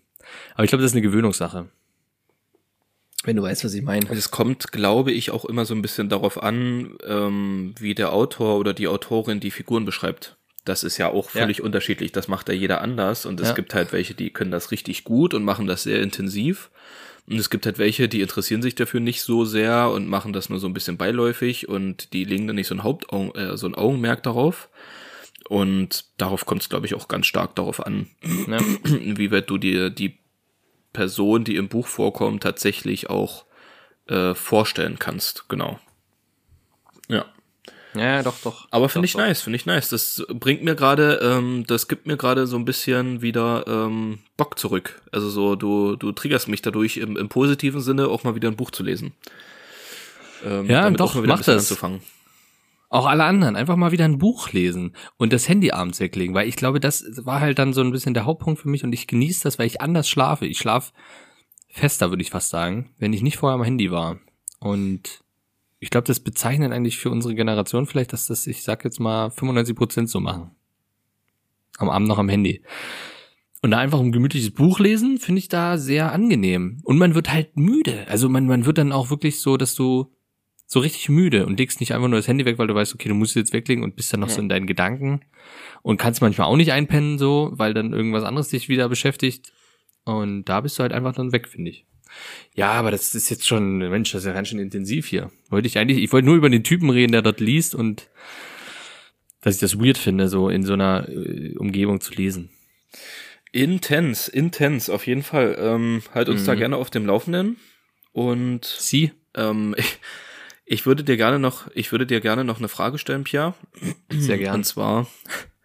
Aber 0.53 0.63
ich 0.63 0.69
glaube, 0.69 0.81
das 0.81 0.91
ist 0.91 0.95
eine 0.95 1.01
Gewöhnungssache. 1.01 1.69
Wenn 3.23 3.35
du 3.35 3.41
weißt, 3.43 3.65
was 3.65 3.73
ich 3.73 3.81
meine. 3.81 4.09
Es 4.11 4.31
kommt, 4.31 4.71
glaube 4.71 5.11
ich, 5.11 5.31
auch 5.31 5.43
immer 5.45 5.65
so 5.65 5.73
ein 5.75 5.81
bisschen 5.81 6.07
darauf 6.09 6.41
an, 6.41 6.97
ähm, 7.05 7.75
wie 7.79 7.93
der 7.93 8.13
Autor 8.13 8.57
oder 8.57 8.73
die 8.73 8.87
Autorin 8.87 9.39
die 9.39 9.51
Figuren 9.51 9.85
beschreibt. 9.85 10.37
Das 10.65 10.83
ist 10.83 10.97
ja 10.97 11.09
auch 11.09 11.29
völlig 11.29 11.57
Ja. 11.59 11.63
unterschiedlich. 11.65 12.11
Das 12.11 12.27
macht 12.27 12.47
ja 12.47 12.53
jeder 12.55 12.81
anders. 12.81 13.25
Und 13.25 13.39
es 13.41 13.49
Ja. 13.49 13.53
gibt 13.55 13.73
halt 13.73 13.91
welche, 13.91 14.13
die 14.13 14.29
können 14.31 14.51
das 14.51 14.71
richtig 14.71 15.03
gut 15.03 15.33
und 15.33 15.43
machen 15.43 15.67
das 15.67 15.83
sehr 15.83 16.01
intensiv. 16.01 16.69
Und 17.29 17.37
es 17.37 17.51
gibt 17.51 17.65
halt 17.67 17.77
welche, 17.77 18.09
die 18.09 18.21
interessieren 18.21 18.63
sich 18.63 18.73
dafür 18.73 18.99
nicht 18.99 19.21
so 19.21 19.45
sehr 19.45 19.91
und 19.91 20.07
machen 20.07 20.33
das 20.33 20.49
nur 20.49 20.59
so 20.59 20.67
ein 20.67 20.73
bisschen 20.73 20.97
beiläufig 20.97 21.69
und 21.69 22.11
die 22.13 22.23
legen 22.23 22.47
dann 22.47 22.55
nicht 22.55 22.67
so 22.67 22.75
ein 22.75 22.83
Hauptaugen, 22.83 23.35
äh, 23.35 23.55
so 23.55 23.67
ein 23.67 23.75
Augenmerk 23.75 24.23
darauf. 24.23 24.69
Und 25.47 26.05
darauf 26.17 26.45
kommt 26.45 26.61
es, 26.63 26.69
glaube 26.69 26.87
ich, 26.87 26.95
auch 26.95 27.07
ganz 27.07 27.27
stark 27.27 27.55
darauf 27.55 27.85
an, 27.85 28.07
Ne? 28.47 28.57
inwieweit 28.83 29.49
du 29.49 29.57
dir 29.57 29.89
die 29.89 30.19
Person, 30.91 31.43
die 31.43 31.55
im 31.55 31.69
Buch 31.69 31.87
vorkommt, 31.87 32.41
tatsächlich 32.43 33.09
auch 33.11 33.45
äh, 34.07 34.33
vorstellen 34.33 34.97
kannst. 34.97 35.47
Genau. 35.49 35.79
Ja. 37.07 37.25
Ja, 37.95 38.21
doch, 38.21 38.35
doch. 38.43 38.67
Aber 38.69 38.87
finde 38.87 39.07
ich 39.07 39.13
Doch, 39.13 39.19
nice, 39.19 39.41
finde 39.41 39.57
ich 39.57 39.65
nice. 39.65 39.89
Das 39.89 40.23
bringt 40.29 40.63
mir 40.63 40.75
gerade, 40.75 41.19
ähm, 41.23 41.63
das 41.65 41.87
gibt 41.87 42.05
mir 42.05 42.17
gerade 42.17 42.45
so 42.45 42.55
ein 42.55 42.65
bisschen 42.65 43.21
wieder 43.21 43.65
ähm, 43.67 44.19
Bock 44.37 44.59
zurück. 44.59 45.01
Also 45.11 45.29
so, 45.29 45.55
du, 45.55 45.95
du 45.95 46.11
triggerst 46.11 46.47
mich 46.47 46.61
dadurch 46.61 46.97
im, 46.97 47.17
im 47.17 47.29
positiven 47.29 47.81
Sinne 47.81 48.07
auch 48.07 48.23
mal 48.23 48.35
wieder 48.35 48.47
ein 48.47 48.55
Buch 48.55 48.69
zu 48.71 48.83
lesen. 48.83 49.13
Ähm, 50.45 50.67
Ja, 50.67 50.83
damit 50.83 50.99
doch, 50.99 51.15
mal 51.15 51.23
wieder 51.23 51.33
mach 51.33 51.43
das. 51.43 51.63
anzufangen. 51.63 52.01
Auch 52.91 53.05
alle 53.05 53.23
anderen, 53.23 53.55
einfach 53.55 53.75
mal 53.75 53.91
wieder 53.91 54.05
ein 54.05 54.17
Buch 54.17 54.51
lesen 54.51 54.95
und 55.17 55.31
das 55.31 55.47
Handy 55.47 55.71
abends 55.71 55.99
weglegen, 55.99 56.33
weil 56.33 56.47
ich 56.47 56.55
glaube, 56.55 56.79
das 56.79 57.05
war 57.23 57.39
halt 57.39 57.59
dann 57.59 57.71
so 57.71 57.81
ein 57.81 57.91
bisschen 57.91 58.15
der 58.15 58.25
Hauptpunkt 58.25 58.59
für 58.61 58.69
mich 58.69 58.83
und 58.83 58.93
ich 58.93 59.05
genieße 59.05 59.43
das, 59.43 59.59
weil 59.59 59.67
ich 59.67 59.79
anders 59.81 60.09
schlafe. 60.09 60.47
Ich 60.47 60.57
schlafe 60.57 60.91
fester, 61.69 62.09
würde 62.09 62.23
ich 62.23 62.31
fast 62.31 62.49
sagen, 62.49 62.89
wenn 62.97 63.13
ich 63.13 63.21
nicht 63.21 63.37
vorher 63.37 63.55
am 63.55 63.63
Handy 63.63 63.91
war. 63.91 64.17
Und 64.59 65.21
ich 65.79 65.89
glaube, 65.89 66.07
das 66.07 66.19
bezeichnet 66.19 66.71
eigentlich 66.71 66.97
für 66.97 67.09
unsere 67.09 67.35
Generation 67.35 67.85
vielleicht, 67.85 68.13
dass 68.13 68.27
das, 68.27 68.47
ich 68.47 68.63
sag 68.63 68.83
jetzt 68.83 68.99
mal, 68.99 69.29
95 69.29 69.75
Prozent 69.75 70.09
so 70.09 70.19
machen. 70.19 70.51
Am 71.77 71.89
Abend 71.89 72.07
noch 72.07 72.17
am 72.17 72.29
Handy. 72.29 72.61
Und 73.61 73.71
da 73.71 73.77
einfach 73.77 73.99
ein 73.99 74.11
gemütliches 74.11 74.51
Buch 74.51 74.79
lesen, 74.79 75.17
finde 75.17 75.39
ich 75.39 75.47
da 75.49 75.77
sehr 75.77 76.11
angenehm. 76.11 76.79
Und 76.83 76.97
man 76.97 77.15
wird 77.15 77.31
halt 77.31 77.57
müde. 77.57 78.05
Also 78.07 78.29
man, 78.29 78.45
man 78.47 78.65
wird 78.65 78.77
dann 78.77 78.91
auch 78.91 79.09
wirklich 79.09 79.39
so, 79.41 79.57
dass 79.57 79.75
du 79.75 80.13
so 80.65 80.79
richtig 80.79 81.09
müde 81.09 81.45
und 81.45 81.57
legst 81.57 81.79
nicht 81.79 81.93
einfach 81.93 82.07
nur 82.07 82.19
das 82.19 82.27
Handy 82.27 82.45
weg, 82.45 82.57
weil 82.59 82.67
du 82.67 82.75
weißt, 82.75 82.93
okay, 82.93 83.09
du 83.09 83.15
musst 83.15 83.31
es 83.31 83.35
jetzt 83.35 83.53
weglegen 83.53 83.83
und 83.83 83.95
bist 83.95 84.13
dann 84.13 84.19
noch 84.19 84.29
Ja. 84.29 84.35
so 84.35 84.41
in 84.41 84.49
deinen 84.49 84.67
Gedanken 84.67 85.21
und 85.81 85.97
kannst 85.97 86.21
manchmal 86.21 86.47
auch 86.47 86.57
nicht 86.57 86.71
einpennen 86.71 87.17
so, 87.17 87.49
weil 87.53 87.73
dann 87.73 87.91
irgendwas 87.91 88.23
anderes 88.23 88.49
dich 88.49 88.69
wieder 88.69 88.87
beschäftigt 88.87 89.51
und 90.05 90.45
da 90.45 90.61
bist 90.61 90.77
du 90.77 90.83
halt 90.83 90.93
einfach 90.93 91.13
dann 91.15 91.31
weg, 91.31 91.47
finde 91.47 91.71
ich. 91.71 91.85
Ja, 92.55 92.71
aber 92.71 92.91
das 92.91 93.13
ist 93.15 93.29
jetzt 93.29 93.47
schon, 93.47 93.77
Mensch, 93.77 94.11
das 94.11 94.21
ist 94.23 94.27
ja 94.27 94.33
ganz 94.33 94.47
schön 94.49 94.59
intensiv 94.59 95.07
hier. 95.07 95.31
Wollte 95.49 95.67
ich 95.67 95.77
eigentlich, 95.77 95.99
ich 95.99 96.11
wollte 96.11 96.25
nur 96.25 96.35
über 96.35 96.49
den 96.49 96.63
Typen 96.63 96.89
reden, 96.89 97.11
der 97.11 97.21
dort 97.21 97.39
liest 97.39 97.75
und 97.75 98.09
dass 99.41 99.55
ich 99.55 99.61
das 99.61 99.79
weird 99.79 99.97
finde, 99.97 100.27
so 100.27 100.49
in 100.49 100.63
so 100.63 100.73
einer 100.73 101.07
äh, 101.07 101.55
Umgebung 101.57 102.01
zu 102.01 102.13
lesen. 102.13 102.49
Intens, 103.51 104.27
intens, 104.27 104.89
auf 104.89 105.07
jeden 105.07 105.23
Fall. 105.23 105.55
Ähm, 105.59 106.03
halt 106.13 106.29
uns 106.29 106.43
da 106.45 106.53
Mhm. 106.53 106.57
gerne 106.59 106.77
auf 106.77 106.89
dem 106.89 107.05
Laufenden. 107.05 107.57
Und 108.11 108.65
Sie? 108.65 109.11
ähm, 109.35 109.73
ich, 109.77 109.99
ich 110.65 110.85
würde 110.85 111.03
dir 111.03 111.17
gerne 111.17 111.39
noch, 111.39 111.67
ich 111.73 111.91
würde 111.91 112.05
dir 112.05 112.19
gerne 112.21 112.43
noch 112.43 112.59
eine 112.59 112.67
Frage 112.67 112.97
stellen, 112.97 113.23
Pia. 113.23 113.55
Sehr 114.09 114.37
gern. 114.37 114.55
Und 114.55 114.63
zwar, 114.65 115.07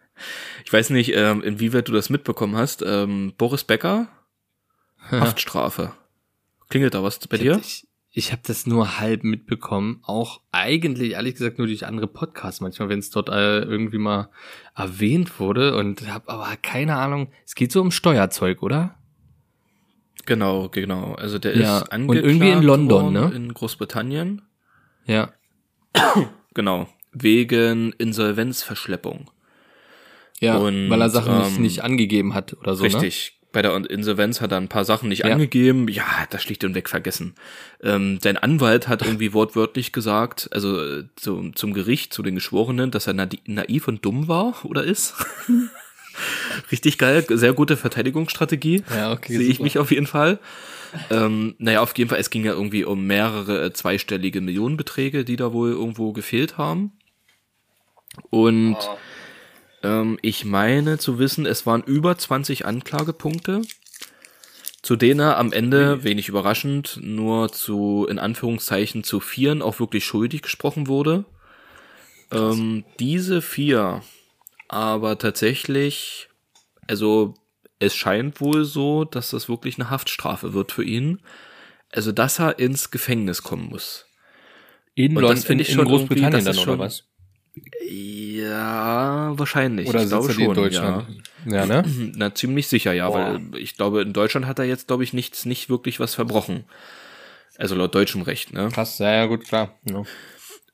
ich 0.65 0.71
weiß 0.71 0.89
nicht, 0.91 1.13
ähm, 1.13 1.43
inwieweit 1.43 1.87
du 1.87 1.91
das 1.91 2.09
mitbekommen 2.09 2.55
hast. 2.55 2.81
Ähm, 2.85 3.33
Boris 3.37 3.63
Becker, 3.65 4.07
Haftstrafe. 5.11 5.93
Klingelt 6.69 6.93
da 6.93 7.03
was 7.03 7.19
bei 7.27 7.37
dir? 7.37 7.59
Ich, 7.61 7.87
ich 8.11 8.31
habe 8.31 8.41
das 8.45 8.65
nur 8.65 8.99
halb 8.99 9.23
mitbekommen. 9.23 9.99
Auch 10.03 10.41
eigentlich, 10.51 11.11
ehrlich 11.11 11.33
gesagt, 11.33 11.57
nur 11.57 11.67
durch 11.67 11.85
andere 11.85 12.07
Podcasts. 12.07 12.61
Manchmal, 12.61 12.89
wenn 12.89 12.99
es 12.99 13.09
dort 13.09 13.29
äh, 13.29 13.59
irgendwie 13.59 13.97
mal 13.97 14.29
erwähnt 14.75 15.39
wurde 15.39 15.75
und 15.75 16.07
habe 16.07 16.29
aber 16.29 16.55
keine 16.61 16.95
Ahnung. 16.95 17.31
Es 17.45 17.55
geht 17.55 17.71
so 17.71 17.81
um 17.81 17.91
Steuerzeug, 17.91 18.63
oder? 18.63 18.95
Genau, 20.25 20.69
genau. 20.69 21.13
Also 21.15 21.39
der 21.39 21.57
Ja, 21.57 21.77
ist 21.77 21.83
und 21.83 21.91
angeklagt 21.91 22.25
irgendwie 22.25 22.49
in 22.51 22.61
London, 22.63 23.13
ne? 23.13 23.31
In 23.35 23.53
Großbritannien. 23.53 24.41
Ja. 25.05 25.33
Genau. 26.53 26.87
Wegen 27.11 27.93
Insolvenzverschleppung. 27.93 29.29
Ja, 30.39 30.57
Und, 30.57 30.89
weil 30.89 31.01
er 31.01 31.09
Sachen 31.09 31.37
nicht, 31.37 31.55
ähm, 31.55 31.61
nicht 31.61 31.83
angegeben 31.83 32.33
hat 32.33 32.53
oder 32.53 32.75
so, 32.75 32.83
ne? 32.83 32.93
Richtig. 32.93 33.34
Bei 33.55 33.61
der 33.61 33.73
Insolvenz 33.89 34.41
hat 34.41 34.51
er 34.51 34.57
ein 34.57 34.67
paar 34.67 34.83
Sachen 34.83 35.07
nicht 35.07 35.23
Ja. 35.23 35.31
angegeben. 35.31 35.87
Ja, 35.87 36.03
hat 36.03 36.33
er 36.33 36.41
schlicht 36.41 36.65
und 36.65 36.75
weg 36.75 36.89
vergessen. 36.89 37.35
Ähm, 37.81 38.19
sein 38.21 38.35
Anwalt 38.35 38.89
hat 38.89 39.01
irgendwie 39.05 39.31
wortwörtlich 39.31 39.93
gesagt, 39.93 40.49
also 40.51 40.77
äh, 40.77 41.05
zum, 41.15 41.55
zum 41.55 41.73
Gericht, 41.73 42.13
zu 42.13 42.21
den 42.21 42.35
Geschworenen, 42.35 42.91
dass 42.91 43.07
er 43.07 43.13
na 43.13 43.29
naiv 43.45 43.87
und 43.87 44.03
dumm 44.03 44.27
war 44.27 44.55
oder 44.65 44.83
ist. 44.83 45.13
Richtig 46.69 46.97
geil, 46.97 47.25
sehr 47.29 47.53
gute 47.53 47.77
Verteidigungsstrategie. 47.77 48.83
Ja, 48.93 49.13
okay, 49.13 49.37
Sehe 49.37 49.47
ich 49.47 49.55
super. 49.57 49.63
mich 49.63 49.79
auf 49.79 49.91
jeden 49.91 50.07
Fall. 50.07 50.39
Ähm, 51.09 51.55
naja, 51.57 51.79
auf 51.79 51.97
jeden 51.97 52.09
Fall, 52.09 52.19
es 52.19 52.29
ging 52.29 52.43
ja 52.43 52.51
irgendwie 52.51 52.83
um 52.83 53.07
mehrere 53.07 53.67
äh, 53.67 53.71
zweistellige 53.73 54.41
Millionenbeträge, 54.41 55.23
die 55.23 55.37
da 55.37 55.53
wohl 55.53 55.71
irgendwo 55.71 56.11
gefehlt 56.11 56.57
haben. 56.57 56.91
Und 58.29 58.77
ähm, 59.83 60.17
ich 60.21 60.45
meine 60.45 60.97
zu 60.97 61.19
wissen, 61.19 61.45
es 61.45 61.65
waren 61.65 61.83
über 61.83 62.17
20 62.17 62.65
Anklagepunkte, 62.65 63.61
zu 64.81 64.95
denen 64.95 65.19
er 65.19 65.37
am 65.37 65.51
Ende, 65.51 66.03
wenig 66.03 66.29
überraschend, 66.29 66.99
nur 67.01 67.51
zu, 67.51 68.05
in 68.09 68.19
Anführungszeichen, 68.19 69.03
zu 69.03 69.19
vieren 69.19 69.61
auch 69.61 69.79
wirklich 69.79 70.05
schuldig 70.05 70.41
gesprochen 70.41 70.87
wurde. 70.87 71.25
Ähm, 72.31 72.83
diese 72.99 73.41
vier 73.41 74.01
aber 74.67 75.17
tatsächlich, 75.17 76.29
also 76.87 77.35
es 77.79 77.95
scheint 77.95 78.41
wohl 78.41 78.65
so, 78.65 79.05
dass 79.05 79.29
das 79.31 79.49
wirklich 79.49 79.77
eine 79.77 79.89
Haftstrafe 79.89 80.53
wird 80.53 80.71
für 80.71 80.83
ihn. 80.83 81.21
Also, 81.91 82.11
dass 82.11 82.39
er 82.39 82.59
ins 82.59 82.91
Gefängnis 82.91 83.43
kommen 83.43 83.69
muss. 83.69 84.05
In, 84.95 85.13
London, 85.13 85.35
das 85.35 85.45
finde 85.45 85.61
ich 85.63 85.69
in, 85.69 85.75
schon 85.75 85.85
in 85.85 85.91
Großbritannien 85.91 86.45
dann, 86.45 86.57
oder 86.57 86.79
was? 86.79 87.03
Ja, 87.87 89.37
wahrscheinlich. 89.37 89.87
Oder 89.87 90.03
ich 90.03 90.09
glaube 90.09 90.33
schon, 90.33 90.43
in 90.43 90.53
Deutschland? 90.53 91.07
Ja, 91.45 91.65
ne? 91.65 91.75
Ja. 91.75 91.83
Na, 92.15 92.35
ziemlich 92.35 92.67
sicher, 92.67 92.93
ja, 92.93 93.09
Boah. 93.09 93.33
weil 93.33 93.57
ich 93.57 93.75
glaube, 93.75 94.01
in 94.01 94.13
Deutschland 94.13 94.45
hat 94.45 94.59
er 94.59 94.65
jetzt, 94.65 94.87
glaube 94.87 95.03
ich, 95.03 95.13
nichts, 95.13 95.45
nicht 95.45 95.69
wirklich 95.69 95.99
was 95.99 96.15
verbrochen. 96.15 96.65
Also 97.57 97.75
laut 97.75 97.95
deutschem 97.95 98.21
Recht, 98.21 98.53
ne? 98.53 98.69
Krass, 98.73 98.99
ja, 98.99 99.11
ja, 99.11 99.25
gut, 99.27 99.45
klar. 99.45 99.75
Ja. 99.83 100.03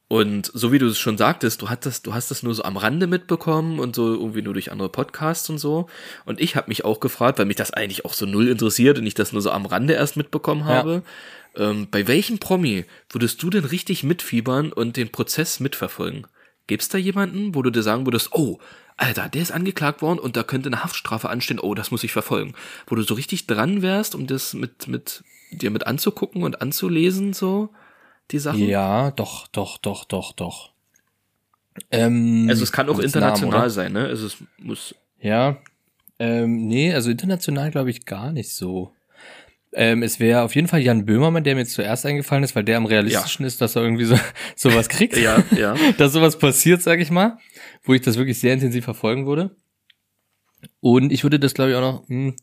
Und 0.08 0.52
so 0.54 0.74
wie 0.74 0.80
du 0.80 0.88
es 0.88 1.00
schon 1.00 1.18
sagtest, 1.18 1.62
du 1.62 1.70
hattest, 1.70 2.06
du 2.06 2.14
hast 2.14 2.32
das 2.32 2.44
nur 2.44 2.54
so 2.54 2.64
am 2.64 2.76
Rande 2.76 3.08
mitbekommen 3.08 3.80
und 3.80 3.96
so 3.96 4.14
irgendwie 4.14 4.42
nur 4.42 4.54
durch 4.54 4.70
andere 4.70 4.90
Podcasts 4.90 5.50
und 5.50 5.58
so. 5.58 5.88
Und 6.26 6.42
ich 6.42 6.58
habe 6.58 6.68
mich 6.68 6.84
auch 6.84 7.00
gefragt, 7.00 7.40
weil 7.40 7.46
mich 7.46 7.56
das 7.56 7.72
eigentlich 7.72 8.04
auch 8.04 8.14
so 8.14 8.26
null 8.26 8.50
interessiert 8.50 8.98
und 8.98 9.08
ich 9.08 9.14
das 9.14 9.32
nur 9.32 9.42
so 9.42 9.52
am 9.52 9.66
Rande 9.66 9.94
erst 9.94 10.18
mitbekommen 10.18 10.66
habe. 10.66 11.04
Ähm, 11.56 11.88
bei 11.90 12.08
welchem 12.08 12.40
Promi 12.40 12.84
würdest 13.10 13.42
du 13.42 13.50
denn 13.50 13.64
richtig 13.64 14.04
mitfiebern 14.04 14.74
und 14.74 14.98
den 14.98 15.14
Prozess 15.14 15.62
mitverfolgen? 15.62 16.28
Gibt's 16.68 16.90
da 16.90 16.98
jemanden, 16.98 17.56
wo 17.56 17.62
du 17.62 17.70
dir 17.70 17.84
sagen 17.84 18.06
würdest, 18.06 18.30
oh, 18.34 18.60
Alter, 18.98 19.30
der 19.30 19.42
ist 19.42 19.52
angeklagt 19.52 20.02
worden 20.02 20.20
und 20.20 20.38
da 20.38 20.44
könnte 20.44 20.70
eine 20.70 20.84
Haftstrafe 20.84 21.30
anstehen, 21.30 21.60
oh, 21.60 21.74
das 21.74 21.92
muss 21.92 22.04
ich 22.04 22.12
verfolgen. 22.12 22.54
Wo 22.88 22.96
du 22.96 23.02
so 23.02 23.14
richtig 23.16 23.48
dran 23.48 23.82
wärst, 23.82 24.16
um 24.16 24.28
das 24.28 24.54
mit, 24.54 24.88
mit 24.88 25.24
dir 25.52 25.72
mit 25.72 25.88
anzugucken 25.88 26.44
und 26.44 26.62
anzulesen, 26.62 27.34
so 27.34 27.70
die 28.32 28.40
Sachen? 28.40 28.68
Ja, 28.68 29.12
doch, 29.12 29.48
doch, 29.48 29.78
doch, 29.78 30.06
doch, 30.06 30.34
doch. 30.34 30.72
Ähm, 31.90 32.48
Also 32.50 32.64
es 32.64 32.72
kann 32.72 32.90
auch 32.90 33.00
international 33.00 33.60
Namen, 33.60 33.70
sein, 33.70 33.94
ne? 33.94 34.06
Also 34.06 34.28
es 34.28 34.38
muss. 34.58 34.96
Ja. 35.20 35.58
Ähm, 36.20 36.68
nee, 36.68 36.94
also 36.94 37.10
international 37.10 37.72
glaube 37.72 37.90
ich 37.90 38.06
gar 38.06 38.32
nicht 38.32 38.54
so. 38.54 38.94
Ähm, 39.74 40.04
es 40.04 40.20
wäre 40.20 40.42
auf 40.42 40.54
jeden 40.56 40.68
Fall 40.68 40.82
Jan 40.82 41.06
Böhmermann, 41.06 41.44
der 41.44 41.56
mir 41.56 41.62
jetzt 41.62 41.74
zuerst 41.74 42.06
eingefallen 42.06 42.44
ist, 42.44 42.56
weil 42.56 42.64
der 42.64 42.78
am 42.78 42.86
realistischen 42.86 43.46
ist, 43.46 43.62
dass 43.62 43.76
er 43.76 43.84
irgendwie 43.84 44.04
so 44.04 44.20
sowas 44.56 44.90
kriegt. 44.90 45.16
Ja, 45.18 45.44
ja. 45.58 45.76
dass 45.98 46.14
sowas 46.14 46.38
passiert, 46.38 46.82
sag 46.82 47.00
ich 47.00 47.10
mal, 47.10 47.38
wo 47.84 47.94
ich 47.94 48.02
das 48.02 48.18
wirklich 48.18 48.40
sehr 48.40 48.54
intensiv 48.54 48.84
verfolgen 48.84 49.26
würde. 49.26 49.56
Und 50.82 51.12
ich 51.12 51.24
würde 51.24 51.40
das, 51.40 51.54
glaube 51.54 51.72
ich, 51.72 51.78
auch 51.78 51.82
noch. 51.82 52.10
Hm, 52.10 52.36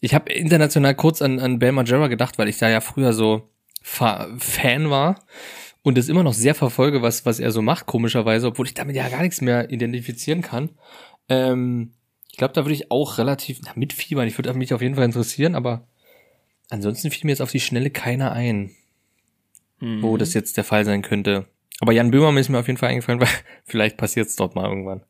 ich 0.00 0.14
habe 0.14 0.32
international 0.32 0.94
kurz 0.94 1.22
an, 1.22 1.40
an 1.40 1.58
Bam 1.58 1.74
Margera 1.74 2.06
gedacht, 2.06 2.38
weil 2.38 2.48
ich 2.48 2.58
da 2.58 2.68
ja 2.68 2.80
früher 2.80 3.12
so 3.12 3.50
Fa 3.82 4.28
Fan 4.38 4.90
war 4.90 5.24
und 5.82 5.98
das 5.98 6.08
immer 6.08 6.22
noch 6.22 6.34
sehr 6.34 6.54
verfolge, 6.54 7.02
was, 7.02 7.26
was 7.26 7.40
er 7.40 7.50
so 7.50 7.62
macht, 7.62 7.86
komischerweise, 7.86 8.46
obwohl 8.46 8.66
ich 8.66 8.74
damit 8.74 8.96
ja 8.96 9.08
gar 9.08 9.22
nichts 9.22 9.40
mehr 9.40 9.70
identifizieren 9.70 10.42
kann. 10.42 10.70
Ähm, 11.28 11.92
ich 12.30 12.36
glaube, 12.36 12.54
da 12.54 12.64
würde 12.64 12.74
ich 12.74 12.90
auch 12.90 13.18
relativ 13.18 13.60
na, 13.64 13.72
mitfiebern. 13.74 14.28
Ich 14.28 14.38
würde 14.38 14.52
mich 14.54 14.72
auf 14.72 14.82
jeden 14.82 14.94
Fall 14.94 15.04
interessieren, 15.04 15.54
aber 15.54 15.88
ansonsten 16.70 17.10
fiel 17.10 17.24
mir 17.24 17.30
jetzt 17.32 17.40
auf 17.42 17.50
die 17.52 17.60
Schnelle 17.60 17.90
keiner 17.90 18.32
ein 18.32 18.70
Mhm. 19.80 20.02
wo 20.02 20.16
das 20.16 20.34
jetzt 20.34 20.56
der 20.56 20.64
Fall 20.64 20.84
sein 20.84 21.02
könnte. 21.02 21.46
Aber 21.80 21.92
Jan 21.92 22.10
Böhmermann 22.10 22.38
ist 22.40 22.48
mir 22.48 22.58
auf 22.58 22.66
jeden 22.66 22.78
Fall 22.78 22.88
eingefallen, 22.88 23.20
weil 23.20 23.28
vielleicht 23.64 23.96
passiert 23.96 24.26
es 24.26 24.34
dort 24.34 24.56
mal 24.56 24.68
irgendwann. 24.68 25.02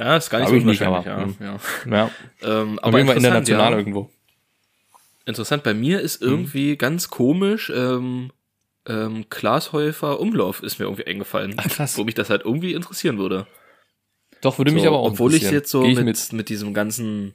Ja, 0.00 0.16
ist 0.16 0.30
gar 0.30 0.40
nicht 0.40 0.48
so 0.48 0.56
ich 0.56 0.64
nicht, 0.64 0.80
unwahrscheinlich, 0.82 1.12
aber, 1.12 1.24
hm. 1.26 1.36
ja. 1.38 1.96
ja. 1.96 2.10
Ja, 2.42 2.60
Ähm, 2.62 2.78
aber 2.80 2.98
interessant, 2.98 3.24
international 3.24 3.70
ja. 3.72 3.78
irgendwo. 3.78 4.10
interessant. 5.26 5.62
Bei 5.62 5.74
mir 5.74 6.00
ist 6.00 6.22
Mhm. 6.22 6.28
irgendwie 6.28 6.76
ganz 6.76 7.08
komisch, 7.08 7.70
ähm, 7.72 8.32
ähm, 8.88 9.26
Glashäufer 9.30 10.18
Umlauf 10.18 10.60
ist 10.64 10.80
mir 10.80 10.86
irgendwie 10.86 11.06
eingefallen. 11.06 11.54
Ach, 11.56 11.68
krass. 11.68 11.96
Wo 11.96 12.02
mich 12.02 12.14
das 12.16 12.30
halt 12.30 12.42
irgendwie 12.44 12.72
interessieren 12.74 13.18
würde. 13.18 13.46
Doch, 14.40 14.58
würde 14.58 14.72
mich 14.72 14.82
So, 14.82 14.88
aber 14.88 14.98
auch 14.98 15.12
obwohl 15.12 15.34
ich 15.34 15.48
jetzt 15.50 15.70
so 15.70 15.82
mit, 15.86 16.04
mit. 16.04 16.32
mit. 16.32 16.48
diesem 16.48 16.74
ganzen 16.74 17.34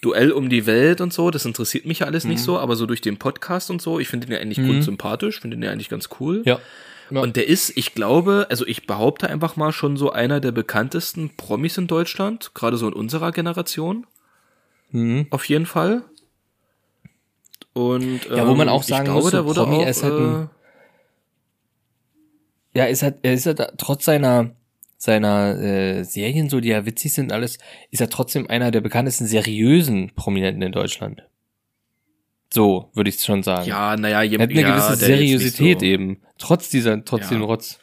Duell 0.00 0.30
um 0.30 0.48
die 0.48 0.64
Welt 0.66 1.00
und 1.00 1.12
so, 1.12 1.30
das 1.30 1.44
interessiert 1.44 1.84
mich 1.84 2.00
ja 2.00 2.06
alles 2.06 2.24
Mhm. 2.24 2.30
nicht 2.30 2.42
so, 2.42 2.58
aber 2.58 2.76
so 2.76 2.86
durch 2.86 3.00
den 3.00 3.16
Podcast 3.18 3.70
und 3.70 3.82
so, 3.82 3.98
ich 3.98 4.08
finde 4.08 4.26
den 4.26 4.34
ja 4.34 4.40
eigentlich 4.40 4.64
grundsympathisch, 4.64 5.40
finde 5.40 5.56
den 5.56 5.62
ja 5.64 5.70
eigentlich 5.72 5.88
ganz 5.88 6.08
cool. 6.20 6.42
Ja. 6.44 6.60
ja. 7.10 7.20
Und 7.20 7.34
der 7.36 7.48
ist, 7.48 7.76
ich 7.76 7.94
glaube, 7.94 8.46
also 8.48 8.64
ich 8.66 8.86
behaupte 8.86 9.28
einfach 9.28 9.56
mal 9.56 9.72
schon 9.72 9.96
so 9.96 10.10
einer 10.12 10.38
der 10.40 10.52
bekanntesten 10.52 11.30
Promis 11.36 11.76
in 11.78 11.88
Deutschland, 11.88 12.52
gerade 12.54 12.76
so 12.76 12.86
in 12.86 12.94
unserer 12.94 13.32
Generation. 13.32 14.06
Mhm. 14.90 15.26
Auf 15.30 15.44
jeden 15.48 15.66
Fall. 15.66 16.02
Und 17.72 18.24
Ja, 18.26 18.46
wo 18.48 18.54
man 18.54 18.68
ähm, 18.68 18.74
auch 18.74 18.82
sagen 18.82 19.04
glaube, 19.06 19.20
muss, 19.22 19.30
so 19.32 19.42
Promi, 19.64 19.76
auch, 19.76 19.82
er 19.82 19.90
ist 19.90 20.02
halt 20.02 20.14
ein- 20.14 20.48
äh, 22.74 22.78
Ja, 22.78 22.84
ist 22.86 23.02
halt, 23.02 23.16
er 23.22 23.34
ist 23.34 23.46
halt 23.46 23.60
trotz 23.78 24.04
seiner 24.04 24.50
seiner 24.98 25.56
äh, 25.58 26.02
Serien, 26.04 26.50
so 26.50 26.60
die 26.60 26.68
ja 26.68 26.84
witzig 26.84 27.14
sind, 27.14 27.32
alles, 27.32 27.58
ist 27.90 28.00
er 28.00 28.10
trotzdem 28.10 28.50
einer 28.50 28.70
der 28.70 28.80
bekanntesten 28.80 29.26
seriösen 29.26 30.10
Prominenten 30.14 30.60
in 30.62 30.72
Deutschland. 30.72 31.22
So, 32.52 32.90
würde 32.94 33.10
ich 33.10 33.20
schon 33.22 33.42
sagen. 33.42 33.68
ja, 33.68 33.96
naja, 33.96 34.22
er 34.22 34.42
hat 34.42 34.50
eine 34.50 34.60
ja, 34.60 34.70
gewisse 34.70 34.96
Seriosität 34.96 35.80
so, 35.80 35.86
eben. 35.86 36.20
Trotz 36.38 36.68
dieser, 36.70 37.04
trotz 37.04 37.22
Ja. 37.30 37.36
dem 37.36 37.42
Rotz. 37.42 37.78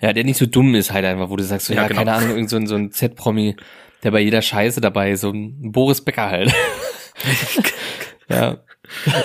Ja, 0.00 0.12
der 0.12 0.24
nicht 0.24 0.36
so 0.38 0.44
dumm 0.46 0.74
ist 0.74 0.92
halt 0.92 1.04
einfach, 1.06 1.30
wo 1.30 1.36
du 1.36 1.44
sagst, 1.44 1.66
so, 1.66 1.72
Ja, 1.74 1.82
ja, 1.82 1.88
genau. 1.88 1.98
keine 2.00 2.12
Ahnung, 2.12 2.30
irgend 2.30 2.50
so 2.50 2.56
ein, 2.56 2.66
so 2.66 2.74
ein 2.74 2.90
Z-Promi, 2.90 3.56
der 4.02 4.10
bei 4.10 4.20
jeder 4.20 4.42
Scheiße 4.42 4.80
dabei 4.80 5.14
so 5.16 5.30
ein 5.30 5.72
Boris 5.72 6.00
Becker 6.02 6.28
halt. 6.30 6.52
ja, 8.28 8.58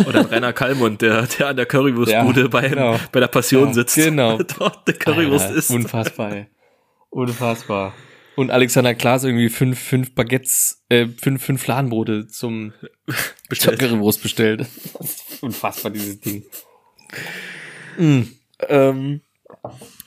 Oder 0.08 0.32
Rainer 0.32 0.54
Kallmund, 0.54 1.02
der, 1.02 1.24
der 1.24 1.48
an 1.48 1.56
der 1.58 1.66
Currywurstbude 1.66 2.42
Ja, 2.44 2.48
bei, 2.48 2.70
genau. 2.70 2.98
bei 3.12 3.20
der 3.20 3.28
Passion 3.28 3.70
Ja, 3.70 3.74
sitzt. 3.74 3.96
genau. 3.96 4.38
Dort 4.60 4.88
eine 4.88 4.98
Currywurst 4.98 5.46
Alter, 5.48 5.58
ist. 5.58 5.70
Unfassbar, 5.72 6.32
ey. 6.34 6.46
Unfassbar. 7.10 7.94
Und 8.36 8.52
Alexander 8.52 8.94
Klaas 8.96 9.24
irgendwie 9.24 9.50
fünf, 9.50 9.80
fünf 9.80 10.16
Baguettes, 10.16 10.84
äh, 10.90 11.08
fünf, 11.22 11.44
fünf 11.44 11.62
Fladenbrote 11.62 12.28
zum. 12.28 12.74
Currywurst 13.50 14.22
bestellt. 14.24 14.66
Unfassbar, 15.42 15.92
dieses 15.92 16.20
Ding. 16.22 16.46
Mhm. 17.98 18.32
Ähm, 18.68 19.22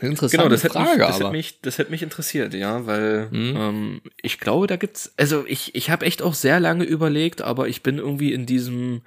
Interessante 0.01 0.37
genau, 0.37 0.49
das 0.49 0.65
hätte, 0.65 0.75
Frage, 0.75 0.91
mich, 0.91 0.99
das, 0.99 1.17
aber. 1.17 1.25
hätte 1.27 1.33
mich, 1.33 1.61
das 1.61 1.79
hätte 1.79 1.91
mich 1.91 2.03
interessiert, 2.03 2.55
ja, 2.55 2.87
weil 2.87 3.29
Mhm. 3.31 3.57
ähm, 3.57 4.01
ich 4.23 4.41
glaube, 4.41 4.67
da 4.67 4.77
gibt's, 4.77 5.13
also 5.17 5.45
ich, 5.47 5.75
ich 5.75 5.91
habe 5.91 6.07
echt 6.07 6.23
auch 6.23 6.35
sehr 6.35 6.59
lange 6.59 6.85
überlegt, 6.85 7.43
aber 7.43 7.69
ich 7.69 7.83
bin 7.83 7.99
irgendwie 7.99 8.33
in 8.33 8.47
diesem 8.47 9.03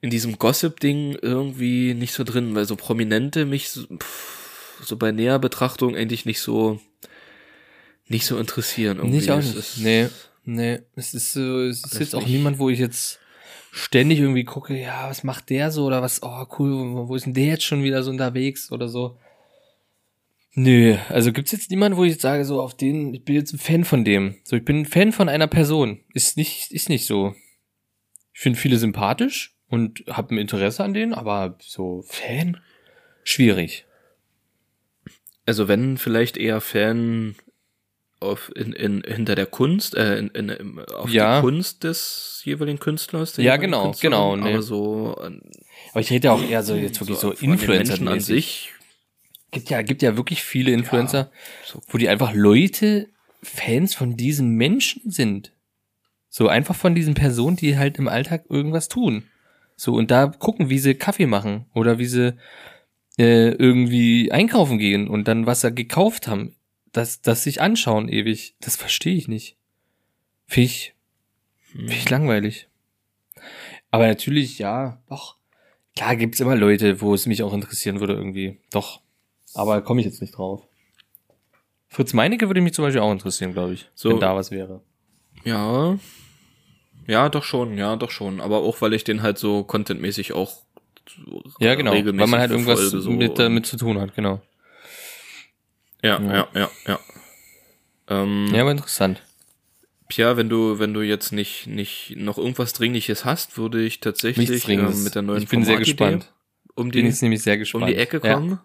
in 0.00 0.10
diesem 0.10 0.38
Gossip-Ding 0.38 1.18
irgendwie 1.20 1.92
nicht 1.92 2.12
so 2.12 2.22
drin, 2.22 2.54
weil 2.54 2.64
so 2.64 2.76
Prominente 2.76 3.44
mich 3.44 3.68
so, 3.70 3.84
pff, 3.84 4.80
so 4.84 4.96
bei 4.96 5.10
näher 5.10 5.40
Betrachtung 5.40 5.96
eigentlich 5.96 6.24
nicht 6.24 6.40
so 6.40 6.80
nicht 8.08 8.26
so 8.26 8.38
interessieren. 8.38 8.98
Irgendwie. 8.98 9.16
Nicht 9.16 9.30
auch 9.30 9.38
Es 9.38 9.46
nicht. 9.46 9.56
ist- 9.58 9.78
nee, 9.78 10.08
nee. 10.44 10.80
Es 10.96 11.14
ist 11.14 11.32
so, 11.32 11.60
es 11.60 11.84
ist 11.84 11.98
jetzt 12.00 12.14
auch 12.14 12.26
niemand, 12.26 12.58
wo 12.58 12.68
ich 12.70 12.78
jetzt 12.78 13.20
ständig 13.70 14.18
irgendwie 14.20 14.44
gucke, 14.44 14.78
ja, 14.78 15.08
was 15.08 15.24
macht 15.24 15.50
der 15.50 15.70
so 15.70 15.84
oder 15.84 16.02
was, 16.02 16.22
oh 16.22 16.46
cool, 16.58 16.72
wo, 16.94 17.08
wo 17.08 17.14
ist 17.14 17.26
denn 17.26 17.34
der 17.34 17.46
jetzt 17.46 17.64
schon 17.64 17.82
wieder 17.82 18.02
so 18.02 18.10
unterwegs 18.10 18.72
oder 18.72 18.88
so. 18.88 19.18
Nö, 20.54 20.96
also 21.10 21.32
gibt's 21.32 21.52
jetzt 21.52 21.70
niemanden, 21.70 21.96
wo 21.98 22.04
ich 22.04 22.12
jetzt 22.12 22.22
sage, 22.22 22.44
so 22.44 22.60
auf 22.60 22.76
den, 22.76 23.14
ich 23.14 23.24
bin 23.24 23.36
jetzt 23.36 23.52
ein 23.52 23.58
Fan 23.58 23.84
von 23.84 24.04
dem. 24.04 24.36
So, 24.42 24.56
ich 24.56 24.64
bin 24.64 24.80
ein 24.80 24.86
Fan 24.86 25.12
von 25.12 25.28
einer 25.28 25.46
Person. 25.46 26.00
Ist 26.14 26.36
nicht, 26.36 26.72
ist 26.72 26.88
nicht 26.88 27.06
so. 27.06 27.34
Ich 28.32 28.40
finde 28.40 28.58
viele 28.58 28.78
sympathisch 28.78 29.54
und 29.68 30.02
habe 30.08 30.34
ein 30.34 30.38
Interesse 30.38 30.82
an 30.82 30.94
denen, 30.94 31.12
aber 31.14 31.58
so 31.60 32.02
Fan? 32.08 32.58
Schwierig. 33.22 33.84
Also 35.44 35.68
wenn 35.68 35.96
vielleicht 35.98 36.36
eher 36.36 36.60
Fan 36.60 37.36
auf 38.20 38.50
in, 38.56 38.72
in 38.72 39.02
hinter 39.06 39.34
der 39.34 39.46
Kunst, 39.46 39.94
äh, 39.96 40.18
in, 40.18 40.28
in, 40.30 40.78
auf 40.94 41.10
Ja. 41.10 41.36
die 41.36 41.42
Kunst 41.42 41.84
des 41.84 42.40
jeweiligen 42.44 42.78
Künstlers. 42.78 43.36
Ja, 43.36 43.56
genau, 43.56 43.84
Künstlerin, 43.84 44.10
genau, 44.12 44.36
nee. 44.36 44.52
Aber 44.54 44.62
so, 44.62 45.14
an- 45.16 45.42
Aber 45.92 46.00
ich 46.00 46.10
rede 46.10 46.26
ja 46.28 46.32
auch 46.32 46.42
eher 46.42 46.62
so 46.62 46.74
jetzt 46.74 47.00
wirklich 47.00 47.18
so, 47.18 47.32
den 47.32 47.52
Influencer 47.52 48.04
an 48.10 48.20
sich. 48.20 48.72
gibt 49.52 49.70
ja, 49.70 49.82
gibt 49.82 50.02
ja 50.02 50.16
wirklich 50.16 50.42
viele 50.42 50.72
Influencer, 50.72 51.30
so. 51.64 51.80
wo 51.88 51.98
die 51.98 52.08
einfach 52.08 52.32
Leute 52.34 53.08
Fans 53.42 53.94
von 53.94 54.16
diesen 54.16 54.50
Menschen 54.56 55.10
sind. 55.10 55.52
So 56.28 56.48
einfach 56.48 56.74
von 56.74 56.94
diesen 56.94 57.14
Personen, 57.14 57.56
die 57.56 57.78
halt 57.78 57.98
im 57.98 58.08
Alltag 58.08 58.44
irgendwas 58.50 58.88
tun. 58.88 59.22
So, 59.76 59.94
und 59.94 60.10
da 60.10 60.26
gucken, 60.26 60.68
wie 60.70 60.78
sie 60.80 60.94
Kaffee 60.94 61.26
machen 61.26 61.66
oder 61.72 61.98
wie 61.98 62.06
sie 62.06 62.34
äh, 63.18 63.50
irgendwie 63.52 64.32
einkaufen 64.32 64.78
gehen 64.78 65.06
und 65.08 65.28
dann 65.28 65.46
was 65.46 65.60
sie 65.60 65.72
gekauft 65.72 66.26
haben. 66.26 66.54
Das, 66.92 67.20
das 67.20 67.42
sich 67.44 67.60
anschauen 67.60 68.08
ewig. 68.08 68.54
Das 68.60 68.76
verstehe 68.76 69.14
ich 69.14 69.28
nicht. 69.28 69.56
Finde 70.46 70.66
ich, 70.66 70.94
find 71.62 71.90
ich 71.90 72.08
langweilig. 72.08 72.68
Aber 73.90 74.06
natürlich, 74.06 74.58
ja, 74.58 75.00
doch. 75.08 75.36
Klar 75.96 76.16
gibt's 76.16 76.40
immer 76.40 76.56
Leute, 76.56 77.00
wo 77.00 77.14
es 77.14 77.26
mich 77.26 77.42
auch 77.42 77.52
interessieren 77.52 78.00
würde 78.00 78.14
irgendwie. 78.14 78.58
Doch. 78.70 79.00
Aber 79.54 79.80
komme 79.82 80.00
ich 80.00 80.06
jetzt 80.06 80.20
nicht 80.20 80.36
drauf. 80.36 80.62
Fritz 81.88 82.12
Meinecke 82.12 82.48
würde 82.48 82.60
mich 82.60 82.74
zum 82.74 82.84
Beispiel 82.84 83.00
auch 83.00 83.10
interessieren, 83.12 83.52
glaube 83.52 83.72
ich. 83.74 83.88
So. 83.94 84.10
Wenn 84.10 84.20
da 84.20 84.34
was 84.36 84.50
wäre. 84.50 84.82
Ja. 85.44 85.98
Ja, 87.06 87.28
doch 87.30 87.44
schon, 87.44 87.78
ja, 87.78 87.96
doch 87.96 88.10
schon. 88.10 88.40
Aber 88.40 88.58
auch, 88.58 88.80
weil 88.82 88.92
ich 88.92 89.04
den 89.04 89.22
halt 89.22 89.38
so 89.38 89.64
contentmäßig 89.64 90.34
auch 90.34 90.62
so 91.08 91.40
Ja, 91.58 91.74
genau. 91.74 91.92
Weil 91.92 92.12
man 92.12 92.38
halt 92.38 92.50
irgendwas 92.50 92.80
so 92.80 93.10
mit, 93.10 93.30
und- 93.30 93.38
damit 93.38 93.66
zu 93.66 93.76
tun 93.78 93.98
hat, 93.98 94.14
genau. 94.14 94.42
Ja, 96.02 96.20
Ja. 96.20 96.34
ja, 96.34 96.48
ja, 96.54 96.70
ja. 96.86 97.00
Ähm, 98.08 98.48
Ja, 98.54 98.62
aber 98.62 98.70
interessant. 98.72 99.22
Pia, 100.08 100.36
wenn 100.38 100.48
du, 100.48 100.78
wenn 100.78 100.94
du 100.94 101.02
jetzt 101.02 101.32
nicht, 101.32 101.66
nicht 101.66 102.14
noch 102.16 102.38
irgendwas 102.38 102.72
Dringliches 102.72 103.24
hast, 103.26 103.58
würde 103.58 103.82
ich 103.82 104.00
tatsächlich 104.00 104.66
ähm, 104.68 105.02
mit 105.04 105.14
der 105.14 105.22
neuen 105.22 105.42
ich 105.42 105.48
bin 105.48 105.64
sehr 105.64 105.76
gespannt. 105.76 106.32
um 106.74 106.90
Bin 106.90 107.02
die, 107.02 107.08
jetzt 107.08 107.20
nämlich 107.22 107.42
sehr 107.42 107.54
um 107.54 107.58
gespannt. 107.60 107.88
die 107.88 107.96
Ecke 107.96 108.20
kommen. 108.20 108.58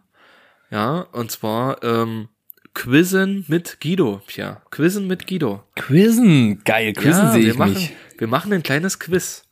Ja, 0.71 1.01
und 1.11 1.31
zwar 1.31 1.84
ähm, 1.84 2.29
Quizzen 2.73 3.43
mit 3.49 3.79
Guido, 3.81 4.21
Pia. 4.25 4.61
Quizzen 4.71 5.05
mit 5.07 5.27
Guido. 5.27 5.63
Ja. 5.77 5.84
Quizzen, 5.84 6.63
geil, 6.63 6.93
Quizzen 6.93 7.25
ja, 7.25 7.31
sehe 7.34 7.51
ich 7.51 7.57
machen, 7.57 7.73
mich. 7.73 7.91
Wir 8.17 8.27
machen 8.27 8.53
ein 8.53 8.63
kleines 8.63 8.99
Quiz. 8.99 9.43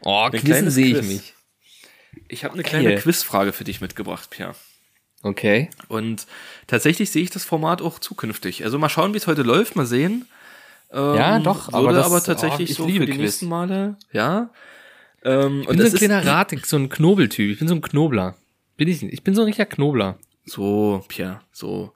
Oh, 0.00 0.28
ein 0.32 0.40
Quizzen 0.40 0.70
sehe 0.70 0.98
ich 0.98 1.06
mich. 1.06 1.34
Ich 2.28 2.44
habe 2.44 2.54
eine 2.54 2.62
kleine. 2.62 2.96
Quizfrage 2.96 3.52
für 3.52 3.64
dich 3.64 3.80
mitgebracht, 3.82 4.30
Pia. 4.30 4.54
Okay. 5.26 5.70
Und 5.88 6.26
tatsächlich 6.66 7.10
sehe 7.10 7.22
ich 7.22 7.30
das 7.30 7.44
Format 7.44 7.82
auch 7.82 7.98
zukünftig. 7.98 8.64
Also 8.64 8.78
mal 8.78 8.88
schauen, 8.88 9.12
wie 9.12 9.18
es 9.18 9.26
heute 9.26 9.42
läuft, 9.42 9.74
mal 9.76 9.86
sehen. 9.86 10.26
Ähm, 10.92 11.14
Ja, 11.16 11.38
doch, 11.40 11.72
aber 11.72 11.92
das- 11.92 12.06
aber 12.06 12.22
tatsächlich 12.22 12.68
oh, 12.70 12.72
ich 12.72 12.76
so 12.76 12.86
liebe 12.86 13.00
für 13.00 13.06
die 13.06 13.12
Quiz. 13.12 13.22
nächsten 13.22 13.48
Male, 13.48 13.96
ja. 14.12 14.50
Ähm, 15.24 15.62
Ich 15.62 15.68
bin 15.68 15.78
so 15.80 15.84
ein 15.86 15.92
kleiner 15.94 16.24
Ratik, 16.26 16.64
so 16.66 16.76
ein 16.76 16.88
Knobeltyp. 16.88 17.50
Ich 17.50 17.58
bin 17.58 17.66
so 17.68 17.74
ein 17.74 17.80
Knobler. 17.82 18.36
Bin 18.76 18.86
ich 18.88 19.02
nicht. 19.02 19.12
Ich 19.14 19.24
bin 19.24 19.34
so 19.34 19.42
ein 19.42 19.46
richtiger 19.46 19.66
Knobler. 19.66 20.18
So, 20.44 21.04
Pierre, 21.08 21.40
so. 21.50 21.92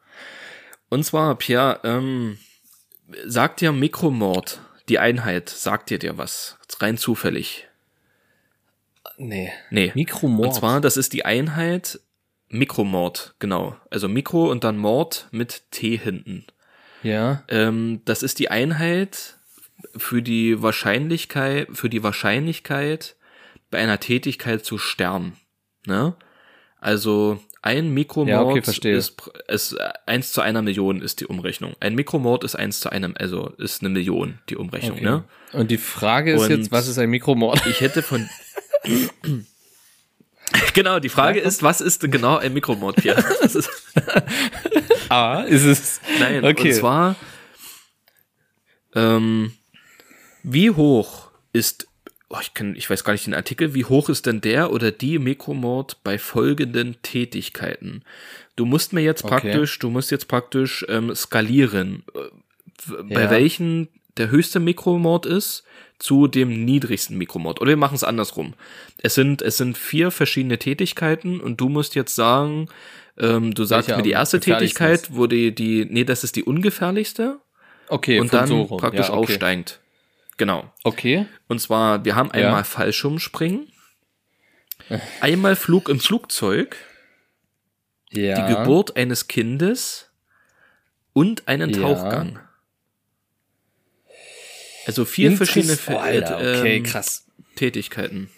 Und 0.89 1.05
zwar, 1.05 1.37
Pierre, 1.37 1.78
ähm, 1.85 2.39
sagt 3.26 3.61
dir 3.61 3.70
Mikromord, 3.70 4.61
die 4.89 4.99
Einheit, 4.99 5.49
sagt 5.51 5.91
dir 5.91 6.01
dir 6.01 6.18
was? 6.18 6.57
Rein 6.81 6.97
zufällig. 6.97 7.68
Nee. 9.18 9.53
Nee. 9.70 9.93
Mikromord. 9.95 10.49
Und 10.49 10.55
zwar, 10.55 10.81
das 10.81 10.97
ist 10.97 11.12
die 11.12 11.24
Einheit 11.24 12.01
Mikromord, 12.51 13.35
genau. 13.39 13.77
Also 13.91 14.09
Mikro 14.09 14.51
und 14.51 14.65
dann 14.65 14.77
Mord 14.77 15.29
mit 15.31 15.63
T 15.71 15.97
hinten. 15.97 16.45
Ja. 17.03 17.43
Ähm, 17.49 18.03
das 18.05 18.23
ist 18.23 18.39
die 18.39 18.51
Einheit 18.51 19.37
für 19.97 20.21
die 20.21 20.61
Wahrscheinlichkeit, 20.63 21.69
für 21.73 21.89
die 21.89 22.03
Wahrscheinlichkeit 22.03 23.17
bei 23.71 23.79
einer 23.79 24.01
Tätigkeit 24.01 24.65
zu 24.65 24.79
sterben. 24.79 25.37
Ne? 25.87 26.15
Also 26.81 27.41
ein 27.63 27.91
Mikromord 27.91 28.29
Ja, 28.29 28.43
okay, 28.43 28.97
ist, 28.97 29.23
ist 29.49 29.73
äh, 29.75 29.93
eins 30.07 30.33
zu 30.33 30.41
einer 30.41 30.63
Million 30.63 31.01
ist 31.01 31.21
die 31.21 31.27
Umrechnung. 31.27 31.75
Ein 31.81 31.95
Mikromord 31.95 32.43
ist 32.43 32.57
eins 32.57 32.81
zu 32.81 32.91
einem, 32.91 33.15
also 33.19 33.51
ist 33.59 33.83
eine 33.83 33.91
Million 33.91 34.39
die 34.49 34.57
Umrechnung. 34.57 34.97
Okay. 34.97 35.05
Ne? 35.05 35.25
Und 35.53 35.71
die 35.71 35.79
Frage 35.79 36.33
ist 36.33 36.43
Und- 36.43 36.51
jetzt, 36.51 36.73
was 36.73 36.89
ist 36.89 36.99
ein 36.99 37.11
Mikromord? 37.11 37.65
Ich 37.67 37.81
hätte 37.81 38.03
von 38.03 38.29
Genau, 40.75 40.99
die 41.01 41.09
Frage 41.09 41.41
ist, 41.41 41.63
was 41.63 41.81
ist 41.81 42.01
genau 42.11 42.37
ein 42.39 42.53
Mikromord, 42.53 42.97
Pierre? 42.97 43.23
Ist, 43.43 43.69
Ah, 45.09 45.43
ist 45.43 45.65
es. 45.65 46.01
Nein, 46.21 46.45
Okay. 46.45 46.69
und 46.69 46.75
zwar, 46.75 47.17
ähm, 48.95 49.53
wie 50.43 50.71
hoch 50.71 51.31
ist, 51.53 51.87
oh, 52.29 52.39
ich, 52.41 52.55
kenn, 52.55 52.75
ich 52.77 52.89
weiß 52.89 53.03
gar 53.05 53.13
nicht 53.13 53.27
den 53.27 53.35
Artikel, 53.35 53.75
wie 53.75 53.85
hoch 53.85 54.09
ist 54.09 54.27
denn 54.27 54.41
der 54.41 54.73
oder 54.73 54.91
die 54.93 55.19
Mikromord 55.19 56.03
bei 56.05 56.19
folgenden 56.19 56.97
Tätigkeiten? 57.03 58.05
Du 58.57 58.65
musst 58.67 58.93
mir 58.93 59.01
jetzt 59.03 59.25
Okay. 59.25 59.31
praktisch, 59.41 59.79
du 59.79 59.91
musst 59.91 60.11
jetzt 60.11 60.29
praktisch 60.29 60.85
ähm, 60.89 61.15
skalieren, 61.15 62.05
äh, 62.15 63.03
bei 63.05 63.23
Ja. 63.23 63.31
welchen 63.31 63.89
der 64.17 64.31
höchste 64.31 64.61
Mikromord 64.61 65.27
ist, 65.27 65.65
zu 66.01 66.27
dem 66.27 66.65
niedrigsten 66.65 67.17
Mikromod. 67.17 67.61
Oder 67.61 67.69
wir 67.71 67.77
machen 67.77 67.95
es 67.95 68.03
andersrum. 68.05 68.55
Es 68.99 69.15
sind, 69.15 69.43
es 69.43 69.59
sind 69.59 69.79
vier 69.79 70.11
verschiedene 70.11 70.59
Tätigkeiten 70.59 71.41
und 71.41 71.61
du 71.61 71.69
musst 71.69 71.95
jetzt 71.95 72.15
sagen, 72.17 72.69
ähm, 73.19 73.53
du 73.55 73.65
sagst 73.65 73.89
Welche 73.89 73.99
mir 73.99 74.03
die 74.05 74.11
erste 74.13 74.41
Tätigkeit, 74.41 75.11
wo 75.13 75.27
die, 75.27 75.55
die, 75.55 75.87
nee, 75.89 76.05
das 76.05 76.25
ist 76.25 76.37
die 76.37 76.43
ungefährlichste 76.45 77.39
Okay, 77.89 78.19
und 78.19 78.33
dann 78.33 78.47
so 78.47 78.65
praktisch 78.65 79.09
ja, 79.09 79.13
okay. 79.15 79.19
aufsteigend. 79.33 79.81
Genau. 80.39 80.73
Okay. 80.85 81.27
Und 81.49 81.61
zwar, 81.61 82.05
wir 82.05 82.17
haben 82.17 82.31
Ja. 82.35 82.47
einmal 82.47 82.65
Fallschirmspringen, 82.65 83.67
einmal 85.21 85.55
Flug 85.55 85.89
im 85.91 86.01
Flugzeug, 86.01 86.77
Ja. 88.11 88.47
die 88.47 88.55
Geburt 88.55 88.97
eines 88.97 89.29
Kindes 89.29 90.11
und 91.13 91.47
einen 91.47 91.71
Ja. 91.71 91.81
Tauchgang. 91.83 92.39
Also 94.91 95.05
vier 95.05 95.36
verschiedene 95.36 95.78
oh, 95.88 95.97
Alter, 95.97 96.36
okay, 96.36 96.76
ähm, 96.78 96.82
krass. 96.82 97.26
Tätigkeiten. 97.57 98.28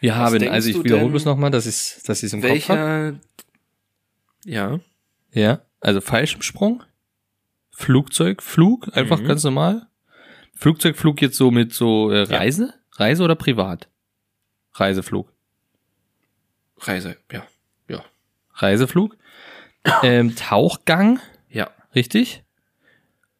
Wir 0.00 0.16
haben, 0.16 0.38
denkst 0.38 0.52
also 0.54 0.70
ich 0.70 0.84
wiederhole 0.84 1.10
bloß 1.10 1.24
nochmal, 1.24 1.50
dass 1.50 1.66
ich 1.66 2.02
dass 2.04 2.22
ich's 2.22 2.32
im 2.32 2.40
Kopf 2.42 2.68
habe. 2.68 2.80
Welcher? 2.80 3.20
Ja. 4.44 4.80
Ja, 5.32 5.60
also 5.80 6.00
Fallschirmsprung, 6.00 6.82
Flugzeug, 7.70 8.42
Flug, 8.42 8.88
einfach 8.96 9.20
Mhm. 9.20 9.26
ganz 9.28 9.44
normal. 9.44 9.86
Flugzeugflug 10.54 11.22
jetzt 11.22 11.36
so 11.36 11.50
mit 11.50 11.72
so 11.72 12.10
äh, 12.10 12.22
Reise? 12.22 12.74
Reise 12.92 13.22
oder 13.22 13.34
privat? 13.34 13.88
Reiseflug. 14.74 15.32
Reise, 16.78 17.16
ja. 17.32 17.46
Ja. 17.88 18.04
Reiseflug. 18.54 19.16
ähm, 20.02 20.34
Tauchgang, 20.36 21.20
Ja. 21.48 21.70
richtig? 21.94 22.42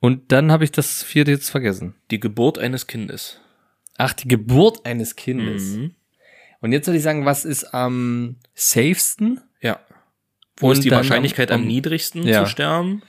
Und 0.01 0.33
dann 0.33 0.51
habe 0.51 0.65
ich 0.65 0.73
das 0.73 1.03
vierte 1.03 1.31
jetzt 1.31 1.51
vergessen. 1.51 1.95
Die 2.11 2.21
Geburt 2.21 2.59
eines 2.59 2.87
Kindes. 2.87 3.39
Ach, 3.99 4.13
die 4.15 4.29
Geburt 4.29 4.87
eines 4.87 5.15
Kindes. 5.17 5.63
Mhm. 5.77 5.95
Und 6.61 6.73
jetzt 6.73 6.87
soll 6.87 6.95
ich 6.95 7.03
sagen, 7.03 7.25
was 7.27 7.45
ist 7.45 7.75
am 7.75 8.37
safesten? 8.55 9.41
Ja. 9.61 9.79
Wo 10.57 10.69
Und 10.69 10.73
ist 10.75 10.85
die 10.85 10.91
Wahrscheinlichkeit 10.91 11.51
am, 11.51 11.63
am- 11.63 11.67
niedrigsten 11.67 12.23
ja. 12.27 12.45
zu 12.45 12.51
sterben? 12.51 13.03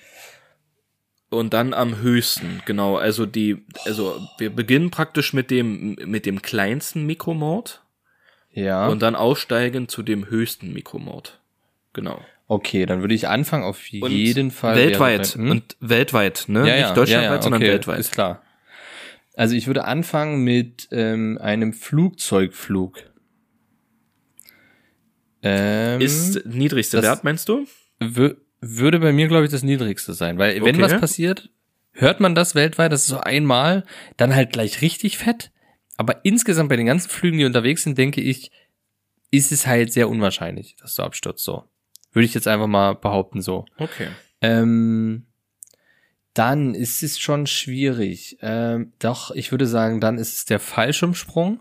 Und 1.30 1.54
dann 1.54 1.74
am 1.74 1.98
höchsten, 2.00 2.62
genau. 2.66 2.98
Also 2.98 3.26
die, 3.26 3.66
also 3.86 4.20
wir 4.38 4.50
beginnen 4.50 4.92
praktisch 4.92 5.32
mit 5.32 5.50
dem, 5.50 5.96
mit 6.06 6.26
dem 6.26 6.42
kleinsten 6.42 7.06
Mikromord 7.06 7.82
Ja. 8.52 8.88
und 8.90 9.02
dann 9.02 9.16
aussteigen 9.16 9.88
zu 9.88 10.04
dem 10.04 10.30
höchsten 10.30 10.74
Mikromord. 10.74 11.40
Genau. 11.94 12.22
Okay, 12.52 12.86
dann 12.86 13.02
würde 13.02 13.14
ich 13.14 13.28
anfangen 13.28 13.64
auf 13.64 13.80
Und 14.02 14.12
jeden 14.12 14.52
Fall. 14.52 14.76
Weltweit. 14.76 15.36
wäre- 15.38 15.44
hm? 15.46 15.52
Und 15.52 15.78
weltweit, 15.80 16.46
ne? 16.48 16.60
ja, 16.68 16.76
ja, 16.76 16.82
Nicht 16.88 16.98
deutschlandweit, 16.98 17.30
ja, 17.30 17.36
ja, 17.36 17.42
sondern 17.42 17.62
okay, 17.62 17.72
weltweit. 17.72 18.00
Ist 18.00 18.12
klar. 18.12 18.42
Also 19.36 19.56
ich 19.56 19.68
würde 19.68 19.86
anfangen 19.86 20.44
mit 20.44 20.90
ähm, 20.92 21.38
einem 21.42 21.72
Flugzeugflug. 21.74 22.98
Ähm, 25.44 26.02
Ist 26.02 26.46
niedrigste 26.46 27.02
Wert, 27.02 27.24
meinst 27.24 27.50
du? 27.50 27.66
wü- 28.00 28.36
würde 28.60 29.00
bei 29.00 29.12
mir, 29.12 29.28
glaube 29.28 29.46
ich, 29.46 29.52
das 29.52 29.64
niedrigste 29.64 30.14
sein. 30.14 30.38
Weil 30.38 30.56
wenn 30.64 30.76
Okay. 30.76 30.82
was 30.82 31.00
passiert, 31.00 31.50
hört 31.94 32.20
man 32.20 32.36
das 32.36 32.54
weltweit, 32.54 32.92
das 32.92 33.02
ist 33.04 33.08
so 33.08 33.20
einmal, 33.20 33.86
dann 34.18 34.36
halt 34.36 34.52
gleich 34.52 34.82
richtig 34.82 35.18
fett. 35.18 35.52
Aber 35.98 36.24
insgesamt 36.26 36.70
bei 36.70 36.76
den 36.76 36.86
ganzen 36.86 37.10
Flügen, 37.10 37.38
die 37.40 37.46
unterwegs 37.46 37.84
sind, 37.84 37.98
denke 37.98 38.22
ich, 38.22 38.52
ist 39.32 39.52
es 39.52 39.66
halt 39.66 39.94
sehr 39.94 40.10
unwahrscheinlich, 40.10 40.76
dass 40.76 40.96
du 40.96 41.04
abstürzt. 41.04 41.44
So. 41.44 41.64
Würde 42.12 42.26
ich 42.26 42.34
jetzt 42.34 42.48
einfach 42.48 42.68
mal 42.68 42.96
behaupten, 42.96 43.42
so. 43.42 43.66
Okay. 43.78 44.10
Ähm, 44.42 45.26
dann 46.34 46.76
ist 46.76 47.04
es 47.04 47.20
schon 47.20 47.48
schwierig. 47.48 48.38
Ähm, 48.42 48.94
doch, 49.00 49.32
ich 49.32 49.52
würde 49.52 49.68
sagen, 49.68 50.00
dann 50.00 50.18
ist 50.18 50.34
es 50.34 50.46
der 50.46 50.60
Fallschirmsprung. 50.60 51.60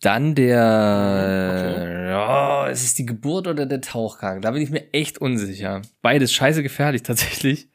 Dann 0.00 0.34
der, 0.34 2.08
ja, 2.10 2.68
es 2.68 2.82
ist 2.82 2.98
die 2.98 3.06
Geburt 3.06 3.46
oder 3.46 3.66
der 3.66 3.80
Tauchgang. 3.80 4.40
Da 4.40 4.50
bin 4.50 4.60
ich 4.60 4.70
mir 4.70 4.92
echt 4.92 5.18
unsicher. 5.18 5.80
Beides 6.02 6.32
scheiße 6.32 6.62
gefährlich 6.62 7.02
tatsächlich. 7.04 7.68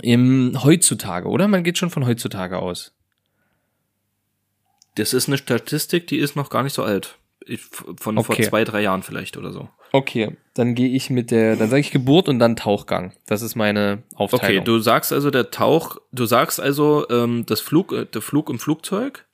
Im 0.00 0.62
heutzutage, 0.62 1.28
oder? 1.28 1.48
Man 1.48 1.64
geht 1.64 1.76
schon 1.76 1.90
von 1.90 2.06
heutzutage 2.06 2.58
aus. 2.58 2.94
Das 4.94 5.12
ist 5.12 5.26
eine 5.28 5.38
Statistik, 5.38 6.06
die 6.06 6.18
ist 6.18 6.36
noch 6.36 6.50
gar 6.50 6.62
nicht 6.62 6.74
so 6.74 6.84
alt. 6.84 7.18
Von 7.70 8.16
vor 8.16 8.34
Okay. 8.34 8.42
zwei, 8.44 8.64
drei 8.64 8.82
Jahren 8.82 9.02
vielleicht 9.02 9.36
oder 9.36 9.52
so. 9.52 9.68
Okay, 9.92 10.36
dann 10.54 10.74
gehe 10.74 10.88
ich 10.88 11.10
mit 11.10 11.30
der, 11.30 11.56
dann 11.56 11.68
sage 11.68 11.80
ich 11.80 11.90
Geburt 11.90 12.28
und 12.28 12.38
dann 12.38 12.56
Tauchgang. 12.56 13.12
Das 13.26 13.42
ist 13.42 13.56
meine 13.56 14.02
Okay, 14.14 14.16
Aufteilung. 14.20 14.64
du 14.64 14.78
sagst 14.78 15.12
also 15.12 15.30
der 15.30 15.50
Tauch, 15.50 15.98
du 16.12 16.24
sagst 16.24 16.60
also 16.60 17.06
ähm, 17.10 17.44
das 17.46 17.60
Flug, 17.60 17.92
äh, 17.92 18.06
der 18.06 18.22
Flug 18.22 18.48
im 18.48 18.58
Flugzeug 18.58 19.26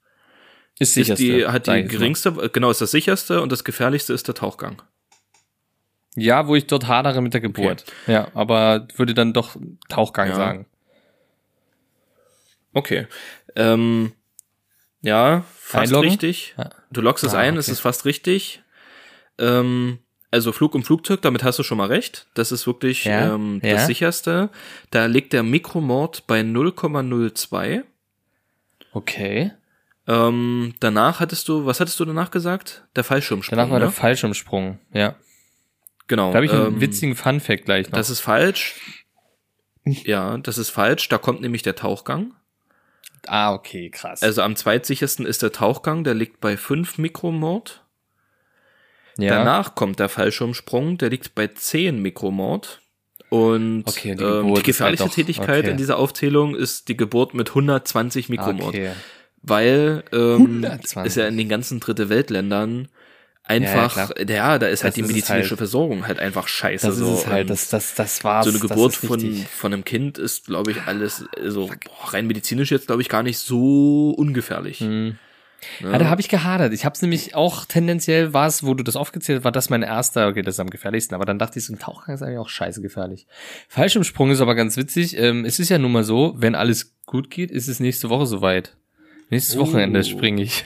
ist 0.81 0.97
ist 0.97 1.19
die, 1.19 1.47
hat 1.47 1.67
die 1.67 1.71
mal. 1.71 1.83
geringste, 1.85 2.31
äh, 2.41 2.49
genau 2.49 2.71
ist 2.71 2.81
das 2.81 2.91
sicherste 2.91 3.41
und 3.41 3.53
das 3.53 3.63
gefährlichste 3.63 4.13
ist 4.13 4.27
der 4.27 4.35
Tauchgang. 4.35 4.83
Ja, 6.17 6.49
wo 6.49 6.57
ich 6.57 6.67
dort 6.67 6.89
hadere 6.89 7.21
mit 7.23 7.35
der 7.35 7.41
Geburt. 7.41 7.85
Ja, 8.09 8.29
aber 8.35 8.89
würde 8.97 9.15
dann 9.15 9.33
doch 9.33 9.57
Tauchgang 9.89 10.29
Ja. 10.31 10.35
sagen. 10.35 10.67
Okay, 12.75 13.07
ähm, 13.57 14.13
ja, 15.01 15.45
fast 15.69 15.85
Einloggen? 15.93 16.09
richtig. 16.11 16.55
Ja. 16.57 16.71
Du 16.91 17.01
loggst 17.01 17.25
es 17.25 17.35
Ah, 17.35 17.39
ein, 17.39 17.51
okay. 17.51 17.59
es 17.61 17.69
ist 17.69 17.81
fast 17.81 18.05
richtig. 18.07 18.63
Ähm, 19.39 19.99
also 20.31 20.53
Flug 20.53 20.75
im 20.75 20.83
Flugzeug, 20.83 21.23
damit 21.23 21.43
hast 21.45 21.59
du 21.59 21.63
schon 21.63 21.79
mal 21.79 21.89
recht. 21.89 22.27
Das 22.35 22.53
ist 22.53 22.67
wirklich 22.67 23.05
Ja, 23.05 23.35
ähm, 23.35 23.61
ja. 23.63 23.75
das 23.75 23.87
sicherste. 23.87 24.51
Da 24.91 25.07
liegt 25.07 25.33
der 25.33 25.43
Mikromord 25.43 26.27
bei 26.27 26.41
0,02. 26.41 27.83
Okay. 28.93 29.53
Ähm, 30.07 30.75
danach 30.81 31.21
hattest 31.21 31.49
du, 31.49 31.67
was 31.67 31.81
hattest 31.81 32.01
du 32.01 32.05
danach 32.07 32.31
gesagt? 32.31 32.85
Der 32.97 33.05
Fallschirmsprung. 33.05 33.57
Danach 33.59 33.71
war 33.71 33.79
ne? 33.79 33.85
der 33.87 33.93
Fallschirmsprung. 33.93 34.79
Ja. 34.93 35.17
Genau. 36.07 36.31
Da 36.31 36.37
habe 36.37 36.47
ich 36.47 36.53
einen 36.53 36.67
ähm, 36.75 36.81
witzigen 36.81 37.15
Funfact 37.15 37.67
gleich 37.67 37.91
noch. 37.91 37.99
Das 37.99 38.09
ist 38.09 38.21
falsch. 38.21 39.05
Ja, 39.85 40.39
das 40.39 40.57
ist 40.57 40.71
falsch. 40.71 41.09
Da 41.09 41.19
kommt 41.19 41.43
nämlich 41.43 41.63
der 41.63 41.75
Tauchgang. 41.77 42.33
Ah, 43.29 43.53
okay, 43.55 43.91
krass. 43.91 44.23
Also 44.23 44.43
am 44.43 44.57
zweitsichersten 44.57 45.27
ist 45.27 45.43
der 45.43 45.53
Tauchgang, 45.53 46.05
der 46.05 46.15
liegt 46.15 46.41
bei 46.41 46.57
5 46.57 46.99
Mikromord. 46.99 47.85
ja. 49.19 49.31
Danach 49.31 49.75
kommt 49.75 49.99
der 50.01 50.09
Fallschirmsprung, 50.09 50.99
der 50.99 51.11
liegt 51.11 51.35
bei 51.35 51.47
10 51.49 52.01
Mikromord. 52.01 52.81
Und 53.31 53.85
Okay, 53.87 54.15
die 54.15 54.25
ähm, 54.25 54.47
die 54.47 54.53
halt 54.55 54.65
gefährlichste 54.65 55.09
doch- 55.09 55.15
Tätigkeit 55.15 55.65
okay. 55.65 55.71
in 55.71 55.77
dieser 55.77 55.99
Aufzählung 55.99 56.55
ist 56.55 56.89
die 56.89 56.97
Geburt 56.97 57.35
mit 57.35 57.51
120 57.51 58.29
Mikromord. 58.31 58.69
okay. 58.75 58.93
Weil 59.43 60.03
ähm, 60.13 60.63
120. 60.65 61.05
ist 61.07 61.17
ja 61.17 61.29
in 61.29 61.37
den 61.37 61.49
ganzen 61.49 61.79
Dritte 61.79 62.09
Weltländern 62.09 62.89
einfach, 63.49 63.97
Ja, 63.97 64.09
ja, 64.19 64.25
klar. 64.25 64.59
da 64.59 64.67
ist 64.69 64.85
halt 64.85 64.93
Das 64.93 64.95
die 64.95 65.01
ist 65.01 65.09
medizinische 65.09 65.51
halt. 65.51 65.59
Versorgung 65.59 66.07
halt 66.07 66.19
einfach 66.19 66.49
scheiße. 66.49 66.87
Das 66.87 66.97
so. 66.97 67.15
ist 67.15 67.27
halt, 67.27 67.51
das, 67.51 67.69
das, 67.69 67.95
das 67.95 68.23
war's. 68.25 68.47
so 68.47 68.51
eine 68.51 68.61
Geburt 68.61 68.95
von, 68.95 69.21
von 69.51 69.73
einem 69.73 69.85
Kind 69.85 70.19
ist, 70.19 70.47
glaube 70.47 70.71
ich, 70.71 70.83
alles, 70.83 71.25
also 71.37 71.67
boah, 71.67 72.13
rein 72.13 72.27
medizinisch 72.27 72.71
jetzt, 72.71 72.87
glaube 72.87 73.03
ich, 73.03 73.09
gar 73.09 73.23
nicht 73.23 73.39
so 73.39 74.11
ungefährlich. 74.11 74.81
Hm. 74.81 75.17
Ne? 75.81 75.91
Ja, 75.91 75.99
da 75.99 76.09
habe 76.09 76.21
ich 76.21 76.29
gehadert. 76.29 76.73
Ich 76.73 76.85
habe 76.85 76.95
es 76.95 77.03
nämlich 77.03 77.35
auch 77.35 77.65
tendenziell 77.65 78.33
war 78.33 78.47
es, 78.47 78.65
wo 78.65 78.75
du 78.75 78.85
das 78.85 78.95
aufgezählt 78.95 79.39
hast, 79.39 79.45
war 79.45 79.53
das 79.53 79.71
mein 79.71 79.83
erster, 79.83 80.29
okay, 80.29 80.43
das 80.43 80.55
ist 80.55 80.61
am 80.61 80.71
gefährlichsten, 80.71 81.15
aber 81.17 81.25
dann 81.25 81.39
dachte 81.39 81.59
ich, 81.59 81.65
so 81.67 81.73
ein 81.73 81.79
Tauchgang 81.81 82.15
ist 82.15 82.23
eigentlich 82.23 82.39
auch 82.39 82.49
scheiße 82.49 82.81
gefährlich. 82.81 83.27
Fallschirmsprung 83.69 84.31
ist 84.31 84.41
aber 84.41 84.55
ganz 84.55 84.77
witzig. 84.77 85.17
Ähm, 85.19 85.45
es 85.45 85.59
ist 85.59 85.69
ja 85.69 85.79
nun 85.79 85.91
mal 85.93 86.05
so, 86.05 86.35
wenn 86.37 86.55
alles 86.55 86.95
gut 87.07 87.31
geht, 87.31 87.51
ist 87.51 87.67
es 87.69 87.81
nächste 87.81 88.09
Woche 88.09 88.27
soweit. 88.27 88.77
Nächstes 89.31 89.57
Oh. 89.57 89.61
Wochenende 89.61 90.05
springe 90.05 90.43
ich. 90.43 90.65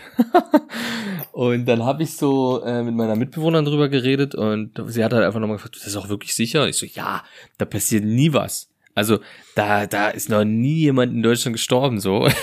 und 1.33 1.67
dann 1.67 1.85
habe 1.85 2.03
ich 2.03 2.17
so 2.17 2.63
äh, 2.65 2.83
mit 2.83 2.95
meiner 2.95 3.17
Mitbewohnerin 3.17 3.65
drüber 3.65 3.89
geredet 3.89 4.35
und 4.35 4.81
sie 4.87 5.05
hat 5.05 5.13
halt 5.13 5.25
einfach 5.25 5.41
nochmal 5.41 5.57
gefragt, 5.57 5.77
das 5.77 5.87
ist 5.87 5.97
auch 5.97 6.09
wirklich 6.09 6.35
sicher? 6.35 6.69
Ich 6.69 6.77
so, 6.77 6.87
ja, 6.87 7.25
da 7.59 7.65
passiert 7.65 8.05
nie 8.05 8.33
was. 8.33 8.69
Also 8.95 9.21
da, 9.55 9.87
da 9.87 10.09
ist 10.09 10.29
noch 10.29 10.45
nie 10.45 10.81
jemand 10.81 11.13
in 11.13 11.23
Deutschland 11.23 11.55
gestorben, 11.55 11.99
so. 12.01 12.29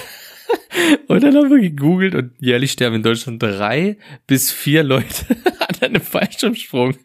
Und 1.08 1.24
dann 1.24 1.36
haben 1.36 1.50
wir 1.50 1.60
gegoogelt 1.60 2.16
und 2.16 2.32
jährlich 2.40 2.72
sterben 2.72 2.98
in 2.98 3.04
Deutschland 3.04 3.42
drei 3.42 3.98
bis 4.28 4.52
vier 4.52 4.84
Leute 4.84 5.26
an 5.60 5.82
einem 5.82 6.02
Fallschirmsprung. 6.02 6.98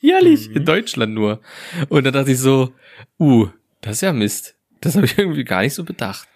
Jährlich, 0.00 0.50
in 0.54 0.64
Deutschland 0.64 1.14
nur. 1.14 1.40
Und 1.88 2.04
dann 2.04 2.12
dachte 2.12 2.32
ich 2.32 2.38
so, 2.38 2.72
uh, 3.18 3.48
das 3.80 3.96
ist 3.96 4.00
ja 4.02 4.12
Mist. 4.12 4.56
Das 4.80 4.96
habe 4.96 5.06
ich 5.06 5.18
irgendwie 5.18 5.44
gar 5.44 5.62
nicht 5.62 5.74
so 5.74 5.84
bedacht. 5.84 6.26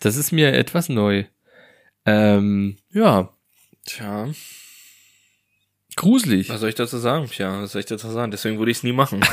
Das 0.00 0.16
ist 0.16 0.32
mir 0.32 0.52
etwas 0.52 0.88
neu. 0.88 1.24
Ähm, 2.06 2.76
ja, 2.90 3.30
Tja, 3.84 4.28
gruselig. 5.96 6.48
was 6.48 6.60
soll 6.60 6.68
ich 6.68 6.74
dazu 6.74 6.98
sagen? 6.98 7.26
Tja, 7.26 7.62
was 7.62 7.72
soll 7.72 7.80
ich 7.80 7.86
dazu 7.86 8.08
sagen? 8.10 8.30
Deswegen 8.30 8.58
würde 8.58 8.70
ich 8.70 8.78
es 8.78 8.82
nie 8.82 8.92
machen. 8.92 9.20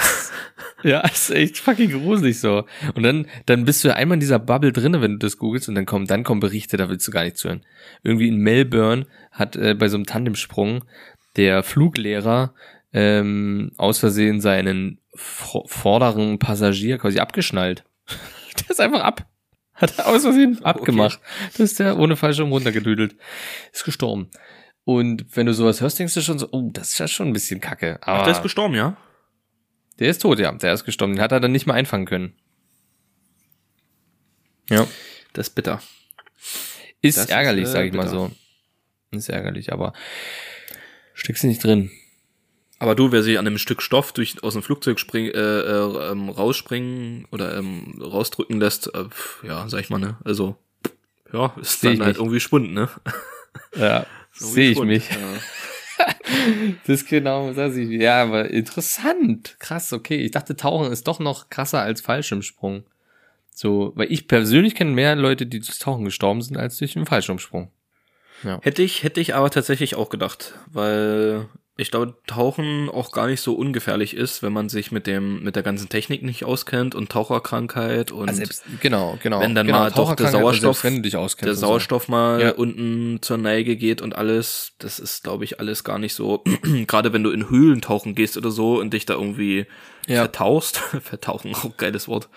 Ja, 0.84 1.00
ist 1.00 1.32
echt 1.32 1.58
fucking 1.58 1.90
gruselig 1.90 2.40
so. 2.40 2.64
Und 2.94 3.02
dann, 3.02 3.26
dann 3.48 3.66
bist 3.66 3.84
du 3.84 3.88
ja 3.88 3.96
einmal 3.96 4.18
in 4.18 4.20
dieser 4.20 4.38
Bubble 4.38 4.72
drinne, 4.72 5.02
wenn 5.02 5.14
du 5.14 5.18
das 5.18 5.40
googelst 5.40 5.68
und 5.68 5.74
dann 5.74 5.88
kommen, 5.88 6.06
dann 6.06 6.24
kommen 6.24 6.42
Berichte, 6.42 6.78
da 6.78 6.90
willst 6.90 7.08
du 7.08 7.12
gar 7.12 7.24
nicht 7.24 7.38
zuhören. 7.38 7.66
Irgendwie 8.04 8.28
in 8.28 8.36
Melbourne 8.38 9.08
hat 9.32 9.56
äh, 9.56 9.74
bei 9.74 9.88
so 9.88 9.98
einem 9.98 10.06
Tandemsprung 10.06 10.86
der 11.38 11.64
Fluglehrer 11.64 12.54
ähm, 12.94 13.72
aus 13.78 13.98
Versehen 13.98 14.42
seinen 14.42 15.00
vor- 15.16 15.68
vorderen 15.68 16.38
Passagier 16.38 17.00
quasi 17.00 17.18
abgeschnallt. 17.18 17.84
der 18.60 18.70
ist 18.70 18.82
einfach 18.82 19.02
ab. 19.02 19.26
Hat 19.76 19.98
er 20.00 20.08
aus 20.08 20.22
Versehen 20.24 20.60
abgemacht. 20.64 21.20
Das 21.52 21.60
ist 21.60 21.80
der 21.80 21.98
ohne 21.98 22.16
Fallschirm 22.16 22.52
runtergedüdelt. 22.52 23.16
Ist 23.74 23.86
gestorben. 23.86 24.30
Und 24.84 25.26
wenn 25.36 25.46
du 25.46 25.54
sowas 25.54 25.82
hörst, 25.82 26.00
denkst 26.00 26.14
du 26.14 26.22
schon 26.22 26.40
so, 26.40 26.48
oh, 26.52 26.70
das 26.72 26.90
ist 26.90 27.00
ja 27.00 27.08
schon 27.08 27.28
ein 27.28 27.34
bisschen 27.34 27.60
kacke. 27.60 27.98
Aber 28.02 28.20
Ach, 28.20 28.24
der 28.24 28.34
ist 28.34 28.44
gestorben, 28.44 28.76
ja? 28.76 28.96
der 30.00 30.10
ist 30.10 30.22
tot, 30.22 30.40
ja. 30.40 30.52
Der 30.52 30.74
ist 30.74 30.86
gestorben. 30.86 31.14
Den 31.16 31.22
hat 31.22 31.32
er 31.32 31.40
dann 31.40 31.52
nicht 31.52 31.66
mehr 31.66 31.76
einfangen 31.76 32.06
können. 32.06 32.36
Ja. 34.70 34.88
Das 35.34 35.48
ist 35.48 35.56
bitter. 35.56 35.82
Ist 37.02 37.18
Das 37.18 37.26
ist, 37.26 37.32
ärgerlich, 37.32 37.66
äh, 37.66 37.68
sag 37.68 37.86
ich 37.86 37.94
mal 37.94 38.04
bitter. 38.04 38.12
so. 38.16 38.32
Ist 39.12 39.30
ärgerlich, 39.30 39.72
aber 39.72 39.94
steckst 41.14 41.44
du 41.44 41.48
nicht 41.48 41.64
drin. 41.64 41.92
Aber 42.86 42.94
du, 42.94 43.12
wer 43.12 43.24
sich 43.24 43.40
an 43.40 43.48
einem 43.48 43.58
Stück 43.58 43.82
Stoff 43.82 44.12
durch 44.12 44.44
aus 44.44 44.54
dem 44.54 44.62
Flugzeug 44.62 45.00
spring, 45.00 45.26
äh, 45.26 45.40
äh, 45.40 46.12
ähm, 46.12 46.30
rausspringen 46.30 47.26
oder 47.32 47.58
ähm, 47.58 48.00
rausdrücken 48.00 48.60
lässt, 48.60 48.94
äh, 48.94 49.06
ja, 49.42 49.68
sag 49.68 49.80
ich 49.80 49.90
mal, 49.90 49.98
ne? 49.98 50.18
Also, 50.24 50.56
ja, 51.34 51.52
ist 51.60 51.82
Seh 51.82 51.88
dann 51.88 51.94
ich 51.96 52.00
halt 52.02 52.10
nicht. 52.10 52.20
irgendwie 52.20 52.40
Schwund, 52.40 52.74
ne? 52.76 52.88
Ja, 53.76 54.06
sehe 54.34 54.70
ich 54.70 54.78
Schwund, 54.78 54.90
mich. 54.90 55.10
Ja. 55.10 55.18
Das 56.86 57.02
ist 57.02 57.10
genau, 57.10 57.54
das 57.54 57.76
ich. 57.76 57.90
Ja, 57.90 58.22
aber 58.22 58.52
interessant. 58.52 59.56
Krass, 59.58 59.92
okay. 59.94 60.18
Ich 60.18 60.32
dachte, 60.32 60.56
Tauchen 60.56 60.92
ist 60.92 61.08
doch 61.08 61.20
noch 61.20 61.50
krasser 61.50 61.82
als 61.82 62.02
Fallschirmsprung. 62.02 62.84
So, 63.50 63.94
weil 63.96 64.12
ich 64.12 64.28
persönlich 64.28 64.76
kenne 64.76 64.92
mehr 64.92 65.16
Leute, 65.16 65.48
die 65.48 65.60
durch 65.60 65.80
Tauchen 65.80 66.06
gestorben 66.06 66.42
sind, 66.44 66.58
als 66.58 66.78
durch 66.78 66.94
den 66.94 67.08
Fallschirmsprung. 67.08 67.72
Hätte 68.62 68.84
ich, 68.84 69.02
hätte 69.04 69.22
ich 69.22 69.34
aber 69.34 69.50
tatsächlich 69.50 69.96
auch 69.96 70.10
gedacht, 70.10 70.54
weil 70.68 71.48
ich 71.78 71.92
glaube, 71.92 72.16
Tauchen 72.26 72.90
auch 72.90 73.12
gar 73.12 73.28
nicht 73.28 73.42
so 73.42 73.54
ungefährlich 73.54 74.16
ist, 74.16 74.42
wenn 74.42 74.54
man 74.54 74.70
sich 74.70 74.92
mit 74.94 75.08
dem, 75.08 75.44
mit 75.44 75.58
der 75.58 75.64
ganzen 75.64 75.90
Technik 75.90 76.24
nicht 76.24 76.46
auskennt 76.46 76.96
und 76.96 77.10
Taucherkrankheit 77.12 78.12
und 78.12 78.30
Also 78.30 78.38
selbst, 78.38 78.64
genau, 78.80 79.18
genau. 79.22 79.42
wenn 79.42 79.56
dann 79.56 79.68
genau, 79.68 79.80
mal 79.80 79.92
doch 79.92 80.16
der 80.16 80.30
Sauerstoff, 80.30 80.80
selbst 80.80 81.42
der 81.42 81.50
und 81.50 81.56
so. 81.60 81.66
Sauerstoff 81.68 82.08
mal 82.08 82.42
Ja. 82.42 82.52
unten 82.52 83.20
zur 83.22 83.38
Neige 83.38 83.76
geht 83.76 84.02
und 84.02 84.16
alles, 84.16 84.72
das 84.80 85.00
ist, 85.00 85.24
glaube 85.24 85.44
ich, 85.44 85.60
alles 85.60 85.84
gar 85.84 86.00
nicht 86.00 86.14
so, 86.14 86.44
gerade 86.88 87.12
wenn 87.12 87.24
du 87.24 87.32
in 87.32 87.50
Höhlen 87.50 87.82
tauchen 87.82 88.16
gehst 88.16 88.38
oder 88.38 88.52
so 88.52 88.80
und 88.80 88.94
dich 88.94 89.06
da 89.06 89.16
irgendwie 89.16 89.66
Ja. 90.08 90.22
vertauchst, 90.22 90.78
vertauchen, 91.02 91.54
auch 91.56 91.76
geiles 91.76 92.08
Wort, 92.08 92.30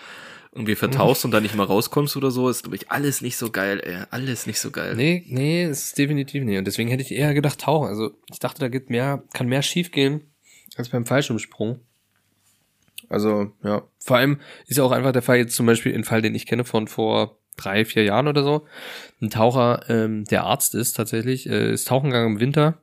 irgendwie 0.51 0.75
vertauchst 0.75 1.25
und 1.25 1.31
dann 1.31 1.43
nicht 1.43 1.55
mal 1.55 1.65
rauskommst 1.65 2.17
oder 2.17 2.31
so, 2.31 2.49
ist, 2.49 2.63
glaube 2.63 2.75
ich, 2.75 2.91
alles 2.91 3.21
nicht 3.21 3.37
so 3.37 3.51
geil, 3.51 3.81
ey, 3.83 4.03
alles 4.09 4.47
nicht 4.47 4.59
so 4.59 4.71
geil. 4.71 4.95
Nee, 4.95 5.23
nee, 5.27 5.65
ist 5.65 5.97
definitiv 5.97 6.43
nicht. 6.43 6.57
Und 6.57 6.65
deswegen 6.65 6.89
hätte 6.89 7.03
ich 7.03 7.11
eher 7.11 7.33
gedacht, 7.33 7.61
tauchen. 7.61 7.87
Also 7.87 8.11
ich 8.31 8.39
dachte, 8.39 8.59
da 8.59 8.67
geht 8.67 8.89
mehr, 8.89 9.23
kann 9.33 9.47
mehr 9.47 9.61
schief 9.61 9.91
gehen 9.91 10.21
als 10.75 10.89
beim 10.89 11.05
Fallschirmsprung. 11.05 11.79
Also, 13.09 13.51
ja. 13.63 13.83
Vor 13.99 14.17
allem 14.17 14.39
ist 14.67 14.77
ja 14.77 14.83
auch 14.83 14.91
einfach 14.91 15.11
der 15.11 15.21
Fall 15.21 15.37
jetzt 15.37 15.55
zum 15.55 15.65
Beispiel 15.65 15.93
ein 15.93 16.03
Fall, 16.03 16.21
den 16.21 16.35
ich 16.35 16.45
kenne 16.45 16.63
von 16.63 16.87
vor 16.87 17.37
drei, 17.57 17.85
vier 17.85 18.03
Jahren 18.03 18.27
oder 18.27 18.43
so. 18.43 18.65
Ein 19.21 19.29
Taucher, 19.29 19.83
ähm, 19.89 20.25
der 20.25 20.45
Arzt 20.45 20.75
ist 20.75 20.93
tatsächlich, 20.93 21.47
äh, 21.49 21.73
ist 21.73 21.87
tauchen 21.87 22.09
gegangen 22.09 22.35
im 22.35 22.39
Winter. 22.39 22.81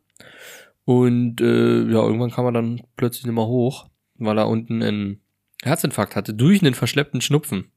Und 0.85 1.41
äh, 1.41 1.83
ja, 1.83 2.03
irgendwann 2.03 2.31
kam 2.31 2.45
er 2.45 2.53
dann 2.53 2.83
plötzlich 2.97 3.25
nicht 3.25 3.35
mehr 3.35 3.47
hoch, 3.47 3.89
weil 4.19 4.39
er 4.39 4.49
unten 4.49 4.83
einen 4.83 5.21
Herzinfarkt 5.67 6.17
hatte 6.17 6.35
durch 6.35 6.63
einen 6.63 6.75
verschleppten 6.75 7.21
Schnupfen. 7.21 7.71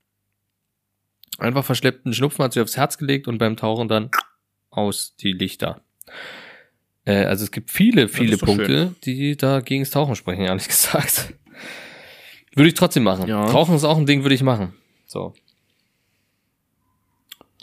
Einfach 1.38 1.64
verschleppten 1.64 2.14
Schnupfen 2.14 2.44
hat 2.44 2.54
sich 2.54 2.62
aufs 2.62 2.78
Herz 2.78 2.98
gelegt 2.98 3.28
und 3.28 3.38
beim 3.38 3.56
Tauchen 3.56 3.88
dann 3.88 4.10
aus 4.70 5.16
die 5.18 5.32
Lichter. 5.32 5.82
Äh, 7.06 7.26
also 7.26 7.44
es 7.44 7.52
gibt 7.52 7.72
viele, 7.72 8.08
viele 8.08 8.38
Punkte, 8.38 8.96
die 9.04 9.38
da 9.38 9.62
gegen 9.62 9.84
das 9.84 9.92
Tauchen 9.92 10.16
sprechen, 10.16 10.44
ehrlich 10.44 10.68
gesagt. 10.68 11.34
Würde 12.54 12.68
ich 12.68 12.74
trotzdem 12.74 13.04
machen. 13.04 13.28
Ja. 13.28 13.46
Tauchen 13.50 13.76
ist 13.76 13.84
auch 13.84 13.98
ein 13.98 14.06
Ding, 14.06 14.24
würde 14.24 14.36
ich 14.36 14.44
machen. 14.44 14.74
So. 15.06 15.34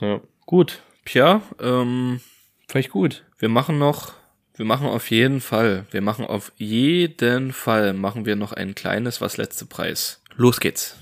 Ja. 0.00 0.20
Gut, 0.46 0.82
Pia, 1.04 1.42
ähm, 1.60 2.20
Vielleicht 2.68 2.90
gut. 2.90 3.24
wir 3.38 3.48
machen 3.48 3.78
noch, 3.78 4.14
wir 4.56 4.64
machen 4.64 4.86
auf 4.86 5.10
jeden 5.10 5.40
Fall, 5.40 5.84
wir 5.90 6.00
machen 6.00 6.24
auf 6.24 6.50
jeden 6.56 7.52
Fall, 7.52 7.92
machen 7.92 8.24
wir 8.24 8.36
noch 8.36 8.52
ein 8.52 8.74
kleines 8.74 9.20
Was 9.20 9.36
letzte 9.36 9.66
Preis. 9.66 10.22
Los 10.36 10.60
geht's. 10.60 10.96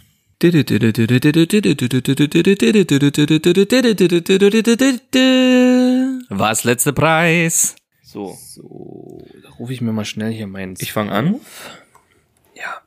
Was 6.28 6.64
letzte 6.64 6.92
Preis? 6.92 7.76
So, 8.02 8.36
So, 8.40 9.24
da 9.42 9.50
rufe 9.50 9.72
ich 9.72 9.80
mir 9.80 9.92
mal 9.92 10.04
schnell 10.04 10.32
hier 10.32 10.46
meinen. 10.46 10.74
ich 10.78 10.92
fange 10.92 11.12
an. 11.12 11.40
Ja. 12.54 12.82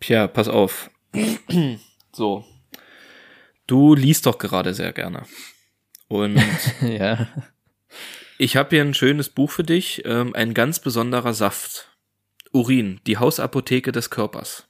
Pia, 0.00 0.26
pass 0.26 0.48
auf. 0.48 0.90
so. 2.12 2.44
Du 3.66 3.94
liest 3.94 4.26
doch 4.26 4.38
gerade 4.38 4.74
sehr 4.74 4.92
gerne. 4.92 5.24
Und 6.08 6.40
ja. 6.82 7.28
Ich 8.38 8.56
habe 8.56 8.70
hier 8.70 8.82
ein 8.82 8.94
schönes 8.94 9.28
Buch 9.28 9.50
für 9.50 9.64
dich, 9.64 10.02
ähm, 10.04 10.34
ein 10.34 10.54
ganz 10.54 10.78
besonderer 10.80 11.34
Saft. 11.34 11.88
Urin, 12.52 13.00
die 13.06 13.18
Hausapotheke 13.18 13.92
des 13.92 14.10
Körpers. 14.10 14.66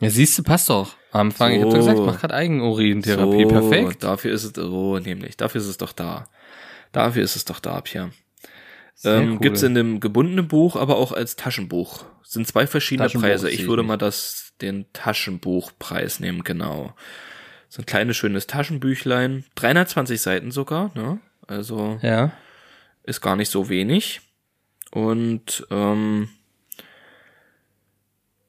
Ja, 0.00 0.10
siehst 0.10 0.38
du, 0.38 0.42
passt 0.42 0.68
doch. 0.70 0.94
Am 1.10 1.28
Anfang, 1.28 1.52
ich 1.52 1.58
hab 1.62 1.70
So. 1.70 1.70
doch 1.70 1.78
gesagt, 1.78 1.98
mach 2.00 2.20
grad 2.20 2.32
Eigenurintherapie. 2.32 3.42
So, 3.42 3.48
Perfekt. 3.48 4.02
Dafür 4.02 4.32
ist 4.32 4.44
es, 4.44 4.52
so 4.54 4.98
nämlich, 4.98 5.36
dafür 5.36 5.60
ist 5.60 5.66
es 5.68 5.78
doch 5.78 5.92
da. 5.92 6.28
Dafür 6.92 7.22
ist 7.22 7.36
es 7.36 7.44
doch 7.44 7.60
da, 7.60 7.80
Pia. 7.80 8.10
Ähm, 9.04 9.32
cool. 9.32 9.38
Gibt's 9.40 9.62
in 9.62 9.74
dem 9.74 10.00
gebundenen 10.00 10.48
Buch, 10.48 10.76
aber 10.76 10.96
auch 10.96 11.12
als 11.12 11.36
Taschenbuch. 11.36 12.04
Sind 12.22 12.46
zwei 12.46 12.66
verschiedene 12.66 13.08
Preise. 13.08 13.50
Ich 13.50 13.66
würde 13.68 13.82
mal 13.82 13.98
das, 13.98 14.54
den 14.60 14.86
Taschenbuchpreis 14.92 16.20
nehmen, 16.20 16.44
genau. 16.44 16.94
So 17.68 17.82
ein 17.82 17.86
kleines, 17.86 18.16
schönes 18.16 18.46
Taschenbüchlein. 18.46 19.44
320 19.56 20.20
Seiten 20.20 20.50
sogar, 20.50 20.92
ne? 20.94 21.20
Also 21.46 21.98
Ja. 22.02 22.32
ist 23.04 23.20
gar 23.20 23.36
nicht 23.36 23.50
so 23.50 23.68
wenig. 23.68 24.20
Und 24.90 25.66
ähm, 25.70 26.28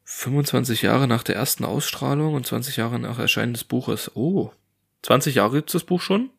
25 0.05 0.81
Jahre 0.83 1.07
nach 1.07 1.23
der 1.23 1.35
ersten 1.35 1.65
Ausstrahlung 1.65 2.33
und 2.33 2.45
20 2.47 2.77
Jahre 2.77 2.99
nach 2.99 3.19
Erscheinen 3.19 3.53
des 3.53 3.63
Buches. 3.63 4.11
Oh, 4.15 4.51
20 5.03 5.35
Jahre 5.35 5.57
gibt's 5.57 5.73
das 5.73 5.83
Buch 5.83 6.01
schon. 6.01 6.29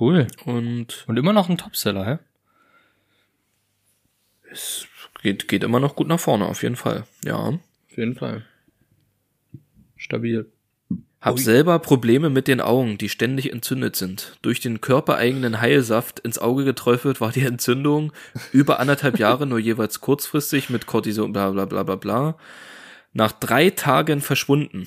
Cool. 0.00 0.26
Und 0.44 1.04
Und 1.08 1.18
immer 1.18 1.32
noch 1.32 1.48
ein 1.48 1.58
Topseller, 1.58 2.06
hä? 2.06 2.18
es 4.50 4.86
geht, 5.22 5.48
geht 5.48 5.64
immer 5.64 5.80
noch 5.80 5.96
gut 5.96 6.06
nach 6.06 6.20
vorne, 6.20 6.46
auf 6.46 6.62
jeden 6.62 6.76
Fall. 6.76 7.04
Ja. 7.24 7.36
Auf 7.36 7.60
jeden 7.96 8.14
Fall. 8.14 8.44
Stabil. 9.96 10.50
Hab 11.24 11.36
Ui. 11.36 11.40
selber 11.42 11.78
Probleme 11.78 12.28
mit 12.28 12.48
den 12.48 12.60
Augen, 12.60 12.98
die 12.98 13.08
ständig 13.08 13.50
entzündet 13.50 13.96
sind. 13.96 14.36
Durch 14.42 14.60
den 14.60 14.82
körpereigenen 14.82 15.58
Heilsaft 15.60 16.20
ins 16.20 16.38
Auge 16.38 16.64
geträufelt 16.64 17.20
war 17.22 17.32
die 17.32 17.40
Entzündung 17.46 18.12
über 18.52 18.78
anderthalb 18.78 19.18
Jahre 19.18 19.46
nur 19.46 19.58
jeweils 19.58 20.00
kurzfristig 20.02 20.68
mit 20.68 20.84
Cortison 20.86 21.32
bla 21.32 21.50
bla 21.50 21.64
bla 21.64 21.82
bla 21.82 21.96
bla. 21.96 22.36
Nach 23.14 23.32
drei 23.32 23.70
Tagen 23.70 24.20
verschwunden. 24.20 24.86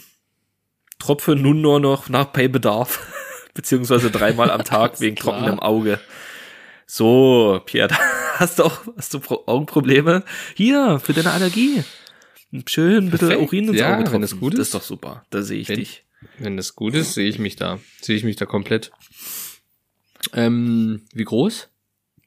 Tropfe 0.99 1.35
nun 1.35 1.61
nur 1.61 1.79
noch 1.79 2.07
nach 2.09 2.31
Paybedarf. 2.33 2.99
Beziehungsweise 3.55 4.11
dreimal 4.11 4.51
am 4.51 4.63
Tag 4.65 4.99
wegen 5.01 5.15
klar. 5.15 5.37
trockenem 5.39 5.59
Auge. 5.59 5.99
So, 6.85 7.61
Pierre, 7.65 7.87
da 7.89 7.97
hast 8.35 8.59
du 8.59 8.63
auch 8.65 8.81
hast 8.95 9.13
du 9.13 9.19
Pro 9.19 9.43
Augenprobleme? 9.47 10.23
Hier, 10.55 10.99
für 10.99 11.13
deine 11.13 11.31
Allergie. 11.31 11.83
Schön 12.67 13.09
bisschen 13.09 13.27
Perfekt. 13.29 13.41
Urin 13.47 13.67
ins 13.69 13.79
Ja, 13.79 13.87
Auge 13.87 13.97
wenn 13.97 14.03
tropfen. 14.05 14.21
das 14.21 14.39
gut 14.39 14.53
Das 14.53 14.59
ist. 14.59 14.67
ist 14.67 14.73
doch 14.75 14.83
super. 14.83 15.23
Da 15.31 15.41
sehe 15.41 15.59
ich 15.59 15.69
Wenn- 15.69 15.79
dich. 15.79 16.03
Wenn 16.39 16.57
das 16.57 16.75
gut 16.75 16.93
ist, 16.93 17.13
sehe 17.13 17.27
ich 17.27 17.39
mich 17.39 17.55
da. 17.55 17.79
Sehe 18.01 18.15
ich 18.15 18.23
mich 18.23 18.35
da 18.35 18.45
komplett. 18.45 18.91
Ähm, 20.33 21.05
wie 21.13 21.23
groß? 21.23 21.69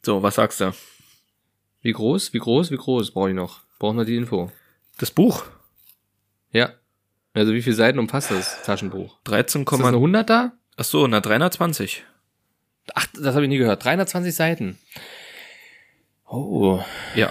So, 0.03 0.23
was 0.23 0.37
sagst 0.37 0.61
du? 0.61 0.73
Wie 1.83 1.93
groß? 1.93 2.33
Wie 2.33 2.39
groß? 2.39 2.71
Wie 2.71 2.77
groß 2.77 3.13
brauche 3.13 3.31
ich 3.31 3.35
noch? 3.37 3.61
Brauchen 3.79 3.97
wir 3.97 4.05
die 4.05 4.17
Info? 4.17 4.51
Das 4.99 5.11
Buch. 5.11 5.45
Ja. 6.53 6.75
Also 7.33 7.53
wie 7.53 7.63
viele 7.63 7.77
Seiten 7.77 7.99
umfasst 7.99 8.31
das 8.31 8.63
Taschenbuch? 8.65 9.19
13, 9.25 9.63
Ist 9.63 9.73
das 9.73 9.81
eine 9.81 9.97
100er? 9.97 10.53
ach 10.77 10.85
so, 10.85 11.07
na 11.07 11.21
320. 11.21 12.05
Ach, 12.95 13.07
das 13.15 13.35
habe 13.35 13.45
ich 13.45 13.49
nie 13.49 13.59
gehört. 13.59 13.85
320 13.85 14.35
Seiten. 14.35 14.79
Oh. 16.27 16.83
Ja. 17.15 17.31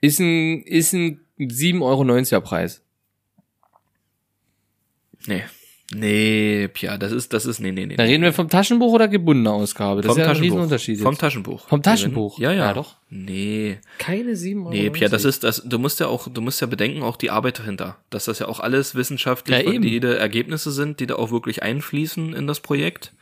Ist 0.00 0.20
ein, 0.20 0.62
ist 0.62 0.92
ein 0.92 1.20
7,90 1.38 2.32
Euro 2.32 2.40
Preis. 2.42 2.82
Nee. 5.26 5.44
Nee, 5.94 6.68
Pia, 6.68 6.98
das 6.98 7.12
ist, 7.12 7.32
das 7.32 7.46
ist, 7.46 7.60
nee, 7.60 7.70
nee, 7.72 7.86
nee. 7.86 7.96
Da 7.96 8.02
reden 8.02 8.22
wir 8.22 8.32
vom 8.32 8.48
Taschenbuch 8.48 8.92
oder 8.92 9.06
gebundener 9.08 9.52
Ausgabe. 9.52 10.02
Das 10.02 10.08
vom 10.08 10.12
ist 10.12 10.18
ja 10.18 10.24
ein 10.24 10.28
Taschenbuch. 10.30 10.44
Riesenunterschied. 10.44 11.00
Vom 11.00 11.12
jetzt. 11.12 11.20
Taschenbuch. 11.20 11.68
Vom 11.68 11.82
Taschenbuch? 11.82 12.38
Ja, 12.38 12.52
ja. 12.52 12.66
Ja, 12.66 12.72
doch. 12.72 12.96
Nee. 13.10 13.78
Keine 13.98 14.34
7 14.34 14.60
Euro. 14.62 14.70
Nee, 14.70 14.90
Pia, 14.90 15.08
das 15.08 15.24
ist, 15.24 15.44
das, 15.44 15.62
du 15.64 15.78
musst 15.78 16.00
ja 16.00 16.08
auch, 16.08 16.28
du 16.28 16.40
musst 16.40 16.60
ja 16.60 16.66
bedenken, 16.66 17.02
auch 17.02 17.16
die 17.16 17.30
Arbeit 17.30 17.60
dahinter. 17.60 17.98
Dass 18.10 18.24
das 18.24 18.40
ja 18.40 18.48
auch 18.48 18.60
alles 18.60 18.94
wissenschaftlich 18.94 19.56
Ja, 19.56 19.62
eben. 19.62 19.84
valide 19.84 20.16
Ergebnisse 20.18 20.72
sind, 20.72 21.00
die 21.00 21.06
da 21.06 21.14
auch 21.16 21.30
wirklich 21.30 21.62
einfließen 21.62 22.34
in 22.34 22.46
das 22.46 22.60
Projekt. 22.60 23.12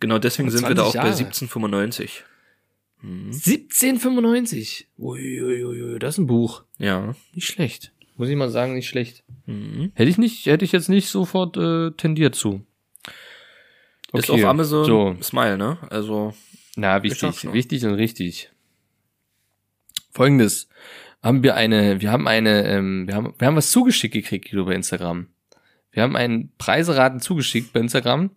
Genau 0.00 0.18
deswegen 0.18 0.50
sind 0.50 0.66
wir 0.66 0.74
da 0.74 0.82
auch 0.82 0.92
20 0.92 1.00
bei 1.00 1.06
Jahre. 1.08 1.18
1795. 1.18 2.24
1795. 3.02 4.88
Uiuiui, 4.98 5.98
das 5.98 6.14
ist 6.14 6.18
ein 6.18 6.26
Buch. 6.26 6.62
Ja. 6.78 7.14
Nicht 7.34 7.48
schlecht. 7.48 7.92
Muss 8.22 8.28
ich 8.28 8.36
mal 8.36 8.50
sagen, 8.50 8.74
nicht 8.74 8.86
schlecht. 8.86 9.24
Mhm. 9.46 9.90
Hätte 9.96 10.08
ich 10.08 10.16
nicht, 10.16 10.46
hätte 10.46 10.64
ich 10.64 10.70
jetzt 10.70 10.88
nicht 10.88 11.08
sofort 11.08 11.56
äh, 11.56 11.90
tendiert 11.90 12.36
zu. 12.36 12.64
Ist 14.12 14.30
Okay, 14.30 14.44
auf 14.44 14.48
Amazon 14.48 14.84
so. 14.84 15.16
Smile, 15.20 15.58
ne? 15.58 15.78
Also, 15.90 16.32
Na, 16.76 17.02
wichtig, 17.02 17.52
wichtig 17.52 17.84
und 17.84 17.94
richtig. 17.94 18.52
Folgendes. 20.12 20.68
Haben 21.20 21.42
wir 21.42 21.56
eine, 21.56 22.00
wir 22.00 22.12
haben 22.12 22.28
eine, 22.28 22.64
ähm, 22.68 23.08
wir 23.08 23.16
haben, 23.16 23.34
wir 23.36 23.48
haben 23.48 23.56
was 23.56 23.72
zugeschickt 23.72 24.14
gekriegt, 24.14 24.48
Guido, 24.48 24.66
bei 24.66 24.76
Instagram. 24.76 25.26
Wir 25.90 26.04
haben 26.04 26.14
einen 26.14 26.52
Preiseraten 26.58 27.18
zugeschickt 27.18 27.72
bei 27.72 27.80
Instagram 27.80 28.30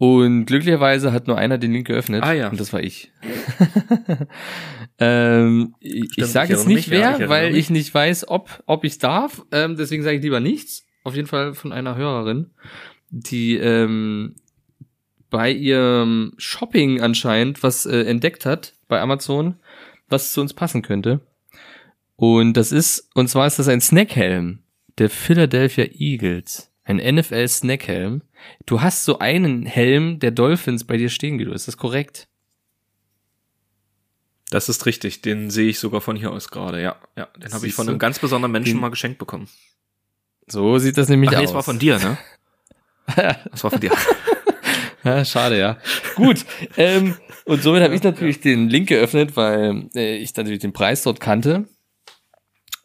und 0.00 0.46
glücklicherweise 0.46 1.12
hat 1.12 1.26
nur 1.26 1.36
einer 1.36 1.58
den 1.58 1.74
Link 1.74 1.86
geöffnet. 1.86 2.22
Ah, 2.22 2.32
ja. 2.32 2.48
Und 2.48 2.58
das 2.58 2.72
war 2.72 2.82
ich. 2.82 3.12
ähm, 4.98 5.74
ich 5.78 5.90
Stimmt, 5.90 6.14
ich 6.16 6.26
sage 6.26 6.44
ich 6.54 6.58
jetzt 6.58 6.66
nicht 6.66 6.88
mich, 6.88 6.98
ja, 6.98 7.00
wer, 7.00 7.00
ich 7.00 7.04
erinnere 7.04 7.28
weil 7.28 7.50
mich. 7.50 7.58
ich 7.58 7.70
nicht 7.70 7.92
weiß, 7.92 8.28
ob, 8.28 8.62
ob 8.64 8.84
ich 8.84 8.96
darf. 8.96 9.44
Ähm, 9.52 9.76
deswegen 9.76 10.02
sage 10.02 10.16
ich 10.16 10.22
lieber 10.22 10.40
nichts. 10.40 10.86
Auf 11.04 11.16
jeden 11.16 11.28
Fall 11.28 11.52
von 11.52 11.70
einer 11.70 11.96
Hörerin, 11.96 12.46
die 13.10 13.58
ähm, 13.58 14.36
bei 15.28 15.50
ihrem 15.50 16.32
Shopping 16.38 17.02
anscheinend 17.02 17.62
was 17.62 17.84
äh, 17.84 18.04
entdeckt 18.04 18.46
hat 18.46 18.76
bei 18.88 19.02
Amazon, 19.02 19.56
was 20.08 20.32
zu 20.32 20.40
uns 20.40 20.54
passen 20.54 20.80
könnte. 20.80 21.20
Und 22.16 22.54
das 22.54 22.72
ist, 22.72 23.10
und 23.12 23.28
zwar 23.28 23.46
ist 23.46 23.58
das 23.58 23.68
ein 23.68 23.82
Snackhelm 23.82 24.60
der 24.96 25.10
Philadelphia 25.10 25.84
Eagles. 25.92 26.72
Ein 26.84 26.96
NFL 26.96 27.46
Snackhelm. 27.48 28.22
Du 28.66 28.80
hast 28.80 29.04
so 29.04 29.18
einen 29.18 29.66
Helm 29.66 30.18
der 30.18 30.30
Dolphins 30.30 30.84
bei 30.84 30.96
dir 30.96 31.08
stehen, 31.08 31.38
Guido. 31.38 31.52
Ist 31.52 31.68
das 31.68 31.76
korrekt? 31.76 32.26
das 34.50 34.68
ist 34.68 34.84
richtig. 34.86 35.22
Den 35.22 35.48
sehe 35.50 35.68
ich 35.68 35.78
sogar 35.78 36.00
von 36.00 36.16
hier 36.16 36.32
aus 36.32 36.50
gerade, 36.50 36.82
ja. 36.82 36.96
Ja, 37.16 37.28
den 37.36 37.52
habe 37.52 37.66
ich 37.66 37.74
von 37.74 37.88
einem 37.88 37.98
ganz 38.00 38.18
besonderen 38.18 38.50
Menschen 38.52 38.74
Den- 38.74 38.80
mal 38.80 38.88
geschenkt 38.90 39.18
bekommen. 39.18 39.48
So 40.48 40.78
sieht 40.78 40.98
das 40.98 41.08
nämlich 41.08 41.30
Ach 41.30 41.34
nee, 41.38 41.44
aus. 41.44 41.50
es 41.50 41.54
war 41.54 41.62
von 41.62 41.78
dir, 41.78 41.98
ne? 42.00 42.18
Das 43.50 43.62
war 43.62 43.70
von 43.70 43.80
dir. 43.80 43.92
Ja, 45.04 45.24
schade, 45.24 45.58
ja. 45.58 45.78
Gut. 46.16 46.44
Ähm, 46.76 47.16
und 47.44 47.62
somit 47.62 47.82
habe 47.82 47.94
ich 47.94 48.02
natürlich 48.02 48.40
den 48.40 48.68
Link 48.68 48.88
geöffnet, 48.88 49.36
weil 49.36 49.88
äh, 49.94 50.16
ich 50.16 50.34
natürlich 50.36 50.58
den 50.58 50.72
Preis 50.72 51.02
dort 51.04 51.20
kannte. 51.20 51.68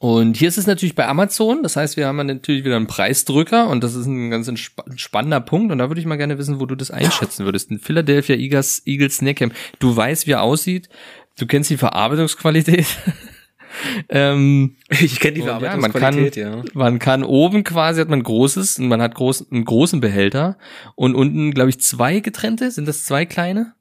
Und 0.05 0.37
hier 0.37 0.49
ist 0.49 0.59
es 0.59 0.67
natürlich 0.67 0.93
bei 0.93 1.07
Amazon. 1.07 1.63
Das 1.63 1.77
heißt, 1.77 1.97
wir 1.97 2.05
haben 2.05 2.17
natürlich 2.17 2.63
wieder 2.63 2.75
einen 2.75 2.85
Preisdrücker 2.85 3.67
und 3.69 3.83
das 3.83 3.95
ist 3.95 4.05
ein 4.05 4.29
ganz 4.29 4.47
spannender 4.97 5.41
Punkt. 5.41 5.71
Und 5.71 5.79
da 5.79 5.89
würde 5.89 5.99
ich 5.99 6.05
mal 6.05 6.15
gerne 6.15 6.37
wissen, 6.37 6.59
wo 6.59 6.67
du 6.67 6.75
das 6.75 6.91
einschätzen 6.91 7.43
würdest. 7.43 7.71
Ein 7.71 7.79
Philadelphia 7.79 8.35
Eagles, 8.35 8.83
Eagles 8.85 9.17
Snackcam. 9.17 9.51
Du 9.79 9.95
weißt, 9.95 10.27
wie 10.27 10.33
er 10.33 10.43
aussieht. 10.43 10.89
Du 11.39 11.47
kennst 11.47 11.71
die 11.71 11.77
Verarbeitungsqualität. 11.77 12.85
ähm, 14.09 14.75
Ich 14.91 15.19
kenne 15.19 15.33
die 15.33 15.41
Und 15.41 15.47
ja, 15.47 15.59
Verarbeitungsqualität, 15.59 16.35
ja. 16.35 16.61
man 16.75 16.99
kann 16.99 17.23
oben 17.23 17.63
quasi 17.63 17.99
hat 17.99 18.09
man 18.09 18.21
großes, 18.21 18.77
und 18.77 18.89
man 18.89 19.01
hat 19.01 19.15
groß, 19.15 19.51
einen 19.51 19.65
großen 19.65 20.01
Behälter 20.01 20.59
und 20.93 21.15
unten, 21.15 21.51
glaube 21.51 21.71
ich, 21.71 21.81
zwei 21.81 22.19
getrennte. 22.19 22.69
Sind 22.69 22.87
das 22.87 23.05
zwei 23.05 23.25
kleine? 23.25 23.73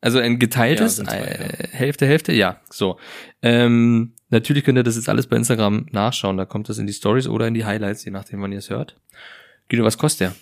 Also 0.00 0.18
ein 0.18 0.38
geteiltes, 0.38 0.98
Ja, 0.98 1.04
zwei, 1.04 1.16
äh, 1.16 1.68
Hälfte, 1.72 2.06
Hälfte, 2.06 2.32
ja, 2.32 2.60
so. 2.70 2.98
Ähm, 3.42 4.12
natürlich 4.34 4.64
könnt 4.64 4.76
ihr 4.78 4.82
das 4.84 4.96
jetzt 4.96 5.08
alles 5.08 5.26
bei 5.26 5.36
Instagram 5.36 5.86
nachschauen. 5.92 6.36
Da 6.36 6.44
kommt 6.44 6.68
das 6.68 6.76
in 6.78 6.86
die 6.86 6.92
Stories 6.92 7.26
oder 7.26 7.46
in 7.48 7.54
die 7.54 7.64
Highlights, 7.64 8.04
je 8.04 8.10
nachdem, 8.10 8.42
wann 8.42 8.52
ihr 8.52 8.58
es 8.58 8.68
hört. 8.70 8.96
Guido, 9.70 9.84
was 9.84 9.96
kostet 9.96 10.20
der? 10.20 10.34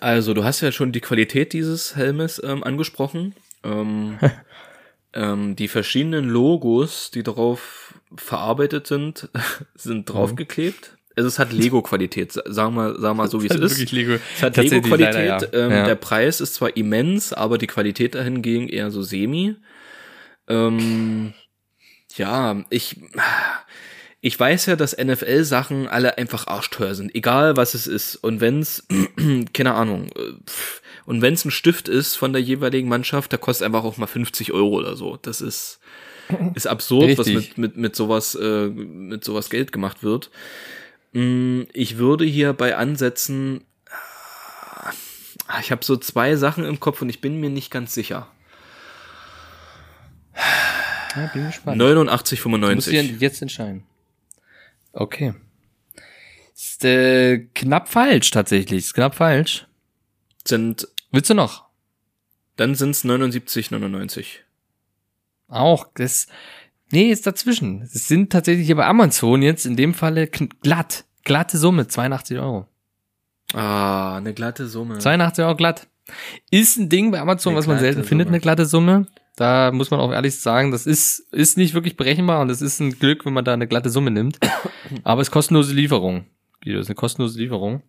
Also, 0.00 0.34
du 0.34 0.44
hast 0.44 0.60
ja 0.60 0.70
schon 0.70 0.92
die 0.92 1.00
Qualität 1.00 1.52
dieses 1.52 1.96
Helmes 1.96 2.40
ähm, 2.44 2.62
angesprochen. 2.62 3.34
Ähm, 3.64 4.18
ähm, 5.14 5.56
die 5.56 5.68
verschiedenen 5.68 6.28
Logos, 6.28 7.10
die 7.10 7.22
darauf 7.22 7.94
verarbeitet 8.14 8.86
sind, 8.86 9.28
sind 9.74 10.08
draufgeklebt. 10.08 10.94
Also 11.16 11.26
es 11.26 11.38
hat 11.40 11.52
Lego-Qualität, 11.52 12.30
sa- 12.30 12.44
sagen 12.46 12.76
wir, 12.76 12.92
sagen 12.92 13.02
wir 13.02 13.14
mal 13.14 13.28
so, 13.30 13.42
wie 13.42 13.48
es 13.48 13.56
ist. 13.56 13.90
Lego. 13.90 14.18
Es 14.36 14.42
hat 14.42 14.56
Lego-Qualität. 14.56 15.26
ja. 15.26 15.38
Ähm, 15.52 15.70
Ja. 15.72 15.84
Der 15.86 15.96
Preis 15.96 16.40
ist 16.40 16.54
zwar 16.54 16.76
immens, 16.76 17.32
aber 17.32 17.58
die 17.58 17.66
Qualität 17.66 18.14
dahingegen 18.14 18.68
eher 18.68 18.90
so 18.92 19.02
semi. 19.02 19.56
Ähm, 20.48 21.34
ja, 22.16 22.64
ich, 22.70 22.96
ich 24.20 24.38
weiß 24.38 24.66
ja, 24.66 24.76
dass 24.76 24.96
NFL-Sachen 24.96 25.86
alle 25.88 26.18
einfach 26.18 26.46
arschteuer 26.46 26.94
sind, 26.94 27.14
egal 27.14 27.56
was 27.56 27.74
es 27.74 27.86
ist. 27.86 28.16
Und 28.16 28.40
wenn's, 28.40 28.86
keine 29.52 29.74
Ahnung, 29.74 30.08
äh, 30.16 30.32
und 31.06 31.22
wenn's 31.22 31.44
ein 31.44 31.50
Stift 31.50 31.88
ist 31.88 32.16
von 32.16 32.32
der 32.32 32.42
jeweiligen 32.42 32.88
Mannschaft, 32.88 33.32
der 33.32 33.38
kostet 33.38 33.66
einfach 33.66 33.84
auch 33.84 33.96
mal 33.96 34.06
50 34.06 34.52
Euro 34.52 34.76
oder 34.76 34.96
so. 34.96 35.16
Das 35.16 35.40
ist, 35.40 35.80
ist 36.54 36.66
absurd, 36.66 37.16
was 37.16 37.26
Richtig. 37.28 37.56
mit, 37.56 37.58
mit, 37.58 37.76
mit 37.76 37.96
sowas, 37.96 38.34
äh, 38.34 38.66
mit 38.68 39.24
sowas 39.24 39.48
Geld 39.48 39.72
gemacht 39.72 40.02
wird. 40.02 40.30
Mm, 41.12 41.62
Ich 41.72 41.96
würde 41.98 42.24
hier 42.24 42.52
bei 42.52 42.76
ansetzen, 42.76 43.64
ah, 45.46 45.60
ich 45.60 45.70
habe 45.70 45.84
so 45.84 45.96
zwei 45.96 46.36
Sachen 46.36 46.64
im 46.64 46.80
Kopf 46.80 47.00
und 47.00 47.08
ich 47.08 47.20
bin 47.20 47.40
mir 47.40 47.50
nicht 47.50 47.70
ganz 47.70 47.94
sicher. 47.94 48.28
Ja, 51.16 51.26
bin 51.32 51.46
gespannt. 51.46 51.80
Du 51.80 51.84
musst 51.94 52.30
dich 52.32 52.40
89,95. 52.40 53.18
jetzt 53.18 53.42
entscheiden. 53.42 53.82
Okay. 54.92 55.34
Ist 56.54 56.84
äh, 56.84 57.38
knapp 57.54 57.88
falsch 57.88 58.30
tatsächlich. 58.30 58.84
Ist 58.84 58.94
knapp 58.94 59.14
falsch. 59.14 59.66
Sind, 60.46 60.88
Willst 61.12 61.30
du 61.30 61.34
noch? 61.34 61.66
dann 62.56 62.74
sind's 62.74 63.04
79,99. 63.04 64.26
Auch 65.46 65.86
das. 65.94 66.26
Nee, 66.90 67.10
ist 67.12 67.26
dazwischen. 67.26 67.82
Es 67.82 68.08
sind 68.08 68.32
tatsächlich 68.32 68.66
hier 68.66 68.74
bei 68.76 68.86
Amazon 68.86 69.42
jetzt 69.42 69.64
in 69.64 69.76
dem 69.76 69.94
Falle 69.94 70.26
glatt. 70.26 71.04
Glatte 71.24 71.56
Summe, 71.58 71.86
82 71.86 72.38
Euro. 72.38 72.66
Ah, 73.54 74.16
eine 74.16 74.34
glatte 74.34 74.66
Summe. 74.66 74.98
82 74.98 75.44
Euro 75.44 75.54
glatt. 75.54 75.86
Ist 76.50 76.78
ein 76.78 76.88
Ding 76.88 77.10
bei 77.12 77.20
Amazon, 77.20 77.52
Eine 77.52 77.58
was 77.60 77.66
man 77.68 77.78
selten 77.78 78.02
findet, 78.02 78.26
Summe. 78.26 78.34
eine 78.36 78.40
glatte 78.40 78.66
Summe. 78.66 79.06
Da 79.38 79.70
muss 79.70 79.92
man 79.92 80.00
auch 80.00 80.10
ehrlich 80.10 80.40
sagen, 80.40 80.72
das 80.72 80.84
ist, 80.84 81.20
ist 81.32 81.56
nicht 81.56 81.72
wirklich 81.72 81.96
berechenbar 81.96 82.40
und 82.40 82.50
es 82.50 82.60
ist 82.60 82.80
ein 82.80 82.98
Glück, 82.98 83.24
wenn 83.24 83.32
man 83.32 83.44
da 83.44 83.52
eine 83.52 83.68
glatte 83.68 83.88
Summe 83.88 84.10
nimmt. 84.10 84.36
Aber 85.04 85.20
es 85.20 85.28
ist 85.28 85.32
kostenlose 85.32 85.72
Lieferung. 85.74 86.26
Guido, 86.60 86.80
ist 86.80 86.88
eine 86.88 86.96
kostenlose 86.96 87.38
Lieferung. 87.38 87.84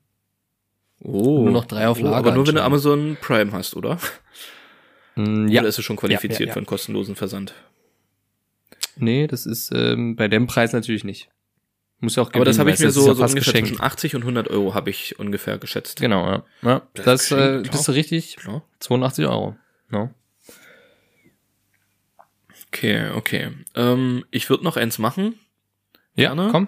Oh. 0.99 1.41
Nur 1.41 1.51
noch 1.51 1.65
drei 1.65 1.87
auf 1.87 1.99
Lager 1.99 2.17
aber 2.17 2.31
nur 2.33 2.45
wenn 2.45 2.53
du. 2.53 2.63
Amazon 2.63 3.17
Prime 3.19 3.51
hast, 3.51 3.75
oder? 3.75 3.97
Mm, 5.15 5.47
ja. 5.47 5.61
Oder 5.61 5.69
ist 5.69 5.79
es 5.79 5.85
schon 5.85 5.95
qualifiziert 5.95 6.39
Ja, 6.39 6.43
ja, 6.43 6.47
ja. 6.49 6.53
für 6.53 6.59
einen 6.59 6.67
kostenlosen 6.67 7.15
Versand? 7.15 7.55
Nee, 8.97 9.25
das 9.25 9.47
ist 9.47 9.71
ähm, 9.73 10.15
bei 10.15 10.27
dem 10.27 10.45
Preis 10.45 10.71
natürlich 10.73 11.03
nicht. 11.03 11.29
Muss 11.99 12.15
ja 12.15 12.21
auch 12.21 12.31
Aber 12.31 12.45
das 12.45 12.57
gewinnen, 12.57 12.59
habe 12.59 12.71
ich 12.75 12.79
mir 12.79 12.91
so, 12.91 13.01
so 13.01 13.09
ungefähr 13.11 13.33
geschenkt. 13.35 13.69
zwischen 13.69 13.81
80 13.81 14.15
und 14.15 14.21
100 14.21 14.49
Euro 14.49 14.75
habe 14.75 14.91
ich 14.91 15.17
ungefähr 15.17 15.57
geschätzt. 15.57 15.99
Genau, 15.99 16.27
ja. 16.27 16.43
ja 16.61 16.81
Das 16.93 17.05
das 17.05 17.21
ist 17.23 17.31
äh, 17.31 17.63
bist 17.71 17.87
du 17.87 17.91
richtig. 17.93 18.35
Klar. 18.37 18.61
82 18.81 19.25
Euro. 19.25 19.55
No? 19.89 20.13
Okay, 22.71 23.09
okay. 23.11 23.51
Ähm, 23.75 24.25
ich 24.31 24.49
würde 24.49 24.63
noch 24.63 24.77
eins 24.77 24.99
machen. 24.99 25.39
Ja, 26.15 26.33
Gerne. 26.33 26.49
komm. 26.51 26.67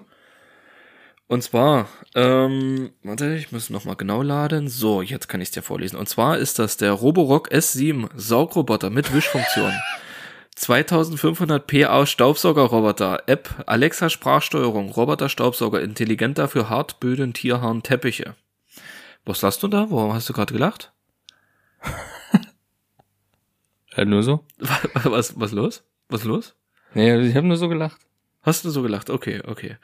Und 1.28 1.43
zwar, 1.43 1.88
ähm, 2.14 2.91
warte, 3.04 3.36
ich 3.36 3.52
muss 3.52 3.70
noch 3.70 3.86
mal 3.86 3.95
genau 3.95 4.22
laden. 4.22 4.68
So, 4.68 5.02
jetzt 5.02 5.30
kann 5.30 5.39
ich 5.39 5.47
es 5.47 5.52
dir 5.54 5.62
vorlesen. 5.62 5.95
Und 5.95 6.10
zwar 6.10 6.38
ist 6.38 6.60
das 6.60 6.76
der 6.76 6.91
Roborock 6.91 7.52
S7 7.52 8.10
Saugroboter 8.16 8.89
mit 8.89 9.14
Wischfunktion. 9.14 9.72
2500 10.56 11.66
PA 11.66 12.06
Staubsaugerroboter, 12.06 13.24
App, 13.28 13.64
Alexa 13.66 14.10
Sprachsteuerung, 14.10 14.89
Roboter 14.89 15.30
Staubsauger, 15.30 15.82
intelligenter 15.82 16.47
für 16.47 16.70
Hartböden, 16.70 17.34
Tierhaaren, 17.34 17.82
Teppiche. 17.82 18.36
Was 19.26 19.41
lachst 19.41 19.64
du 19.64 19.68
da? 19.68 19.89
Warum 19.89 20.14
hast 20.14 20.28
du 20.30 20.34
gerade 20.34 20.54
gelacht? 20.54 20.91
Halt 23.95 24.08
nur 24.10 24.24
so. 24.24 24.45
Was, 25.04 25.39
was 25.39 25.52
los? 25.52 25.84
Was 26.12 26.24
los? 26.26 26.55
Nee, 26.93 27.20
ich 27.22 27.36
habe 27.36 27.47
nur 27.47 27.57
so 27.57 27.70
gelacht. 27.70 27.99
Hast 28.43 28.66
du 28.66 28.70
so 28.72 28.82
gelacht? 28.82 29.09
Okay, 29.12 29.41
okay. 29.45 29.78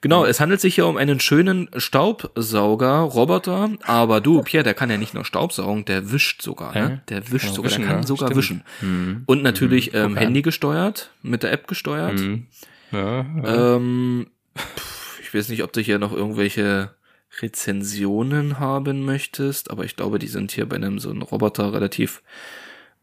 Genau, 0.00 0.24
es 0.24 0.40
handelt 0.40 0.60
sich 0.62 0.74
hier 0.74 0.86
um 0.86 0.96
einen 0.96 1.20
schönen 1.20 1.68
Staubsauger-Roboter, 1.76 3.70
aber 3.82 4.20
du, 4.22 4.42
Pierre, 4.42 4.64
der 4.64 4.72
kann 4.72 4.88
ja 4.90 4.96
nicht 4.96 5.12
nur 5.12 5.26
Staubsaugen, 5.26 5.84
der 5.84 6.10
wischt 6.10 6.40
sogar, 6.40 6.72
ne? 6.72 6.80
Ja. 6.80 7.00
Der 7.10 7.30
wischt 7.30 7.48
Ja, 7.48 7.52
sogar, 7.52 7.70
wischen, 7.70 7.82
der 7.82 7.90
kann 7.90 8.00
ja, 8.00 8.06
sogar 8.06 8.28
stimmt. 8.28 8.38
wischen. 8.38 8.62
Mhm. 8.80 9.22
Und 9.26 9.42
natürlich 9.42 9.92
ähm, 9.92 10.12
okay. 10.12 10.20
Handy 10.24 10.40
gesteuert, 10.42 11.10
mit 11.22 11.42
der 11.42 11.52
App 11.52 11.68
gesteuert. 11.68 12.18
Mhm. 12.18 12.46
Ja, 12.92 13.20
ja. 13.20 13.76
Ähm, 13.76 14.28
pff, 14.56 15.20
ich 15.20 15.34
weiß 15.34 15.50
nicht, 15.50 15.62
ob 15.62 15.72
du 15.74 15.82
hier 15.82 15.98
noch 15.98 16.12
irgendwelche 16.14 16.94
Rezensionen 17.42 18.58
haben 18.58 19.04
möchtest, 19.04 19.70
aber 19.70 19.84
ich 19.84 19.96
glaube, 19.96 20.18
die 20.18 20.28
sind 20.28 20.50
hier 20.50 20.66
bei 20.66 20.76
einem 20.76 20.98
so 20.98 21.10
einem 21.10 21.20
Roboter 21.22 21.74
relativ 21.74 22.22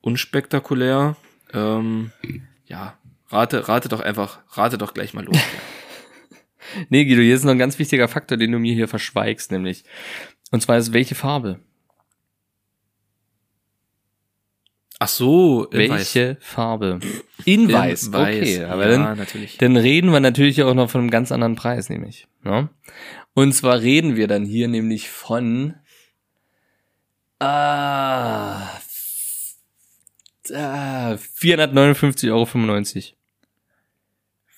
unspektakulär. 0.02 1.16
Ähm, 1.54 2.12
ja, 2.66 2.98
rate, 3.30 3.68
rate 3.68 3.90
doch 3.90 4.00
einfach, 4.02 4.40
rate 4.52 4.78
doch 4.78 4.94
gleich 4.94 5.14
mal 5.14 5.26
los. 5.26 5.38
Nee, 6.90 7.06
Guido, 7.06 7.22
hier 7.22 7.36
ist 7.36 7.44
noch 7.44 7.52
ein 7.52 7.60
ganz 7.60 7.78
wichtiger 7.80 8.08
Faktor, 8.08 8.38
den 8.38 8.52
du 8.52 8.60
mir 8.60 8.74
hier 8.74 8.88
verschweigst, 8.88 9.52
nämlich. 9.52 9.84
Und 10.52 10.62
zwar 10.62 10.78
ist 10.78 10.94
welche 10.94 11.16
Farbe? 11.16 11.60
Ach 15.00 15.08
so, 15.08 15.66
in 15.66 15.92
weiß. 15.92 16.16
Welche 16.16 16.38
Farbe? 16.40 17.00
In 17.44 17.72
weiß. 17.72 18.12
weiß. 18.14 18.38
Okay, 18.38 18.64
aber 18.64 18.90
Ja, 18.90 18.98
dann, 18.98 19.18
natürlich. 19.18 19.58
dann 19.58 19.76
reden 19.76 20.12
wir 20.12 20.20
natürlich 20.22 20.64
auch 20.64 20.74
noch 20.74 20.90
von 20.90 21.02
einem 21.02 21.10
ganz 21.12 21.32
anderen 21.32 21.56
Preis, 21.56 21.90
nämlich. 21.90 22.28
Ne? 22.44 22.70
Und 23.34 23.54
zwar 23.54 23.82
reden 23.82 24.16
wir 24.16 24.28
dann 24.28 24.46
hier 24.46 24.68
nämlich 24.68 25.10
von 25.10 25.76
ah, 27.40 28.68
ah, 30.54 31.16
459,95 31.16 32.32
Euro. 32.32 32.46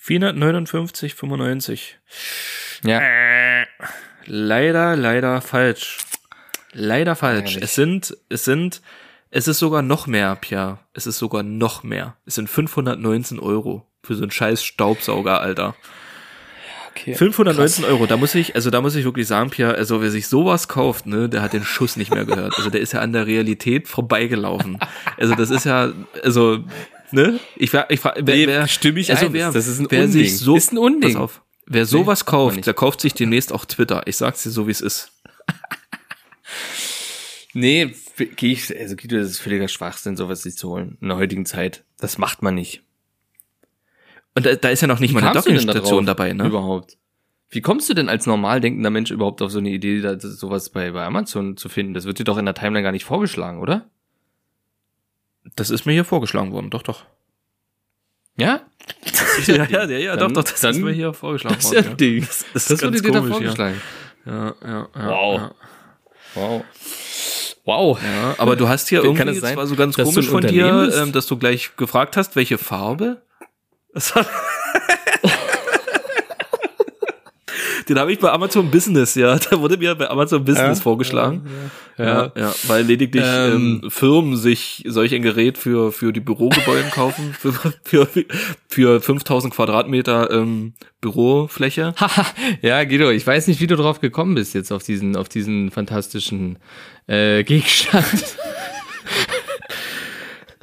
459,95. 0.06 1.80
Ja. 2.84 3.02
Leider, 4.26 4.96
leider 4.96 5.42
falsch. 5.42 6.00
Leider 6.72 7.16
falsch. 7.16 7.56
Ärgerlich. 7.56 7.64
Es 7.64 7.76
sind, 7.76 8.18
es 8.30 8.46
sind, 8.46 8.82
es 9.32 9.48
ist 9.48 9.60
sogar 9.60 9.82
noch 9.82 10.08
mehr, 10.08 10.36
Pierre. 10.36 10.80
Es 10.94 11.08
ist 11.08 11.18
sogar 11.18 11.44
noch 11.44 11.84
mehr. 11.84 12.18
Es 12.26 12.36
sind 12.36 12.50
519 12.50 13.40
Euro 13.40 13.86
für 14.04 14.16
so 14.16 14.24
einen 14.24 14.32
scheiß 14.32 14.64
Staubsauger, 14.64 15.42
Alter. 15.42 15.76
Okay. 17.02 17.14
519 17.16 17.86
Euro, 17.86 18.06
da 18.06 18.18
muss 18.18 18.34
ich, 18.36 18.56
also 18.56 18.70
da 18.70 18.82
muss 18.82 18.96
ich 18.96 19.06
wirklich 19.06 19.28
sagen, 19.28 19.50
Pierre, 19.50 19.76
also 19.76 20.02
wer 20.02 20.12
sich 20.12 20.28
sowas 20.28 20.68
kauft, 20.68 21.06
ne, 21.06 21.30
der 21.30 21.42
hat 21.42 21.54
den 21.54 21.64
Schuss 21.64 21.96
nicht 21.96 22.12
mehr 22.14 22.26
gehört. 22.26 22.56
Also 22.58 22.70
der 22.70 22.82
ist 22.82 22.94
ja 22.94 23.02
an 23.02 23.14
der 23.14 23.28
Realität 23.28 23.88
vorbeigelaufen. 23.88 24.80
Also 25.18 25.36
das 25.36 25.50
ist 25.50 25.66
ja, 25.66 25.92
also, 26.24 26.60
ne, 27.12 27.40
ich 27.56 27.70
frage, 27.72 27.94
ich 27.94 28.00
frage, 28.00 28.22
wer, 28.26 28.36
Nee, 28.36 28.48
wer, 28.48 28.68
stimme 28.68 29.00
ich 29.00 29.12
also 29.12 29.28
ein. 29.28 29.34
wer, 29.34 29.52
Das 29.52 29.68
ist 29.68 29.80
ein 29.80 29.88
wer 29.90 30.04
Unding. 30.06 30.24
sich 30.24 30.38
so, 30.38 30.56
Ist 30.56 30.72
ein 30.74 30.78
Unding. 30.78 31.14
Pass 31.14 31.22
auf, 31.22 31.42
wer 31.66 31.86
sowas 31.86 32.26
man 32.26 32.32
kauft, 32.32 32.66
der 32.66 32.74
kauft 32.74 33.02
sich 33.02 33.14
demnächst 33.14 33.52
auch 33.54 33.66
Twitter. 33.66 34.04
Ich 34.06 34.18
sag's 34.18 34.44
dir 34.44 34.50
so, 34.52 34.68
wie 34.68 34.72
es 34.72 34.82
ist. 34.82 35.12
Nee, 37.54 37.96
gehe 38.36 38.52
ich, 38.54 38.78
also 38.78 38.96
Guido, 38.96 39.18
das 39.18 39.30
ist 39.32 39.40
völliger 39.40 39.68
Schwachsinn, 39.68 40.16
sowas 40.16 40.44
sich 40.44 40.56
zu 40.58 40.70
holen 40.70 40.98
in 41.02 41.08
der 41.08 41.18
heutigen 41.18 41.46
Zeit. 41.46 41.84
Das 42.00 42.18
macht 42.18 42.42
man 42.44 42.56
nicht. 42.56 42.84
Und 44.38 44.46
da, 44.46 44.56
da 44.56 44.70
ist 44.70 44.82
ja 44.82 44.88
noch 44.88 45.00
nicht 45.00 45.14
mal 45.14 45.22
eine 45.24 45.34
da 45.34 45.40
Dockingstation 45.42 46.06
drauf 46.06 46.16
dabei, 46.16 46.34
ne? 46.34 46.46
Überhaupt. 46.46 46.98
Wie 47.50 47.62
kommst 47.62 47.90
du 47.90 47.94
denn 47.94 48.10
als 48.10 48.26
normal 48.26 48.60
denkender 48.62 48.90
Mensch 48.90 49.10
überhaupt 49.10 49.42
auf 49.42 49.52
so 49.52 49.60
eine 49.60 49.70
Idee, 49.70 50.02
da, 50.02 50.16
das- 50.16 50.38
sowas 50.40 50.70
bei, 50.70 50.92
bei 50.92 51.04
Amazon 51.06 51.58
zu 51.58 51.70
finden? 51.70 51.94
Das 51.94 52.06
wird 52.06 52.20
dir 52.20 52.24
doch 52.24 52.38
in 52.38 52.46
der 52.46 52.54
Timeline 52.54 52.84
gar 52.84 52.92
nicht 52.92 53.06
vorgeschlagen, 53.06 53.60
oder? 53.60 53.86
Das 55.56 55.70
ist 55.70 55.86
mir 55.86 55.94
hier 55.94 56.04
vorgeschlagen 56.06 56.52
worden, 56.52 56.70
doch, 56.70 56.84
doch. 56.84 57.06
Ja? 58.38 58.62
Ja, 59.48 59.66
ja, 59.66 59.86
ja, 59.86 59.98
ja, 59.98 60.16
Dann- 60.16 60.34
doch, 60.34 60.44
doch, 60.44 60.52
das 60.52 60.62
dann- 60.62 60.76
ist 60.76 60.82
mir 60.82 60.92
hier 60.92 61.14
vorgeschlagen 61.14 61.56
Das 61.56 61.66
ist 61.66 61.72
worden. 61.74 61.86
ja 61.86 61.92
ein 61.92 61.98
Ding. 61.98 62.22
Das, 62.26 62.42
ist 62.54 62.70
Das 62.72 62.80
ganz 62.80 62.82
wurde 62.84 63.02
dir 63.02 63.12
da 63.12 63.20
komisch, 63.20 63.34
vorgeschlagen. 63.34 63.82
Ja, 64.26 64.34
ja, 64.34 64.56
ja. 64.66 64.90
ja, 64.96 65.08
Wow. 65.10 65.38
Ja. 65.40 65.52
Wow. 66.36 66.64
Wow. 67.66 68.00
Ja, 68.04 68.36
aber 68.38 68.56
du 68.56 68.68
hast 68.68 68.88
hier 68.90 69.02
Kann 69.02 69.10
irgendwie, 69.16 69.30
es 69.36 69.40
sein, 69.42 69.52
das 69.52 69.58
war 69.58 69.68
so 69.68 69.76
ganz 69.76 69.96
komisch 69.96 70.28
von 70.30 70.42
dir, 70.42 70.92
ähm, 70.96 71.12
dass 71.12 71.26
du 71.28 71.38
gleich 71.38 71.76
gefragt 71.78 72.16
hast, 72.18 72.36
welche 72.36 72.58
Farbe? 72.58 73.22
Den 77.88 77.98
habe 77.98 78.12
ich 78.12 78.20
bei 78.20 78.30
Amazon 78.32 78.70
Business, 78.70 79.16
ja. 79.16 79.38
Da 79.38 79.60
wurde 79.60 79.78
mir 79.78 79.96
bei 79.96 80.10
Amazon 80.10 80.44
Business 80.44 80.80
Ja, 80.80 80.84
vorgeschlagen. 80.84 81.44
Ja. 81.98 82.06
Ja, 82.06 82.32
ja, 82.36 82.54
weil 82.68 82.84
lediglich 82.86 83.24
Ähm, 83.26 83.82
ähm, 83.84 83.90
Firmen 83.90 84.38
sich 84.38 84.84
solch 84.88 85.16
ein 85.16 85.24
Gerät 85.24 85.58
für, 85.58 85.92
für 85.92 86.14
die 86.14 86.20
Bürogebäude 86.20 86.90
kaufen, 86.92 87.34
für, 87.34 87.54
für, 87.84 88.08
für 88.68 89.02
5000 89.02 89.54
Quadratmeter 89.54 90.30
ähm, 90.30 90.74
Bürofläche. 91.02 91.96
Haha, 91.98 92.26
ja, 92.62 92.84
Guido, 92.84 93.10
ich 93.10 93.26
weiß 93.26 93.48
nicht, 93.48 93.62
wie 93.62 93.68
du 93.68 93.76
drauf 93.76 94.00
gekommen 94.00 94.36
bist 94.36 94.54
jetzt 94.54 94.72
auf 94.72 94.84
diesen, 94.84 95.16
auf 95.16 95.28
diesen 95.28 95.72
fantastischen 95.72 96.60
äh, 97.08 97.44
Gegenstand. 97.44 98.06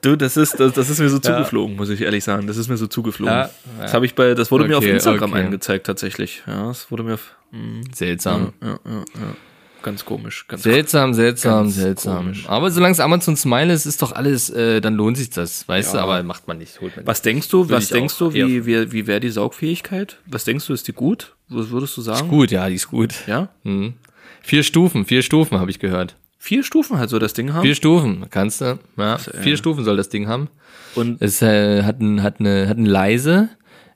Du, 0.04 0.16
das 0.16 0.36
ist, 0.36 0.58
das, 0.60 0.72
das 0.74 0.90
ist 0.90 1.00
mir 1.00 1.08
so 1.08 1.18
zugeflogen, 1.18 1.76
muss 1.76 1.88
ich 1.88 2.00
ehrlich 2.00 2.22
sagen. 2.24 2.46
Das 2.46 2.56
ist 2.56 2.68
mir 2.68 2.76
so 2.76 2.86
zugeflogen. 2.86 3.48
Das 3.80 3.94
habe 3.94 4.04
ich 4.06 4.14
bei, 4.14 4.34
das 4.34 4.50
wurde 4.50 4.66
mir 4.68 4.76
auf 4.78 4.84
Okay, 4.84 4.92
Instagram 4.92 5.32
okay. 5.32 5.44
angezeigt 5.44 5.86
tatsächlich. 5.86 6.42
Ja, 6.46 6.68
das 6.68 6.90
wurde 6.90 7.02
mir, 7.04 7.18
mh, 7.52 7.82
Seltsam. 7.94 8.52
ja, 8.62 8.68
ja, 8.68 8.78
ja, 8.84 9.36
ganz 9.82 10.04
komisch, 10.04 10.46
ganz 10.48 10.62
Seltsam, 10.62 11.14
seltsam, 11.14 11.64
Ganz 11.64 11.74
seltsam. 11.76 12.16
komisch. 12.18 12.44
Aber 12.48 12.70
solange 12.70 12.92
es 12.92 13.00
Amazon 13.00 13.36
Smile 13.36 13.72
ist, 13.72 13.86
ist 13.86 14.02
doch 14.02 14.12
alles, 14.12 14.50
äh, 14.50 14.80
dann 14.80 14.94
lohnt 14.94 15.16
sich 15.16 15.30
das, 15.30 15.66
weißt 15.68 15.94
Ja. 15.94 16.00
du, 16.00 16.04
aber 16.06 16.22
macht 16.22 16.48
man 16.48 16.58
nicht, 16.58 16.80
man 16.80 16.90
Was 17.04 17.22
denkst 17.22 17.48
du, 17.48 17.68
was 17.70 17.88
denkst 17.88 18.16
du, 18.18 18.32
wie, 18.34 18.66
wie, 18.66 18.92
wie 18.92 19.06
wäre 19.06 19.20
die 19.20 19.30
Saugfähigkeit? 19.30 20.18
Was 20.26 20.44
denkst 20.44 20.66
du, 20.66 20.72
ist 20.74 20.86
die 20.88 20.92
gut? 20.92 21.34
Was 21.48 21.70
würdest 21.70 21.96
du 21.96 22.02
sagen? 22.02 22.22
nicht. 22.22 22.30
Gut, 22.30 22.50
ja, 22.50 22.68
die 22.68 22.74
ist 22.76 22.88
gut. 22.88 23.14
Ja? 23.26 23.48
Mhm. 23.62 23.94
Vier 24.42 24.62
Stufen, 24.62 25.04
vier 25.06 25.22
Stufen 25.22 25.58
habe 25.60 25.70
ich 25.70 25.78
gehört. 25.78 26.16
Vier 26.44 26.62
Stufen 26.62 26.98
halt 26.98 27.08
so 27.08 27.18
das 27.18 27.32
Ding 27.32 27.54
haben. 27.54 27.62
Vier 27.62 27.74
Stufen, 27.74 28.26
kannst 28.28 28.60
du. 28.60 28.78
Ja, 28.98 29.16
vier 29.16 29.56
Stufen 29.56 29.82
soll 29.82 29.96
das 29.96 30.10
Ding 30.10 30.28
haben. 30.28 30.48
Und 30.94 31.22
Es 31.22 31.40
äh, 31.40 31.84
hat, 31.84 32.00
ein, 32.02 32.22
hat, 32.22 32.38
eine, 32.38 32.68
hat 32.68 32.76
ein 32.76 32.84
leise, 32.84 33.48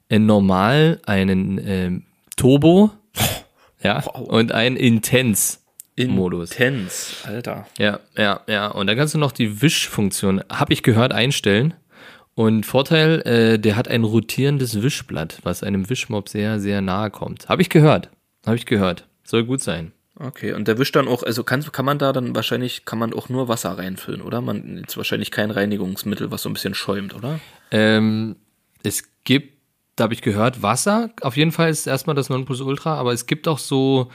ein 0.09 0.25
normal, 0.25 0.99
einen 1.05 1.61
ähm, 1.63 2.05
Turbo, 2.39 2.91
ja, 3.83 4.03
Wow. 4.03 4.29
und 4.31 4.53
ein 4.53 4.77
intens 4.77 5.63
Modus. 5.99 6.53
Intens, 6.53 7.17
Alter. 7.25 7.67
Ja, 7.77 8.01
ja, 8.17 8.41
ja. 8.47 8.69
Und 8.69 8.87
dann 8.87 8.97
kannst 8.97 9.13
du 9.13 9.19
noch 9.19 9.33
die 9.33 9.61
Wischfunktion, 9.61 10.43
habe 10.51 10.73
ich 10.73 10.83
gehört, 10.83 11.13
einstellen. 11.13 11.75
Und 12.35 12.65
Vorteil, 12.65 13.21
äh, 13.27 13.59
der 13.59 13.77
hat 13.77 13.89
ein 13.89 14.05
rotierendes 14.05 14.81
Wischblatt, 14.81 15.41
was 15.43 15.63
einem 15.63 15.91
Wischmob 15.91 16.31
sehr, 16.31 16.61
sehr 16.61 16.81
nahe 16.81 17.11
kommt. 17.11 17.47
Habe 17.51 17.61
ich 17.61 17.69
gehört. 17.69 18.09
Habe 18.47 18.57
ich 18.57 18.65
gehört. 18.65 19.07
Soll 19.23 19.45
gut 19.45 19.61
sein. 19.61 19.93
Okay, 20.21 20.53
und 20.53 20.67
der 20.67 20.79
wischt 20.79 20.97
dann 20.97 21.07
auch, 21.07 21.23
also 21.23 21.45
kann, 21.45 21.63
kann 21.71 21.85
man 21.85 21.99
da 21.99 22.13
dann 22.13 22.35
wahrscheinlich, 22.35 22.85
kann 22.85 22.99
man 22.99 23.13
auch 23.13 23.29
nur 23.29 23.47
Wasser 23.47 23.79
reinfüllen, 23.79 24.21
oder? 24.21 24.41
Man 24.41 24.79
ist 24.79 24.97
wahrscheinlich 24.97 25.31
kein 25.31 25.53
Reinigungsmittel, 25.53 26.33
was 26.33 26.43
so 26.43 26.51
ein 26.51 26.55
bisschen 26.55 26.75
schäumt, 26.75 27.15
oder? 27.15 27.39
Ähm, 27.71 28.35
es 28.83 29.05
gibt, 29.23 29.59
da 29.95 30.05
habe 30.05 30.15
ich 30.15 30.23
gehört, 30.23 30.61
Wasser. 30.61 31.11
Auf 31.21 31.37
jeden 31.37 31.53
Fall 31.53 31.71
ist 31.71 31.87
erstmal 31.87 32.17
das 32.17 32.31
Nonplusultra, 32.31 32.97
aber 32.97 33.13
es 33.13 33.27
gibt 33.27 33.47
auch 33.47 33.59
so, 33.59 34.11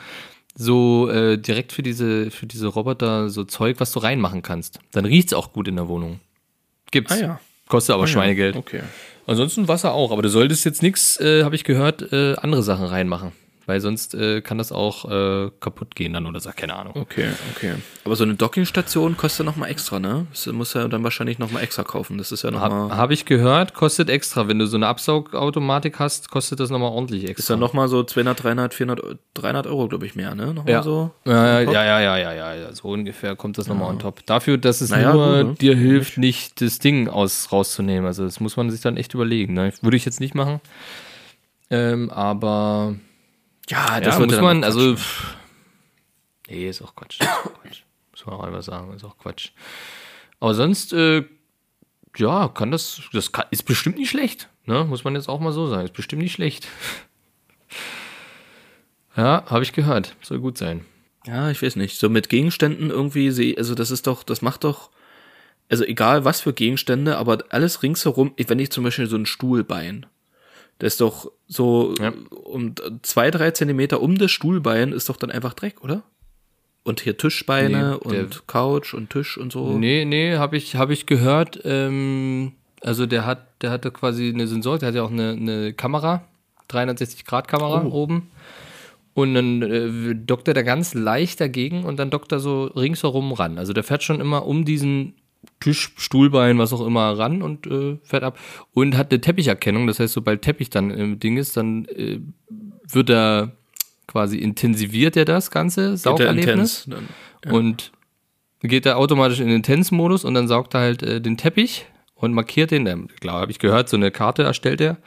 so 0.56 1.10
äh, 1.10 1.38
direkt 1.38 1.72
für 1.72 1.84
diese, 1.84 2.32
für 2.32 2.48
diese 2.48 2.68
Roboter 2.68 3.30
so 3.30 3.46
Zeug, 3.46 3.80
was 3.80 3.94
du 3.94 4.00
reinmachen 4.00 4.42
kannst. 4.42 4.80
Dann 4.92 5.06
riecht's 5.06 5.34
auch 5.34 5.54
gut 5.54 5.70
in 5.70 5.78
der 5.78 5.88
Wohnung. 5.88 6.20
Gibt's. 6.92 7.14
Ah 7.14 7.18
ja. 7.18 7.40
Kostet 7.70 7.96
aber 7.96 8.08
Schweinegeld. 8.08 8.58
Okay. 8.58 8.82
Ansonsten 9.26 9.70
Wasser 9.70 9.94
auch, 9.94 10.12
aber 10.12 10.22
du 10.22 10.28
solltest 10.28 10.66
jetzt 10.66 10.84
nichts, 10.84 11.18
äh, 11.22 11.46
habe 11.46 11.56
ich 11.56 11.64
gehört, 11.64 12.12
äh, 12.12 12.36
andere 12.36 12.62
Sachen 12.62 12.86
reinmachen. 12.86 13.32
Weil 13.66 13.80
sonst 13.80 14.14
äh, 14.14 14.42
kann 14.42 14.58
das 14.58 14.74
auch 14.74 15.10
äh, 15.10 15.50
kaputt 15.62 15.96
gehen 15.96 16.12
dann 16.12 16.26
oder 16.26 16.42
so, 16.42 16.50
keine 16.54 16.76
Ahnung. 16.76 16.94
Okay, 16.98 17.30
okay. 17.56 17.76
Aber 18.04 18.18
so 18.18 18.26
eine 18.26 18.36
Dockingstation 18.36 19.16
kostet 19.16 19.46
nochmal 19.46 19.70
extra, 19.72 20.00
ne? 20.00 20.28
Das 20.32 20.48
muss 20.48 20.74
ja 20.74 20.86
dann 20.90 21.02
wahrscheinlich 21.06 21.40
nochmal 21.40 21.64
extra 21.64 21.84
kaufen. 21.84 22.18
Das 22.18 22.34
ist 22.34 22.44
ja 22.44 22.52
nochmal, 22.52 22.70
Habe 22.72 22.98
hab 22.98 23.12
ich 23.12 23.24
gehört, 23.24 23.74
kostet 23.74 24.10
extra. 24.10 24.50
Wenn 24.50 24.60
du 24.60 24.68
so 24.68 24.76
eine 24.76 24.88
Absaugautomatik 24.88 25.98
hast, 26.00 26.30
kostet 26.30 26.60
das 26.60 26.72
nochmal 26.72 26.92
ordentlich 26.92 27.24
ist 27.24 27.30
extra. 27.30 27.54
dann 27.54 27.62
nochmal 27.62 27.88
so 27.88 28.04
200, 28.04 28.44
300, 28.44 28.74
400, 28.74 29.18
300 29.34 29.68
Euro, 29.68 29.88
glaube 29.88 30.06
ich, 30.08 30.16
mehr, 30.16 30.36
ne? 30.36 30.54
Nochmal 30.54 30.74
Ja. 30.74 30.84
so. 30.84 31.12
Ja, 31.26 31.62
ja, 31.62 31.72
ja, 31.72 32.00
ja, 32.02 32.18
ja, 32.18 32.34
ja, 32.34 32.54
ja, 32.56 32.74
so 32.74 32.90
ungefähr 32.90 33.38
kommt 33.38 33.58
das 33.58 33.68
nochmal 33.68 33.90
on 33.92 34.00
top. 34.00 34.26
Dafür, 34.26 34.58
dass 34.58 34.82
es 34.82 34.90
Naja, 34.90 35.14
nur 35.14 35.38
gut, 35.38 35.48
ne? 35.48 35.56
dir 35.56 35.76
hilft, 35.78 36.18
nicht 36.18 36.60
das 36.60 36.80
Ding 36.80 37.08
aus 37.08 37.50
rauszunehmen. 37.54 38.06
Also 38.06 38.26
das 38.26 38.42
muss 38.42 38.58
man 38.58 38.70
sich 38.70 38.82
dann 38.82 38.98
echt 38.98 39.14
überlegen. 39.14 39.54
Ne? 39.54 39.72
Würde 39.82 39.96
ich 39.96 40.04
jetzt 40.04 40.20
nicht 40.20 40.36
machen. 40.36 40.60
Ähm, 41.70 42.10
aber 42.10 42.96
Ja, 43.70 44.00
ja, 44.00 44.20
wird 44.20 44.32
muss 44.32 44.42
man, 44.42 44.64
auch 44.64 44.68
also 44.68 44.94
Quatsch. 44.94 45.00
pff, 45.00 45.36
nee, 46.50 46.70
ist 46.70 46.82
auch 46.82 46.96
Quatsch. 46.96 47.22
Ist 47.22 47.30
auch 47.30 47.54
Quatsch. 47.62 47.84
Muss 48.12 48.26
man 48.26 48.36
auch 48.36 48.44
einfach 48.44 48.64
sagen, 48.64 48.94
ist 48.94 49.04
auch 49.04 49.18
Quatsch. 49.18 49.52
Aber 50.40 50.54
sonst, 50.54 50.94
äh, 50.94 51.24
ja, 52.18 52.50
kann 52.50 52.72
das, 52.72 53.02
das 53.14 53.32
kann, 53.32 53.46
ist 53.52 53.64
bestimmt 53.64 53.98
nicht 53.98 54.10
schlecht. 54.10 54.50
Ne? 54.66 54.84
Muss 54.86 55.04
man 55.04 55.16
jetzt 55.16 55.30
auch 55.30 55.40
mal 55.40 55.54
so 55.54 55.68
sagen. 55.68 55.86
Ist 55.86 55.94
bestimmt 55.94 56.22
nicht 56.22 56.34
schlecht. 56.34 56.68
Ja, 59.16 59.44
habe 59.48 59.64
ich 59.64 59.74
gehört. 59.74 60.16
Soll 60.22 60.40
gut 60.40 60.58
sein. 60.58 60.86
Ja, 61.26 61.52
ich 61.52 61.62
weiß 61.62 61.76
nicht. 61.76 62.00
So 62.00 62.10
mit 62.10 62.30
Gegenständen 62.30 62.90
irgendwie 62.90 63.56
also 63.58 63.76
das 63.76 63.92
ist 63.92 64.08
doch, 64.08 64.24
das 64.24 64.42
macht 64.42 64.64
doch, 64.64 64.90
also 65.70 65.84
egal 65.86 66.26
was 66.26 66.42
für 66.42 66.54
Gegenstände, 66.54 67.18
aber 67.18 67.46
alles 67.50 67.84
ringsherum, 67.84 68.34
wenn 68.38 68.60
ich 68.60 68.72
zum 68.72 68.84
Beispiel 68.84 69.08
so 69.08 69.16
ein 69.16 69.26
Stuhlbein, 69.26 70.08
das 70.80 70.94
ist 70.94 71.02
doch 71.02 71.32
so 71.48 71.94
Ja. 72.00 72.14
um 72.44 72.74
zwei, 73.04 73.32
drei 73.32 73.52
Zentimeter 73.52 74.02
um 74.02 74.18
das 74.18 74.32
Stuhlbein 74.32 74.92
ist 74.92 75.10
doch 75.10 75.18
dann 75.18 75.32
einfach 75.32 75.54
Dreck, 75.54 75.84
oder? 75.84 76.04
Und 76.84 77.00
hier 77.00 77.18
Tischbeine 77.18 78.00
Nee, 78.06 78.18
und 78.24 78.48
Couch 78.48 78.94
und 78.94 79.10
Tisch 79.10 79.38
und 79.38 79.54
so. 79.54 79.78
Nee, 79.78 80.04
nee, 80.04 80.36
habe 80.36 80.58
ich, 80.58 80.76
hab 80.76 80.90
ich 80.90 81.06
gehört. 81.06 81.62
Ähm, 81.64 82.52
also 82.82 83.06
der 83.06 83.26
hat, 83.26 83.62
der 83.62 83.72
hatte 83.72 83.92
quasi 83.92 84.28
eine 84.30 84.48
Sensor, 84.48 84.80
der 84.80 84.90
hat 84.90 84.96
ja 84.96 85.04
auch 85.04 85.12
eine, 85.12 85.30
eine 85.32 85.74
Kamera, 85.74 86.26
360-Grad-Kamera 86.70 87.84
Oh. 87.86 87.92
oben. 87.92 88.30
Und 89.14 89.36
dann 89.36 89.62
äh, 89.62 90.16
dockt 90.16 90.48
er 90.48 90.56
da 90.56 90.64
ganz 90.64 90.94
leicht 90.96 91.40
dagegen 91.40 91.84
und 91.86 91.98
dann 92.00 92.10
dockt 92.10 92.32
er 92.32 92.40
so 92.40 92.64
ringsherum 92.66 93.32
ran. 93.32 93.60
Also 93.60 93.72
der 93.72 93.84
fährt 93.84 94.02
schon 94.04 94.20
immer 94.20 94.46
um 94.48 94.66
diesen 94.66 95.14
Tisch, 95.60 95.92
Stuhlbein, 95.98 96.58
was 96.58 96.74
auch 96.74 96.86
immer 96.86 97.18
ran 97.18 97.42
und 97.42 97.68
äh, 97.68 97.98
fährt 98.04 98.24
ab. 98.24 98.38
Und 98.74 98.98
hat 98.98 99.12
eine 99.12 99.22
Teppicherkennung, 99.22 99.88
das 99.88 100.00
heißt, 100.00 100.14
sobald 100.14 100.42
Teppich 100.42 100.70
dann 100.70 100.92
im 100.92 101.20
Ding 101.20 101.38
ist, 101.38 101.56
dann 101.58 101.86
äh, 101.86 102.20
wird 102.92 103.10
er 103.10 103.54
quasi 104.08 104.38
intensiviert 104.38 105.16
er 105.18 105.26
das 105.26 105.52
Ganze, 105.52 105.90
ja 105.90 105.98
Saugerlebnis. 105.98 106.86
intens. 106.86 107.08
Dann, 107.42 107.54
Und 107.54 107.92
geht 108.62 108.86
er 108.86 108.98
automatisch 108.98 109.40
in 109.40 109.48
den 109.48 109.64
Tänzmodus 109.64 110.24
und 110.24 110.34
dann 110.34 110.48
saugt 110.48 110.74
er 110.74 110.82
halt 110.82 111.04
äh, 111.04 111.22
den 111.22 111.38
Teppich 111.38 111.86
und 112.16 112.34
markiert 112.34 112.72
den. 112.72 112.88
Ähm, 112.88 113.08
klar, 113.20 113.42
habe 113.42 113.52
ich 113.52 113.60
gehört, 113.60 113.90
so 113.90 113.98
eine 113.98 114.12
Karte 114.12 114.44
erstellt 114.44 114.82
er. 114.82 114.98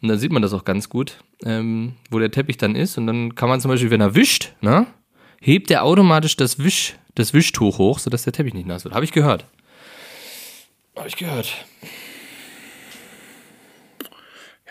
Und 0.00 0.08
dann 0.08 0.18
sieht 0.18 0.32
man 0.32 0.42
das 0.42 0.52
auch 0.52 0.64
ganz 0.64 0.88
gut, 0.88 1.18
ähm, 1.44 1.94
wo 2.10 2.18
der 2.18 2.30
Teppich 2.30 2.56
dann 2.56 2.74
ist. 2.74 2.96
Und 2.98 3.06
dann 3.06 3.34
kann 3.34 3.48
man 3.48 3.60
zum 3.60 3.70
Beispiel, 3.70 3.90
wenn 3.90 4.00
er 4.00 4.14
wischt, 4.14 4.52
ne, 4.60 4.86
hebt 5.40 5.70
er 5.70 5.84
automatisch 5.84 6.36
das, 6.36 6.58
Wisch, 6.58 6.96
das 7.14 7.34
Wischtuch 7.34 7.78
hoch, 7.78 7.98
sodass 7.98 8.24
der 8.24 8.32
Teppich 8.32 8.54
nicht 8.54 8.66
nass 8.66 8.84
wird. 8.84 8.94
Habe 8.94 9.04
ich 9.04 9.12
gehört. 9.12 9.46
Habe 10.96 11.08
ich 11.08 11.16
gehört. 11.16 11.64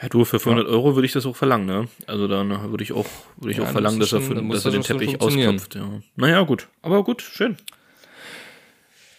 Ja, 0.02 0.10
du, 0.10 0.26
für 0.26 0.40
500 0.40 0.68
Euro 0.68 0.96
würde 0.96 1.06
ich 1.06 1.14
das 1.14 1.26
auch 1.26 1.36
verlangen, 1.36 1.66
ne? 1.66 1.88
Also 2.08 2.28
dann 2.28 2.50
würde 2.72 2.84
ich 2.84 2.92
auch, 2.92 3.06
würde 3.38 3.52
ich 3.52 3.58
Ja, 3.58 3.64
auch 3.64 3.70
verlangen, 3.72 4.00
dass 4.00 4.12
er, 4.12 4.20
schon- 4.20 4.28
für, 4.28 4.36
da 4.36 4.42
muss 4.42 4.58
dass 4.58 4.66
er 4.66 4.72
den 4.72 4.82
Teppich 4.84 5.22
ausklopft, 5.22 5.76
ja. 5.76 5.88
Naja, 6.16 6.42
gut. 6.42 6.68
Aber 6.82 7.04
gut, 7.04 7.22
schön. 7.22 7.58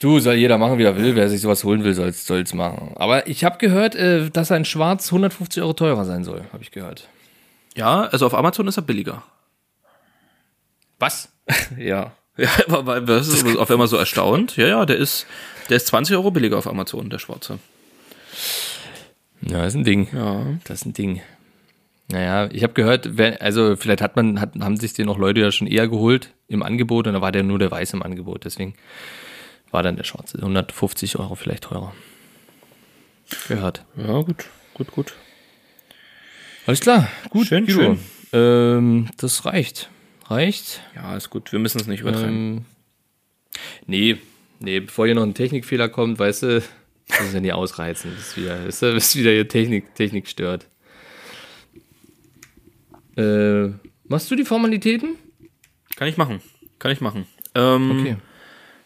Du, 0.00 0.18
soll 0.20 0.34
jeder 0.34 0.58
machen, 0.58 0.76
wie 0.78 0.82
er 0.82 0.96
will. 0.98 1.16
Wer 1.16 1.30
sich 1.30 1.40
sowas 1.40 1.64
holen 1.64 1.84
will, 1.84 1.94
soll 1.94 2.08
es 2.40 2.52
machen. 2.54 2.92
Aber 2.96 3.26
ich 3.26 3.44
habe 3.44 3.56
gehört, 3.56 3.94
äh, 3.94 4.28
dass 4.28 4.52
ein 4.52 4.66
Schwarz 4.66 5.06
150 5.06 5.62
Euro 5.62 5.72
teurer 5.72 6.04
sein 6.04 6.24
soll. 6.24 6.44
Habe 6.52 6.62
ich 6.62 6.70
gehört. 6.70 7.08
Ja, 7.74 8.02
also 8.02 8.26
auf 8.26 8.34
Amazon 8.34 8.68
ist 8.68 8.76
er 8.76 8.82
billiger. 8.82 9.22
Was? 10.98 11.30
Ja. 11.78 12.12
Ja, 12.36 12.48
aber 12.68 12.84
weil 12.86 13.04
das 13.06 13.28
ist 13.28 13.46
auf 13.58 13.70
einmal 13.70 13.86
so 13.86 13.96
erstaunt. 13.96 14.56
Ja, 14.56 14.66
ja, 14.66 14.84
der 14.86 14.96
ist, 14.96 15.26
der 15.68 15.76
ist 15.76 15.86
20 15.88 16.16
Euro 16.16 16.30
billiger 16.30 16.58
auf 16.58 16.66
Amazon, 16.66 17.10
der 17.10 17.18
Schwarze. 17.18 17.58
Ja, 19.42 19.64
ist 19.66 19.74
ein 19.74 19.84
Ding. 19.84 20.08
Ja. 20.12 20.46
Das 20.64 20.80
ist 20.80 20.86
ein 20.86 20.92
Ding. 20.92 21.20
Naja, 22.08 22.48
ich 22.52 22.62
habe 22.62 22.74
gehört, 22.74 23.16
wer, 23.16 23.40
also 23.40 23.76
vielleicht 23.76 24.02
hat 24.02 24.16
man, 24.16 24.40
hat, 24.40 24.54
haben 24.60 24.76
sich 24.76 24.92
den 24.92 25.06
noch 25.06 25.18
Leute 25.18 25.40
ja 25.40 25.50
schon 25.50 25.66
eher 25.66 25.88
geholt 25.88 26.30
im 26.48 26.62
Angebot 26.62 27.06
und 27.06 27.14
da 27.14 27.20
war 27.20 27.32
der 27.32 27.42
nur 27.42 27.58
der 27.58 27.70
Weiß 27.70 27.92
im 27.94 28.02
Angebot. 28.02 28.44
Deswegen 28.44 28.74
war 29.70 29.82
dann 29.82 29.96
der 29.96 30.04
Schwarze 30.04 30.38
150 30.38 31.18
Euro 31.18 31.34
vielleicht 31.34 31.64
teurer. 31.64 31.94
Gehört. 33.48 33.84
Ja, 33.96 34.20
gut, 34.20 34.44
gut, 34.74 34.90
gut. 34.92 35.14
Alles 36.66 36.80
klar, 36.80 37.08
gut, 37.30 37.46
Schön, 37.46 37.66
Guido. 37.66 37.80
schön. 37.80 37.98
Ähm, 38.32 39.08
das 39.16 39.44
reicht. 39.44 39.88
Reicht. 40.26 40.80
Ja, 40.94 41.16
ist 41.16 41.30
gut. 41.30 41.52
Wir 41.52 41.58
müssen 41.58 41.80
es 41.80 41.86
nicht 41.86 42.00
übertreiben. 42.00 42.28
Ähm, 42.58 42.64
nee, 43.86 44.16
nee, 44.64 44.80
bevor 44.80 45.06
hier 45.06 45.14
noch 45.14 45.22
ein 45.22 45.34
Technikfehler 45.34 45.88
kommt, 45.88 46.18
weißt 46.18 46.42
du, 46.42 46.62
das 47.08 47.20
ist 47.20 47.34
ja 47.34 47.40
nie 47.40 47.52
ausreizen. 47.52 48.10
Das 48.16 48.28
ist 48.28 48.36
wieder, 48.36 48.64
das 48.64 48.82
ist 48.82 49.16
wieder 49.16 49.30
hier 49.30 49.46
Technik, 49.48 49.94
Technik 49.94 50.26
stört. 50.28 50.68
Äh, 53.16 53.68
machst 54.08 54.30
du 54.30 54.34
die 54.36 54.44
Formalitäten? 54.44 55.16
Kann 55.96 56.08
ich 56.08 56.16
machen. 56.16 56.40
Kann 56.78 56.90
ich 56.92 57.00
machen. 57.00 57.26
Ähm, 57.54 57.90
Okay. 58.00 58.16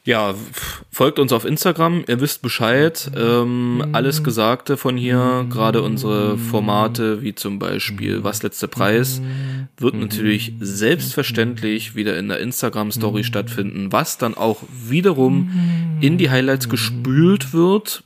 Ja, 0.05 0.31
f- 0.31 0.85
folgt 0.99 1.21
uns 1.21 1.33
auf 1.33 1.45
Instagram, 1.45 2.03
ihr 2.09 2.21
wisst 2.21 2.43
Bescheid. 2.43 3.09
Ähm, 3.17 3.85
alles 3.93 4.25
Gesagte 4.25 4.77
von 4.77 4.97
hier, 4.97 5.47
gerade 5.49 5.81
unsere 5.83 6.37
Formate, 6.37 7.23
wie 7.23 7.37
zum 7.37 7.61
Beispiel 7.61 8.25
Was 8.25 8.43
letzter 8.43 8.67
Preis, 8.67 9.23
wird 9.77 9.95
natürlich 9.95 10.55
selbstverständlich 10.59 11.95
wieder 11.95 12.19
in 12.19 12.27
der 12.27 12.41
Instagram-Story 12.41 13.23
stattfinden, 13.23 13.93
was 13.93 14.19
dann 14.19 14.35
auch 14.35 14.65
wiederum 14.73 15.53
in 16.01 16.19
die 16.19 16.31
Highlights 16.31 16.69
gespült 16.69 17.53
wird, 17.53 18.03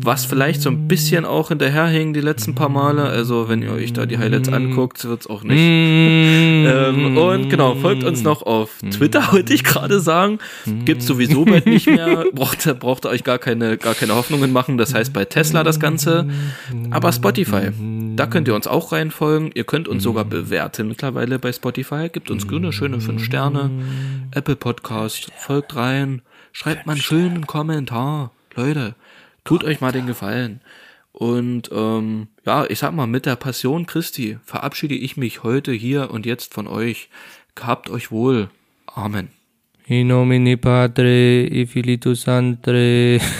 was 0.00 0.26
vielleicht 0.26 0.62
so 0.62 0.70
ein 0.70 0.86
bisschen 0.86 1.24
auch 1.24 1.48
hinterherhing 1.48 2.12
die 2.12 2.20
letzten 2.20 2.54
paar 2.54 2.68
Male. 2.68 3.02
Also 3.02 3.48
wenn 3.48 3.62
ihr 3.62 3.72
euch 3.72 3.92
da 3.92 4.06
die 4.06 4.18
Highlights 4.18 4.48
anguckt, 4.48 5.04
wird's 5.06 5.26
auch 5.26 5.42
nicht 5.42 5.58
ähm, 5.58 7.18
und 7.18 7.50
genau, 7.50 7.74
folgt 7.74 8.04
uns 8.04 8.22
noch 8.22 8.42
auf 8.42 8.78
Twitter, 8.92 9.26
wollte 9.32 9.54
ich 9.54 9.64
gerade 9.64 9.98
sagen. 9.98 10.38
Gibt's 10.84 11.06
sowieso 11.06 11.44
bald 11.44 11.66
nicht 11.66 11.88
mehr. 11.88 11.95
Braucht, 12.34 12.78
braucht 12.78 13.04
ihr 13.04 13.10
euch 13.10 13.24
gar 13.24 13.38
keine, 13.38 13.76
gar 13.78 13.94
keine 13.94 14.14
Hoffnungen 14.14 14.52
machen. 14.52 14.78
Das 14.78 14.94
heißt 14.94 15.12
bei 15.12 15.24
Tesla 15.24 15.64
das 15.64 15.80
Ganze. 15.80 16.28
Aber 16.90 17.12
Spotify, 17.12 17.70
da 18.16 18.26
könnt 18.26 18.48
ihr 18.48 18.54
uns 18.54 18.66
auch 18.66 18.92
reinfolgen. 18.92 19.50
Ihr 19.54 19.64
könnt 19.64 19.88
uns 19.88 20.02
sogar 20.02 20.24
bewerten 20.24 20.88
mittlerweile 20.88 21.38
bei 21.38 21.52
Spotify. 21.52 22.08
Gibt 22.08 22.30
uns 22.30 22.48
eine 22.48 22.72
schöne 22.72 23.00
5 23.00 23.24
Sterne. 23.24 23.70
Apple 24.32 24.56
Podcast, 24.56 25.30
folgt 25.36 25.76
rein. 25.76 26.22
Schreibt 26.52 26.86
mal 26.86 26.92
einen 26.92 27.02
schönen 27.02 27.46
Kommentar. 27.46 28.32
Leute, 28.54 28.94
tut 29.44 29.64
euch 29.64 29.80
mal 29.80 29.92
den 29.92 30.06
Gefallen. 30.06 30.60
Und 31.12 31.70
ähm, 31.72 32.28
ja, 32.44 32.66
ich 32.66 32.78
sag 32.78 32.92
mal, 32.92 33.06
mit 33.06 33.24
der 33.24 33.36
Passion 33.36 33.86
Christi 33.86 34.38
verabschiede 34.44 34.94
ich 34.94 35.16
mich 35.16 35.42
heute 35.42 35.72
hier 35.72 36.10
und 36.10 36.26
jetzt 36.26 36.52
von 36.52 36.66
euch. 36.66 37.08
Gehabt 37.54 37.88
euch 37.88 38.10
wohl. 38.10 38.50
Amen. 38.86 39.35
In 39.88 40.08
nomine 40.08 40.56
Padre, 40.56 41.46
e 41.46 41.64
Filitus 41.64 42.22
Sancte. 42.22 43.20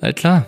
All 0.00 0.12
klar. 0.14 0.46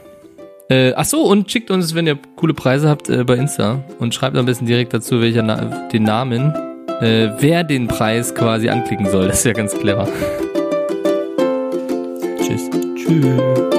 Äh, 0.68 0.92
ach 0.96 1.04
so, 1.04 1.22
und 1.22 1.48
schickt 1.48 1.70
uns, 1.70 1.94
wenn 1.94 2.08
ihr 2.08 2.18
coole 2.34 2.54
Preise 2.54 2.88
habt, 2.88 3.08
äh, 3.08 3.22
bei 3.22 3.36
Insta 3.36 3.84
und 4.00 4.14
schreibt 4.14 4.36
am 4.36 4.46
besten 4.46 4.66
direkt 4.66 4.94
dazu, 4.94 5.20
welcher 5.20 5.42
Na 5.42 5.86
den 5.92 6.02
Namen, 6.02 6.52
äh, 7.00 7.30
wer 7.38 7.62
den 7.62 7.86
Preis 7.86 8.34
quasi 8.34 8.68
anklicken 8.68 9.08
soll. 9.08 9.28
Das 9.28 9.38
ist 9.38 9.44
ja 9.44 9.52
ganz 9.52 9.78
clever. 9.78 10.08
Tschüss. 12.40 12.68
Tschüss. 12.96 13.73